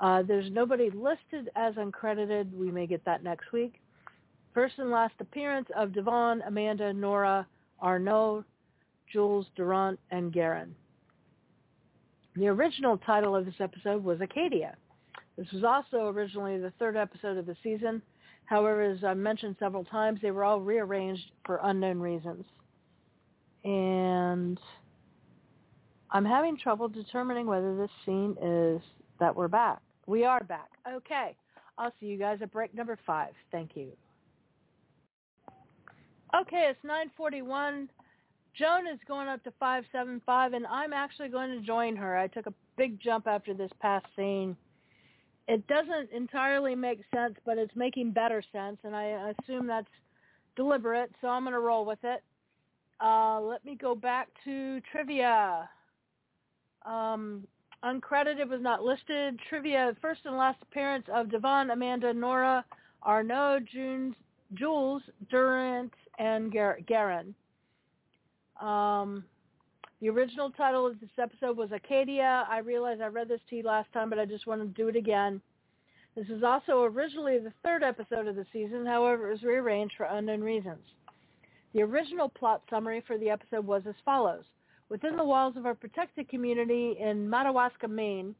Uh, 0.00 0.22
there's 0.22 0.50
nobody 0.50 0.88
listed 0.88 1.50
as 1.54 1.74
uncredited. 1.74 2.50
We 2.54 2.70
may 2.70 2.86
get 2.86 3.04
that 3.04 3.22
next 3.22 3.52
week. 3.52 3.82
First 4.54 4.78
and 4.78 4.90
last 4.90 5.12
appearance 5.20 5.68
of 5.76 5.92
Davon, 5.92 6.40
Amanda, 6.46 6.90
Nora, 6.94 7.46
Arnaud, 7.82 8.46
Jules, 9.12 9.44
Durant, 9.56 10.00
and 10.10 10.32
Garin. 10.32 10.74
The 12.34 12.48
original 12.48 12.96
title 12.96 13.36
of 13.36 13.44
this 13.44 13.60
episode 13.60 14.02
was 14.02 14.18
Acadia. 14.22 14.74
This 15.36 15.52
was 15.52 15.64
also 15.64 16.08
originally 16.08 16.56
the 16.56 16.72
third 16.78 16.96
episode 16.96 17.36
of 17.36 17.44
the 17.44 17.56
season. 17.62 18.00
However, 18.46 18.80
as 18.80 19.04
I 19.04 19.12
mentioned 19.12 19.56
several 19.58 19.84
times, 19.84 20.20
they 20.22 20.30
were 20.30 20.44
all 20.44 20.62
rearranged 20.62 21.30
for 21.44 21.60
unknown 21.62 22.00
reasons. 22.00 22.46
And 23.64 24.58
I'm 26.10 26.24
having 26.24 26.56
trouble 26.56 26.88
determining 26.88 27.46
whether 27.46 27.76
this 27.76 27.90
scene 28.04 28.36
is 28.42 28.80
that 29.18 29.34
we're 29.34 29.48
back. 29.48 29.80
We 30.06 30.24
are 30.24 30.42
back. 30.44 30.68
Okay. 30.88 31.34
I'll 31.78 31.92
see 32.00 32.06
you 32.06 32.18
guys 32.18 32.38
at 32.42 32.52
break 32.52 32.74
number 32.74 32.98
five. 33.06 33.32
Thank 33.50 33.76
you. 33.76 33.92
Okay, 36.34 36.68
it's 36.70 36.84
941. 36.84 37.88
Joan 38.54 38.86
is 38.86 38.98
going 39.06 39.28
up 39.28 39.42
to 39.44 39.52
575, 39.58 40.54
and 40.54 40.66
I'm 40.66 40.92
actually 40.92 41.28
going 41.28 41.50
to 41.50 41.60
join 41.60 41.96
her. 41.96 42.16
I 42.16 42.26
took 42.26 42.46
a 42.46 42.54
big 42.76 43.00
jump 43.00 43.26
after 43.26 43.52
this 43.52 43.70
past 43.80 44.06
scene. 44.16 44.56
It 45.48 45.66
doesn't 45.66 46.10
entirely 46.12 46.74
make 46.74 47.00
sense, 47.14 47.34
but 47.44 47.58
it's 47.58 47.74
making 47.76 48.12
better 48.12 48.42
sense, 48.52 48.78
and 48.84 48.96
I 48.96 49.32
assume 49.42 49.66
that's 49.66 49.86
deliberate, 50.56 51.12
so 51.20 51.28
I'm 51.28 51.44
going 51.44 51.52
to 51.52 51.60
roll 51.60 51.84
with 51.84 52.02
it. 52.02 52.22
Uh, 53.00 53.40
let 53.40 53.64
me 53.64 53.76
go 53.76 53.94
back 53.94 54.28
to 54.44 54.80
trivia. 54.90 55.68
Um, 56.86 57.46
uncredited 57.84 58.48
was 58.48 58.62
not 58.62 58.82
listed. 58.82 59.38
Trivia, 59.48 59.94
first 60.00 60.20
and 60.24 60.36
last 60.36 60.62
appearance 60.62 61.06
of 61.12 61.30
Davon, 61.30 61.70
Amanda, 61.70 62.12
Nora, 62.14 62.64
Arnaud, 63.02 63.60
Jules, 64.54 65.02
Durant, 65.28 65.92
and 66.18 66.52
Gar- 66.52 66.78
Garin. 66.86 67.34
Um, 68.60 69.24
the 70.00 70.08
original 70.08 70.50
title 70.50 70.86
of 70.86 71.00
this 71.00 71.10
episode 71.18 71.56
was 71.56 71.72
Acadia. 71.72 72.46
I 72.48 72.58
realize 72.58 72.98
I 73.02 73.06
read 73.06 73.28
this 73.28 73.40
to 73.50 73.56
you 73.56 73.62
last 73.62 73.92
time, 73.92 74.10
but 74.10 74.18
I 74.18 74.24
just 74.24 74.46
want 74.46 74.60
to 74.60 74.66
do 74.68 74.88
it 74.88 74.96
again. 74.96 75.40
This 76.14 76.28
is 76.28 76.42
also 76.42 76.82
originally 76.82 77.38
the 77.38 77.52
third 77.62 77.82
episode 77.82 78.26
of 78.26 78.36
the 78.36 78.46
season. 78.52 78.86
However, 78.86 79.28
it 79.28 79.32
was 79.32 79.42
rearranged 79.42 79.94
for 79.96 80.04
unknown 80.04 80.40
reasons. 80.40 80.80
The 81.74 81.82
original 81.82 82.28
plot 82.28 82.62
summary 82.70 83.02
for 83.06 83.18
the 83.18 83.28
episode 83.28 83.66
was 83.66 83.82
as 83.86 83.94
follows. 84.04 84.44
Within 84.88 85.16
the 85.16 85.24
walls 85.24 85.56
of 85.56 85.66
our 85.66 85.74
protected 85.74 86.28
community 86.28 86.96
in 87.00 87.28
Madawaska, 87.28 87.88
Maine, 87.88 88.34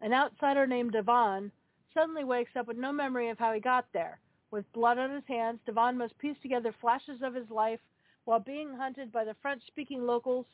an 0.00 0.12
outsider 0.12 0.66
named 0.66 0.92
Davon 0.92 1.50
suddenly 1.94 2.24
wakes 2.24 2.56
up 2.56 2.66
with 2.66 2.76
no 2.76 2.92
memory 2.92 3.30
of 3.30 3.38
how 3.38 3.52
he 3.52 3.60
got 3.60 3.86
there. 3.92 4.20
With 4.50 4.70
blood 4.72 4.98
on 4.98 5.10
his 5.10 5.24
hands, 5.26 5.60
Davon 5.66 5.96
must 5.96 6.18
piece 6.18 6.36
together 6.42 6.74
flashes 6.80 7.22
of 7.22 7.34
his 7.34 7.50
life 7.50 7.80
while 8.24 8.38
being 8.38 8.74
hunted 8.74 9.10
by 9.10 9.24
the 9.24 9.36
French-speaking 9.40 10.06
locals 10.06 10.46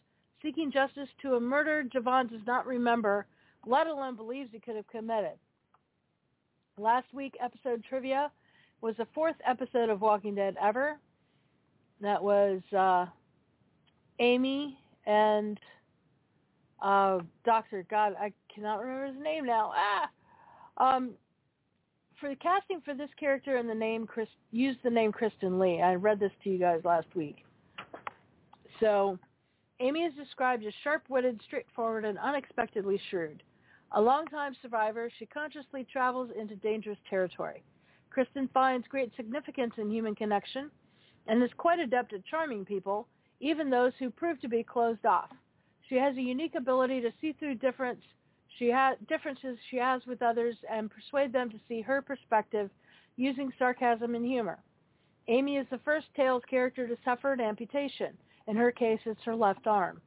seeking 0.42 0.70
justice 0.70 1.08
to 1.22 1.34
a 1.34 1.40
murder 1.40 1.82
Davon 1.82 2.28
does 2.28 2.46
not 2.46 2.66
remember, 2.66 3.26
let 3.66 3.86
alone 3.86 4.14
believes 4.14 4.50
he 4.52 4.60
could 4.60 4.76
have 4.76 4.86
committed. 4.88 5.38
Last 6.76 7.12
week 7.12 7.34
episode 7.40 7.82
trivia 7.88 8.30
was 8.80 8.94
the 8.96 9.06
fourth 9.14 9.36
episode 9.46 9.88
of 9.88 10.00
Walking 10.00 10.34
Dead 10.34 10.56
ever. 10.60 10.98
That 12.00 12.22
was 12.22 12.60
uh, 12.76 13.06
Amy 14.18 14.78
and 15.06 15.58
uh, 16.82 17.18
Doctor. 17.44 17.86
God, 17.90 18.14
I 18.20 18.32
cannot 18.54 18.80
remember 18.80 19.06
his 19.06 19.22
name 19.22 19.46
now. 19.46 19.72
Ah, 19.74 20.08
um, 20.76 21.12
for 22.20 22.28
the 22.28 22.36
casting 22.36 22.80
for 22.80 22.94
this 22.94 23.10
character 23.18 23.56
and 23.56 23.68
the 23.68 23.74
name 23.74 24.06
Chris, 24.06 24.28
use 24.50 24.76
the 24.82 24.90
name 24.90 25.12
Kristen 25.12 25.58
Lee. 25.58 25.80
I 25.82 25.94
read 25.94 26.20
this 26.20 26.32
to 26.42 26.50
you 26.50 26.58
guys 26.58 26.80
last 26.84 27.06
week. 27.14 27.44
So, 28.80 29.18
Amy 29.80 30.00
is 30.00 30.14
described 30.14 30.64
as 30.64 30.72
sharp-witted, 30.82 31.40
straightforward, 31.46 32.04
and 32.04 32.18
unexpectedly 32.18 33.00
shrewd. 33.10 33.42
A 33.92 34.00
longtime 34.00 34.56
survivor, 34.62 35.10
she 35.18 35.26
consciously 35.26 35.86
travels 35.92 36.30
into 36.38 36.56
dangerous 36.56 36.98
territory. 37.08 37.62
Kristen 38.10 38.48
finds 38.54 38.86
great 38.88 39.12
significance 39.16 39.74
in 39.76 39.90
human 39.90 40.14
connection 40.14 40.70
and 41.26 41.42
is 41.42 41.50
quite 41.56 41.78
adept 41.78 42.12
at 42.12 42.24
charming 42.24 42.64
people, 42.64 43.08
even 43.44 43.68
those 43.68 43.92
who 43.98 44.08
prove 44.08 44.40
to 44.40 44.48
be 44.48 44.62
closed 44.62 45.04
off. 45.04 45.28
She 45.88 45.96
has 45.96 46.16
a 46.16 46.22
unique 46.22 46.54
ability 46.54 47.02
to 47.02 47.12
see 47.20 47.32
through 47.32 47.56
difference 47.56 48.00
she 48.58 48.70
ha- 48.70 48.94
differences 49.08 49.58
she 49.70 49.76
has 49.76 50.00
with 50.06 50.22
others 50.22 50.56
and 50.70 50.90
persuade 50.90 51.32
them 51.32 51.50
to 51.50 51.58
see 51.68 51.82
her 51.82 52.00
perspective 52.00 52.70
using 53.16 53.52
sarcasm 53.58 54.14
and 54.14 54.24
humor. 54.24 54.58
Amy 55.28 55.56
is 55.56 55.66
the 55.70 55.80
first 55.84 56.06
Tales 56.16 56.42
character 56.48 56.86
to 56.86 56.96
suffer 57.04 57.32
an 57.32 57.40
amputation. 57.40 58.16
In 58.46 58.56
her 58.56 58.70
case, 58.70 59.00
it's 59.04 59.22
her 59.24 59.36
left 59.36 59.66
arm. 59.66 60.00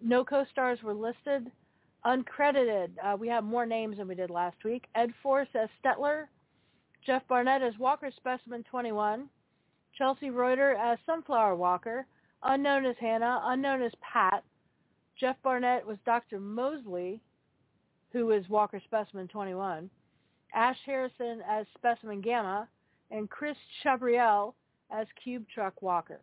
No 0.00 0.24
co-stars 0.24 0.82
were 0.82 0.94
listed. 0.94 1.52
Uncredited, 2.06 2.88
uh, 3.04 3.16
we 3.16 3.28
have 3.28 3.44
more 3.44 3.66
names 3.66 3.98
than 3.98 4.08
we 4.08 4.14
did 4.14 4.30
last 4.30 4.56
week. 4.64 4.86
Ed 4.94 5.10
Force 5.22 5.48
as 5.54 5.68
Stetler. 5.84 6.24
Jeff 7.04 7.22
Barnett 7.28 7.62
as 7.62 7.76
Walker 7.78 8.10
Specimen 8.16 8.64
21. 8.70 9.28
Chelsea 9.96 10.30
Reuter 10.30 10.74
as 10.76 10.98
Sunflower 11.04 11.56
Walker 11.56 12.06
unknown 12.42 12.86
as 12.86 12.96
Hannah, 12.98 13.40
unknown 13.44 13.82
as 13.82 13.92
Pat. 14.00 14.44
Jeff 15.18 15.36
Barnett 15.42 15.86
was 15.86 15.98
Dr. 16.06 16.40
Mosley, 16.40 17.20
who 18.12 18.30
is 18.30 18.48
Walker 18.48 18.80
Specimen 18.84 19.28
21. 19.28 19.90
Ash 20.54 20.78
Harrison 20.84 21.42
as 21.48 21.66
Specimen 21.76 22.20
Gamma, 22.20 22.68
and 23.10 23.30
Chris 23.30 23.56
Chabriel 23.84 24.54
as 24.90 25.06
Cube 25.22 25.44
Truck 25.52 25.82
Walker. 25.82 26.20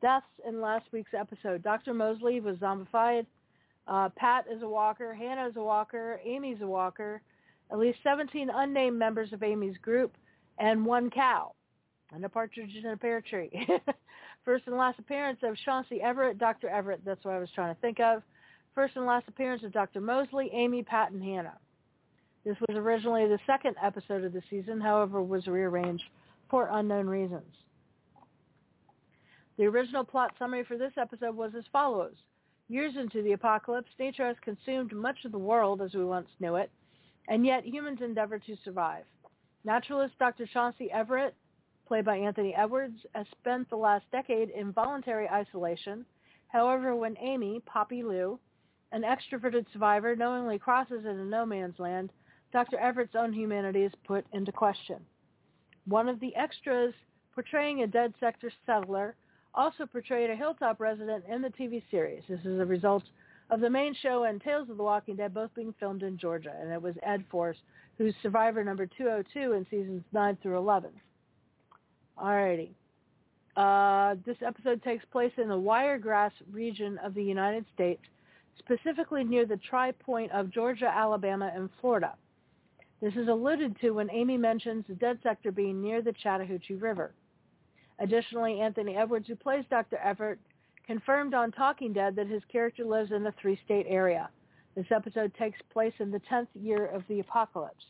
Deaths 0.00 0.26
in 0.46 0.60
last 0.60 0.86
week's 0.92 1.14
episode. 1.18 1.62
Dr. 1.62 1.94
Mosley 1.94 2.40
was 2.40 2.56
zombified. 2.56 3.26
Uh, 3.86 4.08
Pat 4.16 4.46
is 4.50 4.62
a 4.62 4.68
walker. 4.68 5.14
Hannah 5.14 5.48
is 5.48 5.56
a 5.56 5.62
walker. 5.62 6.20
Amy's 6.24 6.60
a 6.62 6.66
walker. 6.66 7.22
At 7.70 7.78
least 7.78 7.98
17 8.02 8.50
unnamed 8.52 8.98
members 8.98 9.32
of 9.32 9.42
Amy's 9.42 9.76
group, 9.78 10.14
and 10.58 10.84
one 10.84 11.10
cow, 11.10 11.52
and 12.12 12.24
a 12.24 12.28
partridge 12.28 12.74
in 12.76 12.86
a 12.86 12.96
pear 12.96 13.20
tree. 13.22 13.50
First 14.44 14.64
and 14.66 14.76
last 14.76 14.98
appearance 14.98 15.38
of 15.42 15.56
Chauncey 15.64 16.02
Everett, 16.02 16.38
Dr. 16.38 16.68
Everett, 16.68 17.00
that's 17.04 17.24
what 17.24 17.34
I 17.34 17.38
was 17.38 17.48
trying 17.54 17.74
to 17.74 17.80
think 17.80 17.98
of. 18.00 18.22
First 18.74 18.96
and 18.96 19.06
last 19.06 19.26
appearance 19.28 19.62
of 19.62 19.72
Dr. 19.72 20.00
Mosley, 20.00 20.50
Amy, 20.52 20.82
Pat, 20.82 21.12
and 21.12 21.22
Hannah. 21.22 21.58
This 22.44 22.56
was 22.68 22.76
originally 22.76 23.26
the 23.26 23.38
second 23.46 23.76
episode 23.82 24.22
of 24.22 24.34
the 24.34 24.42
season, 24.50 24.80
however, 24.80 25.22
was 25.22 25.46
rearranged 25.46 26.04
for 26.50 26.68
unknown 26.70 27.06
reasons. 27.06 27.54
The 29.56 29.64
original 29.64 30.04
plot 30.04 30.32
summary 30.38 30.64
for 30.64 30.76
this 30.76 30.92
episode 30.98 31.36
was 31.36 31.52
as 31.56 31.64
follows. 31.72 32.14
Years 32.68 32.94
into 32.96 33.22
the 33.22 33.32
apocalypse, 33.32 33.90
nature 33.98 34.26
has 34.26 34.36
consumed 34.42 34.92
much 34.92 35.24
of 35.24 35.32
the 35.32 35.38
world 35.38 35.80
as 35.80 35.94
we 35.94 36.04
once 36.04 36.28
knew 36.40 36.56
it, 36.56 36.70
and 37.28 37.46
yet 37.46 37.64
humans 37.64 38.00
endeavor 38.02 38.38
to 38.38 38.56
survive. 38.64 39.04
Naturalist 39.64 40.18
Dr. 40.18 40.46
Chauncey 40.52 40.90
Everett 40.90 41.34
played 41.86 42.04
by 42.04 42.16
Anthony 42.16 42.54
Edwards, 42.54 42.98
has 43.14 43.26
spent 43.38 43.68
the 43.68 43.76
last 43.76 44.04
decade 44.10 44.50
in 44.50 44.72
voluntary 44.72 45.28
isolation. 45.28 46.04
However, 46.48 46.94
when 46.94 47.16
Amy, 47.18 47.60
Poppy 47.66 48.02
Liu, 48.02 48.38
an 48.92 49.02
extroverted 49.02 49.66
survivor, 49.72 50.14
knowingly 50.14 50.58
crosses 50.58 51.04
into 51.04 51.24
no 51.24 51.44
man's 51.44 51.78
land, 51.78 52.10
Dr. 52.52 52.78
Everett's 52.78 53.16
own 53.16 53.32
humanity 53.32 53.82
is 53.82 53.92
put 54.06 54.24
into 54.32 54.52
question. 54.52 55.00
One 55.86 56.08
of 56.08 56.20
the 56.20 56.34
extras 56.36 56.94
portraying 57.34 57.82
a 57.82 57.86
dead 57.86 58.14
sector 58.20 58.52
settler 58.64 59.16
also 59.54 59.86
portrayed 59.86 60.30
a 60.30 60.36
hilltop 60.36 60.80
resident 60.80 61.24
in 61.28 61.42
the 61.42 61.48
TV 61.48 61.82
series. 61.90 62.22
This 62.28 62.40
is 62.44 62.60
a 62.60 62.64
result 62.64 63.02
of 63.50 63.60
the 63.60 63.70
main 63.70 63.94
show 63.94 64.24
and 64.24 64.40
Tales 64.40 64.70
of 64.70 64.76
the 64.76 64.82
Walking 64.82 65.16
Dead 65.16 65.34
both 65.34 65.54
being 65.54 65.74
filmed 65.78 66.02
in 66.02 66.16
Georgia, 66.16 66.54
and 66.60 66.72
it 66.72 66.80
was 66.80 66.94
Ed 67.02 67.24
Force, 67.30 67.58
who's 67.98 68.14
survivor 68.22 68.64
number 68.64 68.86
202 68.86 69.52
in 69.52 69.66
seasons 69.70 70.02
9 70.12 70.38
through 70.42 70.56
11. 70.56 70.90
Alrighty. 72.18 72.70
Uh, 73.56 74.16
this 74.26 74.36
episode 74.44 74.82
takes 74.82 75.04
place 75.12 75.32
in 75.36 75.48
the 75.48 75.58
Wiregrass 75.58 76.32
region 76.52 76.98
of 77.04 77.14
the 77.14 77.22
United 77.22 77.64
States, 77.74 78.02
specifically 78.58 79.22
near 79.22 79.46
the 79.46 79.58
tri-point 79.68 80.32
of 80.32 80.50
Georgia, 80.50 80.92
Alabama, 80.92 81.52
and 81.54 81.70
Florida. 81.80 82.14
This 83.00 83.14
is 83.14 83.28
alluded 83.28 83.78
to 83.80 83.90
when 83.90 84.10
Amy 84.10 84.36
mentions 84.36 84.84
the 84.88 84.94
dead 84.94 85.18
sector 85.22 85.52
being 85.52 85.80
near 85.82 86.02
the 86.02 86.14
Chattahoochee 86.22 86.76
River. 86.76 87.12
Additionally, 88.00 88.60
Anthony 88.60 88.96
Edwards, 88.96 89.28
who 89.28 89.36
plays 89.36 89.64
Dr. 89.70 89.98
Everett, 89.98 90.38
confirmed 90.86 91.34
on 91.34 91.52
Talking 91.52 91.92
Dead 91.92 92.16
that 92.16 92.26
his 92.26 92.42
character 92.50 92.84
lives 92.84 93.12
in 93.12 93.22
the 93.22 93.34
three-state 93.40 93.86
area. 93.88 94.28
This 94.74 94.86
episode 94.90 95.32
takes 95.38 95.58
place 95.72 95.92
in 96.00 96.10
the 96.10 96.20
10th 96.30 96.48
year 96.54 96.86
of 96.86 97.04
the 97.08 97.20
apocalypse. 97.20 97.84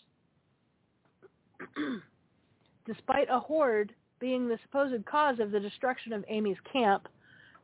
Despite 2.86 3.28
a 3.30 3.40
horde 3.40 3.94
being 4.20 4.48
the 4.48 4.58
supposed 4.62 5.04
cause 5.06 5.38
of 5.40 5.50
the 5.50 5.60
destruction 5.60 6.12
of 6.12 6.24
Amy's 6.28 6.56
camp, 6.72 7.08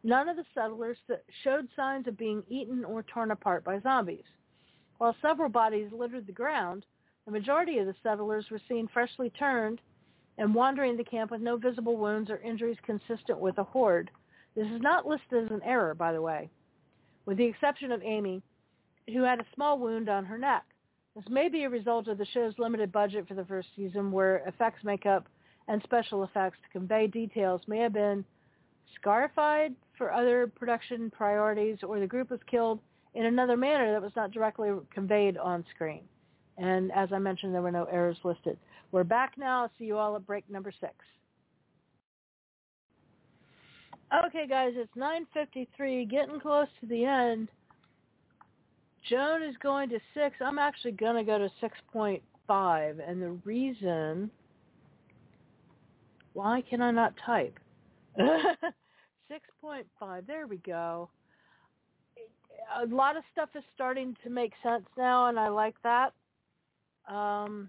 none 0.03 0.29
of 0.29 0.37
the 0.37 0.45
settlers 0.55 0.97
showed 1.45 1.69
signs 1.77 2.07
of 2.07 2.17
being 2.19 2.43
eaten 2.49 2.85
or 2.85 3.03
torn 3.03 3.31
apart 3.31 3.65
by 3.65 3.81
zombies. 3.81 4.25
While 4.99 5.17
several 5.23 5.49
bodies 5.49 5.91
littered 5.93 6.27
the 6.27 6.33
ground, 6.33 6.85
the 7.25 7.33
majority 7.33 7.79
of 7.79 7.87
the 7.87 7.95
settlers 8.03 8.47
were 8.51 8.61
seen 8.69 8.89
freshly 8.93 9.31
turned 9.31 9.81
and 10.39 10.55
wandering 10.55 10.97
the 10.97 11.05
camp 11.05 11.31
with 11.31 11.41
no 11.41 11.57
visible 11.57 11.97
wounds 11.97 12.31
or 12.31 12.39
injuries 12.39 12.79
consistent 12.85 13.39
with 13.39 13.59
a 13.59 13.65
horde. 13.65 14.11
This 14.57 14.67
is 14.67 14.81
not 14.81 15.07
listed 15.07 15.45
as 15.45 15.51
an 15.51 15.63
error, 15.65 15.95
by 15.95 16.13
the 16.13 16.23
way, 16.23 16.51
with 17.27 17.37
the 17.37 17.45
exception 17.45 17.93
of 17.93 18.03
Amy, 18.03 18.43
who 19.13 19.23
had 19.23 19.41
a 19.41 19.47
small 19.55 19.79
wound 19.79 20.09
on 20.09 20.25
her 20.25 20.39
neck. 20.39 20.65
This 21.15 21.25
may 21.29 21.49
be 21.49 21.65
a 21.65 21.71
result 21.71 22.09
of 22.09 22.19
the 22.19 22.27
show's 22.27 22.59
limited 22.59 22.91
budget 22.93 23.27
for 23.29 23.35
the 23.35 23.45
first 23.45 23.69
season, 23.77 24.13
where 24.13 24.39
effects 24.47 24.83
makeup 24.85 25.29
and 25.71 25.81
special 25.85 26.25
effects 26.25 26.59
to 26.65 26.79
convey 26.79 27.07
details 27.07 27.61
may 27.69 27.79
have 27.79 27.93
been 27.93 28.25
scarified 28.97 29.73
for 29.97 30.13
other 30.13 30.49
production 30.49 31.11
priorities, 31.11 31.79
or 31.87 32.01
the 32.01 32.07
group 32.07 32.31
was 32.31 32.41
killed 32.51 32.81
in 33.15 33.27
another 33.27 33.57
manner 33.57 33.93
that 33.93 34.03
was 34.03 34.11
not 34.17 34.33
directly 34.33 34.71
conveyed 34.93 35.37
on 35.37 35.65
screen. 35.73 36.03
And 36.59 36.91
as 36.91 37.11
I 37.13 37.19
mentioned, 37.19 37.55
there 37.55 37.63
were 37.63 37.71
no 37.71 37.85
errors 37.85 38.17
listed. 38.25 38.59
We're 38.91 39.05
back 39.05 39.35
now. 39.39 39.71
See 39.79 39.85
you 39.85 39.97
all 39.97 40.17
at 40.17 40.27
break 40.27 40.49
number 40.51 40.73
six. 40.81 40.93
Okay, 44.27 44.49
guys, 44.49 44.73
it's 44.75 44.93
9.53, 44.97 46.11
getting 46.11 46.41
close 46.41 46.67
to 46.81 46.87
the 46.87 47.05
end. 47.05 47.49
Joan 49.09 49.45
is 49.45 49.55
going 49.63 49.89
to 49.91 50.01
6. 50.15 50.37
I'm 50.45 50.59
actually 50.59 50.93
going 50.93 51.15
to 51.15 51.23
go 51.23 51.39
to 51.39 51.49
6.5. 51.95 53.09
And 53.09 53.23
the 53.23 53.31
reason... 53.45 54.33
Why 56.33 56.63
can 56.69 56.83
I 56.83 56.91
not 56.91 57.15
type? 57.25 57.59
6.5. 58.19 60.27
There 60.27 60.47
we 60.47 60.59
go. 60.59 61.09
A 62.83 62.87
lot 62.87 63.17
of 63.17 63.25
stuff 63.33 63.49
is 63.55 63.65
starting 63.75 64.17
to 64.23 64.31
make 64.31 64.53
sense 64.63 64.85
now, 64.97 65.29
and 65.29 65.39
I 65.39 65.49
like 65.49 65.75
that. 65.83 66.13
Um, 67.09 67.69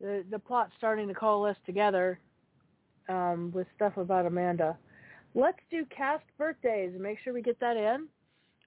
the 0.00 0.24
the 0.30 0.38
plot's 0.38 0.72
starting 0.78 1.08
to 1.08 1.14
coalesce 1.14 1.56
together 1.66 2.20
um, 3.08 3.50
with 3.52 3.66
stuff 3.74 3.96
about 3.96 4.26
Amanda. 4.26 4.76
Let's 5.34 5.58
do 5.70 5.84
cast 5.86 6.24
birthdays 6.38 6.92
and 6.94 7.02
make 7.02 7.18
sure 7.22 7.32
we 7.32 7.42
get 7.42 7.58
that 7.60 7.76
in. 7.76 8.06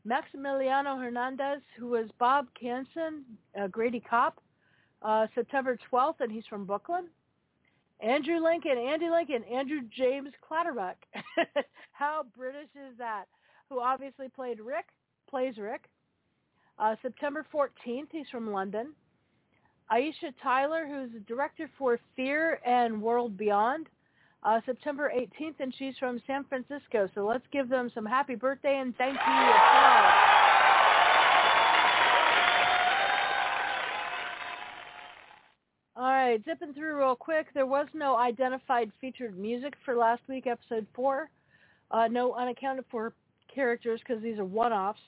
Maximiliano 0.08 1.02
Hernandez, 1.02 1.62
who 1.78 1.88
was 1.88 2.10
Bob 2.20 2.48
Canson, 2.62 3.24
uh, 3.60 3.68
Grady 3.68 4.02
Cop, 4.02 4.42
uh, 5.02 5.28
September 5.34 5.78
12th, 5.92 6.20
and 6.20 6.32
he's 6.32 6.46
from 6.50 6.66
Brooklyn. 6.66 7.06
Andrew 8.04 8.44
Lincoln, 8.44 8.78
Andy 8.78 9.10
Lincoln, 9.10 9.44
Andrew 9.46 9.80
James 9.98 10.30
Clatterbuck. 10.48 10.96
How 11.94 12.26
British 12.36 12.70
is 12.76 12.98
that? 12.98 13.26
Who 13.70 13.80
obviously 13.80 14.28
played 14.28 14.60
Rick, 14.60 14.86
plays 15.30 15.58
Rick. 15.58 15.86
Uh, 16.78 16.96
September 17.02 17.46
14th, 17.54 18.08
he's 18.12 18.28
from 18.30 18.52
London. 18.52 18.94
Aisha 19.92 20.34
Tyler, 20.42 20.86
who's 20.88 21.14
the 21.14 21.20
director 21.22 21.70
for 21.78 22.00
Fear 22.16 22.60
and 22.66 23.02
World 23.02 23.38
Beyond, 23.38 23.88
uh, 24.44 24.60
September 24.66 25.12
18th, 25.16 25.56
and 25.60 25.74
she's 25.78 25.98
from 25.98 26.22
San 26.28 26.44
Francisco. 26.46 27.10
So 27.16 27.26
let's 27.26 27.46
give 27.52 27.70
them 27.70 27.90
some 27.94 28.06
happy 28.06 28.36
birthday 28.36 28.80
and 28.80 28.96
thank 28.98 29.14
you. 29.14 30.33
Right, 36.24 36.42
zipping 36.46 36.74
through 36.74 36.98
real 36.98 37.16
quick. 37.16 37.48
There 37.54 37.66
was 37.66 37.88
no 37.94 38.16
identified 38.18 38.92
featured 39.02 39.38
music 39.38 39.74
for 39.84 39.96
last 39.96 40.22
week, 40.28 40.48
episode 40.48 40.88
four. 40.96 41.30
Uh, 41.92 42.08
no 42.08 42.34
unaccounted 42.34 42.86
for 42.90 43.14
characters 43.54 44.00
because 44.06 44.24
these 44.24 44.40
are 44.40 44.46
one-offs. 44.46 45.00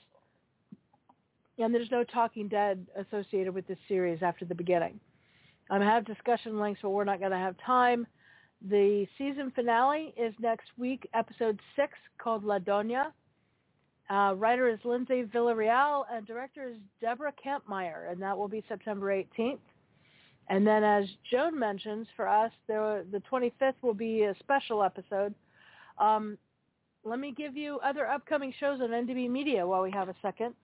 And 1.58 1.74
there's 1.74 1.90
no 1.90 2.04
Talking 2.04 2.48
Dead 2.48 2.86
associated 2.96 3.54
with 3.54 3.66
this 3.66 3.78
series 3.88 4.22
after 4.22 4.44
the 4.44 4.54
beginning. 4.54 5.00
I 5.70 5.78
have 5.78 6.04
discussion 6.04 6.60
links, 6.60 6.80
but 6.82 6.90
we're 6.90 7.04
not 7.04 7.18
going 7.18 7.32
to 7.32 7.38
have 7.38 7.56
time. 7.64 8.06
The 8.68 9.06
season 9.18 9.50
finale 9.54 10.14
is 10.16 10.34
next 10.38 10.68
week, 10.78 11.08
episode 11.14 11.58
six, 11.74 11.92
called 12.18 12.44
La 12.44 12.58
Dona. 12.58 13.12
Uh, 14.08 14.34
writer 14.36 14.68
is 14.68 14.78
Lindsay 14.84 15.24
Villarreal, 15.24 16.04
and 16.12 16.26
director 16.26 16.68
is 16.68 16.76
Deborah 17.00 17.32
Kampmeier, 17.44 18.10
and 18.10 18.20
that 18.22 18.36
will 18.36 18.48
be 18.48 18.62
September 18.68 19.06
18th. 19.10 19.58
And 20.48 20.66
then, 20.66 20.84
as 20.84 21.04
Joan 21.30 21.58
mentions, 21.58 22.06
for 22.16 22.28
us, 22.28 22.52
the 22.68 23.22
25th 23.30 23.74
will 23.82 23.94
be 23.94 24.22
a 24.22 24.34
special 24.38 24.82
episode. 24.82 25.34
Um, 25.98 26.38
let 27.04 27.18
me 27.18 27.32
give 27.32 27.56
you 27.56 27.78
other 27.84 28.06
upcoming 28.06 28.52
shows 28.58 28.80
on 28.80 28.90
NDB 28.90 29.28
Media 29.30 29.66
while 29.66 29.82
we 29.82 29.90
have 29.90 30.08
a 30.08 30.14
second. 30.22 30.54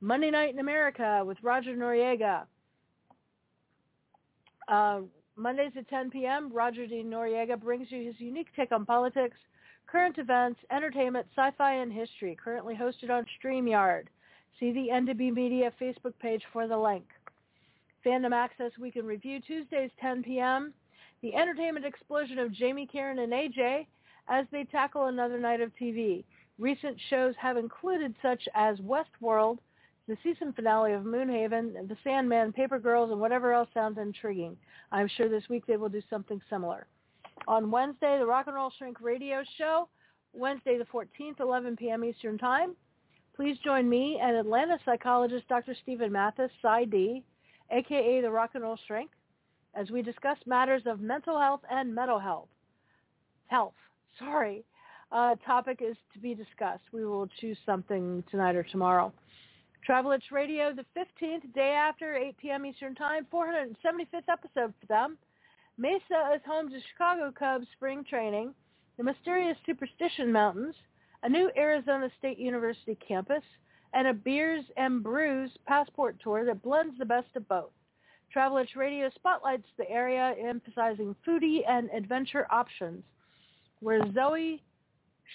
Monday 0.00 0.30
Night 0.30 0.52
in 0.52 0.58
America 0.58 1.22
with 1.24 1.38
Roger 1.42 1.74
Noriega. 1.76 2.42
Uh, 4.68 5.00
Mondays 5.36 5.72
at 5.76 5.88
10 5.88 6.10
p.m., 6.10 6.50
Roger 6.52 6.86
D. 6.86 7.02
Noriega 7.04 7.60
brings 7.60 7.90
you 7.90 8.04
his 8.04 8.14
unique 8.18 8.48
take 8.54 8.72
on 8.72 8.84
politics, 8.84 9.36
current 9.86 10.18
events, 10.18 10.60
entertainment, 10.70 11.26
sci-fi, 11.36 11.74
and 11.74 11.92
history, 11.92 12.36
currently 12.42 12.74
hosted 12.74 13.10
on 13.10 13.24
StreamYard. 13.42 14.04
See 14.60 14.72
the 14.72 14.88
NDB 14.92 15.32
Media 15.32 15.72
Facebook 15.80 16.12
page 16.20 16.42
for 16.52 16.68
the 16.68 16.76
link. 16.76 17.04
Fandom 18.04 18.32
Access 18.32 18.72
Week 18.78 18.96
in 18.96 19.06
Review, 19.06 19.40
Tuesdays 19.40 19.90
10 20.00 20.22
p.m. 20.24 20.72
The 21.22 21.34
entertainment 21.34 21.86
explosion 21.86 22.38
of 22.38 22.52
Jamie, 22.52 22.86
Karen, 22.86 23.20
and 23.20 23.32
AJ 23.32 23.86
as 24.28 24.46
they 24.50 24.64
tackle 24.64 25.06
another 25.06 25.38
night 25.38 25.60
of 25.60 25.70
TV. 25.80 26.24
Recent 26.58 26.96
shows 27.10 27.34
have 27.40 27.56
included 27.56 28.14
such 28.20 28.42
as 28.54 28.78
Westworld, 28.78 29.58
the 30.08 30.16
season 30.22 30.52
finale 30.52 30.92
of 30.94 31.04
Moonhaven, 31.04 31.88
The 31.88 31.96
Sandman, 32.02 32.52
Paper 32.52 32.78
Girls, 32.78 33.12
and 33.12 33.20
whatever 33.20 33.52
else 33.52 33.68
sounds 33.72 33.98
intriguing. 33.98 34.56
I'm 34.90 35.08
sure 35.08 35.28
this 35.28 35.48
week 35.48 35.64
they 35.66 35.76
will 35.76 35.88
do 35.88 36.02
something 36.10 36.40
similar. 36.50 36.86
On 37.46 37.70
Wednesday, 37.70 38.18
the 38.18 38.26
Rock 38.26 38.46
and 38.46 38.56
Roll 38.56 38.72
Shrink 38.76 39.00
radio 39.00 39.42
show, 39.58 39.88
Wednesday 40.32 40.76
the 40.76 40.84
14th, 40.84 41.40
11 41.40 41.76
p.m. 41.76 42.04
Eastern 42.04 42.36
Time. 42.36 42.74
Please 43.34 43.56
join 43.64 43.88
me 43.88 44.18
and 44.20 44.36
Atlanta 44.36 44.78
psychologist 44.84 45.48
Dr. 45.48 45.74
Stephen 45.82 46.12
Mathis, 46.12 46.50
PsyD, 46.62 47.22
aka 47.72 48.20
the 48.20 48.30
Rock 48.30 48.50
and 48.54 48.62
Roll 48.62 48.78
Shrink, 48.86 49.10
as 49.74 49.90
we 49.90 50.02
discuss 50.02 50.36
matters 50.46 50.82
of 50.86 51.00
mental 51.00 51.38
health 51.38 51.60
and 51.70 51.94
mental 51.94 52.18
health. 52.18 52.48
Health, 53.46 53.74
sorry. 54.18 54.64
Uh, 55.10 55.34
topic 55.44 55.80
is 55.82 55.96
to 56.14 56.18
be 56.18 56.34
discussed. 56.34 56.84
We 56.92 57.04
will 57.04 57.28
choose 57.40 57.58
something 57.66 58.24
tonight 58.30 58.56
or 58.56 58.62
tomorrow. 58.62 59.12
Travel 59.84 60.12
Travelitz 60.12 60.30
Radio, 60.30 60.72
the 60.72 60.86
15th, 60.96 61.52
day 61.54 61.72
after, 61.72 62.14
8 62.14 62.36
p.m. 62.38 62.64
Eastern 62.64 62.94
Time, 62.94 63.26
475th 63.32 64.28
episode 64.30 64.72
for 64.80 64.86
them. 64.88 65.18
Mesa 65.76 66.30
is 66.34 66.40
home 66.46 66.70
to 66.70 66.78
Chicago 66.92 67.32
Cubs 67.36 67.66
spring 67.76 68.04
training, 68.08 68.54
the 68.96 69.02
mysterious 69.02 69.56
Superstition 69.66 70.30
Mountains, 70.30 70.76
a 71.24 71.28
new 71.28 71.50
Arizona 71.56 72.08
State 72.18 72.38
University 72.38 72.96
campus, 73.06 73.42
and 73.94 74.08
a 74.08 74.14
Beers 74.14 74.64
and 74.76 75.02
Brews 75.02 75.50
passport 75.66 76.16
tour 76.22 76.44
that 76.44 76.62
blends 76.62 76.98
the 76.98 77.04
best 77.04 77.28
of 77.36 77.48
both. 77.48 77.70
Travelitz 78.34 78.74
Radio 78.76 79.10
spotlights 79.14 79.66
the 79.76 79.88
area, 79.90 80.34
emphasizing 80.42 81.14
foodie 81.26 81.60
and 81.68 81.90
adventure 81.90 82.46
options, 82.50 83.04
where 83.80 84.00
Zoe 84.14 84.62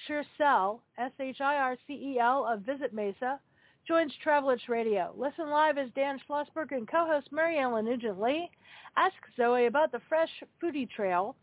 Shircel, 0.07 0.79
S-H-I-R-C-E-L 0.97 2.45
of 2.45 2.61
Visit 2.61 2.93
Mesa, 2.93 3.39
joins 3.87 4.11
Travelitz 4.25 4.67
Radio. 4.67 5.13
Listen 5.15 5.49
live 5.49 5.77
as 5.77 5.89
Dan 5.95 6.19
Schlossberg 6.27 6.71
and 6.71 6.87
co-host 6.89 7.31
Mary 7.31 7.59
Ellen 7.59 7.85
Nugent 7.85 8.19
Lee 8.19 8.49
ask 8.97 9.15
Zoe 9.37 9.67
about 9.67 9.91
the 9.91 10.01
Fresh 10.09 10.43
Foodie 10.61 10.89
Trail, 10.89 11.35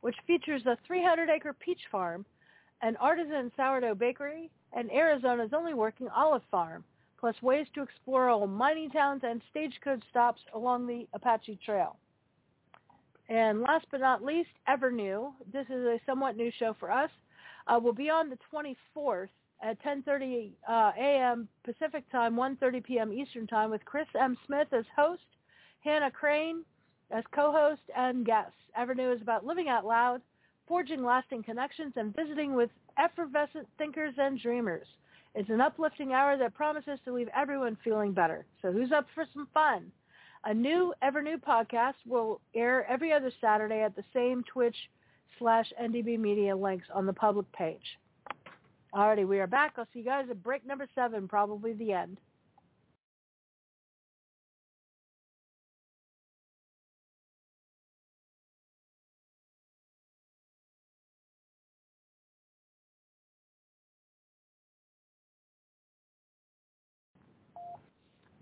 which 0.00 0.16
features 0.26 0.62
a 0.66 0.76
300-acre 0.90 1.52
peach 1.60 1.80
farm, 1.92 2.24
an 2.80 2.96
artisan 2.96 3.52
sourdough 3.56 3.94
bakery, 3.94 4.50
and 4.72 4.90
Arizona's 4.90 5.52
only 5.52 5.74
working 5.74 6.08
olive 6.08 6.42
farm, 6.50 6.84
plus 7.18 7.40
ways 7.42 7.66
to 7.74 7.82
explore 7.82 8.28
old 8.28 8.50
mining 8.50 8.90
towns 8.90 9.22
and 9.24 9.42
stagecoach 9.50 10.02
stops 10.10 10.40
along 10.54 10.86
the 10.86 11.06
Apache 11.14 11.58
Trail. 11.64 11.96
And 13.28 13.60
last 13.60 13.86
but 13.90 14.00
not 14.00 14.24
least, 14.24 14.50
Ever 14.66 14.90
New. 14.90 15.32
This 15.52 15.66
is 15.66 15.86
a 15.86 16.00
somewhat 16.04 16.36
new 16.36 16.50
show 16.58 16.74
for 16.78 16.90
us. 16.90 17.10
Uh, 17.66 17.78
we'll 17.80 17.92
be 17.92 18.10
on 18.10 18.28
the 18.28 18.38
24th 18.52 19.28
at 19.62 19.80
10:30 19.82 20.50
uh, 20.68 20.92
a.m. 20.98 21.48
Pacific 21.64 22.04
Time, 22.10 22.34
1:30 22.34 22.84
p.m. 22.84 23.12
Eastern 23.12 23.46
Time, 23.46 23.70
with 23.70 23.84
Chris 23.84 24.08
M. 24.18 24.36
Smith 24.46 24.68
as 24.72 24.84
host, 24.96 25.22
Hannah 25.80 26.10
Crane 26.10 26.64
as 27.10 27.24
co-host 27.32 27.82
and 27.96 28.26
guests. 28.26 28.52
Ever 28.76 28.94
New 28.94 29.12
is 29.12 29.22
about 29.22 29.46
living 29.46 29.68
out 29.68 29.84
loud, 29.84 30.22
forging 30.66 31.04
lasting 31.04 31.42
connections, 31.44 31.92
and 31.96 32.14
visiting 32.14 32.54
with 32.54 32.70
effervescent 32.98 33.68
thinkers 33.78 34.14
and 34.18 34.40
dreamers. 34.40 34.86
It's 35.34 35.50
an 35.50 35.60
uplifting 35.60 36.12
hour 36.12 36.36
that 36.36 36.54
promises 36.54 36.98
to 37.04 37.12
leave 37.12 37.28
everyone 37.34 37.76
feeling 37.82 38.12
better. 38.12 38.44
So 38.60 38.70
who's 38.70 38.92
up 38.92 39.06
for 39.14 39.24
some 39.32 39.48
fun? 39.54 39.90
A 40.44 40.52
new 40.52 40.92
Ever 41.02 41.22
New 41.22 41.38
podcast 41.38 41.94
will 42.06 42.40
air 42.54 42.84
every 42.90 43.12
other 43.12 43.30
Saturday 43.40 43.82
at 43.82 43.94
the 43.94 44.04
same 44.12 44.42
Twitch 44.44 44.76
slash 45.38 45.72
NDB 45.80 46.18
Media 46.18 46.54
links 46.54 46.86
on 46.92 47.06
the 47.06 47.12
public 47.12 47.50
page. 47.52 47.98
Alrighty, 48.92 49.26
we 49.26 49.40
are 49.40 49.46
back. 49.46 49.74
I'll 49.76 49.86
see 49.92 50.00
you 50.00 50.04
guys 50.04 50.26
at 50.30 50.42
break 50.42 50.66
number 50.66 50.86
seven, 50.94 51.28
probably 51.28 51.72
the 51.72 51.92
end. 51.92 52.18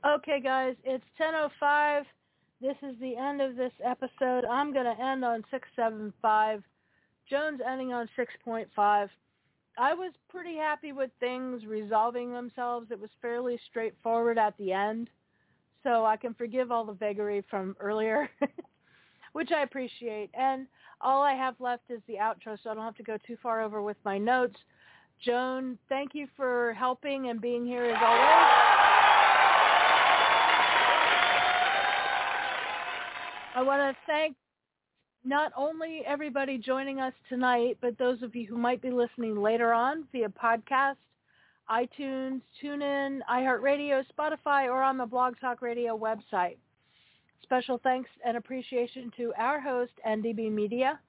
Okay, 0.04 0.40
guys, 0.40 0.76
it's 0.82 1.04
10.05. 1.20 2.04
This 2.62 2.76
is 2.82 2.98
the 3.00 3.16
end 3.16 3.42
of 3.42 3.54
this 3.54 3.72
episode. 3.84 4.46
I'm 4.50 4.72
going 4.72 4.86
to 4.86 5.02
end 5.02 5.24
on 5.24 5.44
675. 5.50 6.62
Joan's 7.28 7.60
ending 7.66 7.92
on 7.92 8.08
6.5. 8.18 9.08
I 9.78 9.94
was 9.94 10.12
pretty 10.30 10.56
happy 10.56 10.92
with 10.92 11.10
things 11.20 11.66
resolving 11.66 12.32
themselves. 12.32 12.90
It 12.90 12.98
was 12.98 13.10
fairly 13.20 13.58
straightforward 13.68 14.38
at 14.38 14.56
the 14.56 14.72
end. 14.72 15.10
So 15.82 16.06
I 16.06 16.16
can 16.16 16.32
forgive 16.32 16.72
all 16.72 16.84
the 16.84 16.92
vagary 16.94 17.44
from 17.50 17.76
earlier, 17.78 18.28
which 19.32 19.50
I 19.52 19.62
appreciate. 19.62 20.30
And 20.32 20.66
all 21.02 21.22
I 21.22 21.34
have 21.34 21.54
left 21.60 21.90
is 21.90 22.00
the 22.06 22.14
outro, 22.14 22.56
so 22.62 22.70
I 22.70 22.74
don't 22.74 22.84
have 22.84 22.96
to 22.96 23.02
go 23.02 23.18
too 23.26 23.36
far 23.42 23.62
over 23.62 23.82
with 23.82 23.96
my 24.04 24.16
notes. 24.16 24.56
Joan, 25.22 25.78
thank 25.90 26.14
you 26.14 26.26
for 26.36 26.74
helping 26.78 27.28
and 27.28 27.38
being 27.40 27.66
here 27.66 27.84
as 27.84 27.98
always. 28.02 28.69
I 33.54 33.62
want 33.62 33.80
to 33.80 34.00
thank 34.06 34.36
not 35.24 35.52
only 35.56 36.02
everybody 36.06 36.56
joining 36.56 37.00
us 37.00 37.12
tonight, 37.28 37.78
but 37.80 37.98
those 37.98 38.22
of 38.22 38.36
you 38.36 38.46
who 38.46 38.56
might 38.56 38.80
be 38.80 38.90
listening 38.90 39.42
later 39.42 39.72
on 39.72 40.04
via 40.12 40.28
podcast, 40.28 40.96
iTunes, 41.68 42.42
TuneIn, 42.62 43.18
iHeartRadio, 43.28 44.04
Spotify, 44.16 44.66
or 44.66 44.82
on 44.82 44.96
the 44.96 45.04
Blog 45.04 45.34
Talk 45.40 45.62
Radio 45.62 45.98
website. 45.98 46.58
Special 47.42 47.80
thanks 47.82 48.08
and 48.24 48.36
appreciation 48.36 49.10
to 49.16 49.32
our 49.36 49.60
host, 49.60 49.92
NDB 50.06 50.50
Media, 50.52 51.00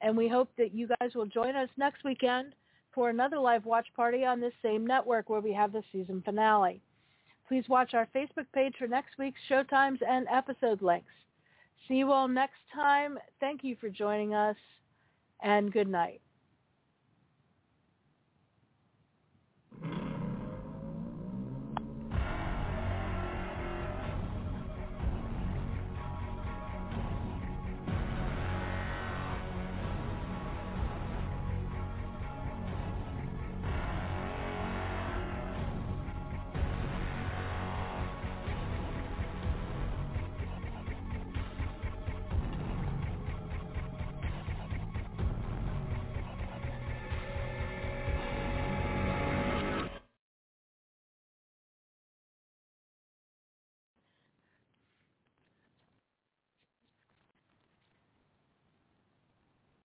and 0.00 0.16
we 0.16 0.26
hope 0.26 0.48
that 0.56 0.74
you 0.74 0.88
guys 1.00 1.14
will 1.14 1.26
join 1.26 1.54
us 1.54 1.68
next 1.76 2.02
weekend 2.02 2.54
for 2.94 3.10
another 3.10 3.38
live 3.38 3.66
watch 3.66 3.86
party 3.94 4.24
on 4.24 4.40
this 4.40 4.54
same 4.62 4.86
network 4.86 5.28
where 5.28 5.40
we 5.40 5.52
have 5.52 5.72
the 5.72 5.82
season 5.92 6.22
finale. 6.24 6.80
Please 7.46 7.64
watch 7.68 7.92
our 7.92 8.08
Facebook 8.14 8.46
page 8.54 8.74
for 8.78 8.88
next 8.88 9.18
week's 9.18 9.40
showtimes 9.50 9.98
and 10.08 10.26
episode 10.32 10.80
links. 10.80 11.12
See 11.88 11.94
you 11.94 12.12
all 12.12 12.28
next 12.28 12.60
time. 12.74 13.18
Thank 13.40 13.64
you 13.64 13.76
for 13.80 13.88
joining 13.88 14.34
us, 14.34 14.56
and 15.42 15.72
good 15.72 15.88
night. 15.88 16.20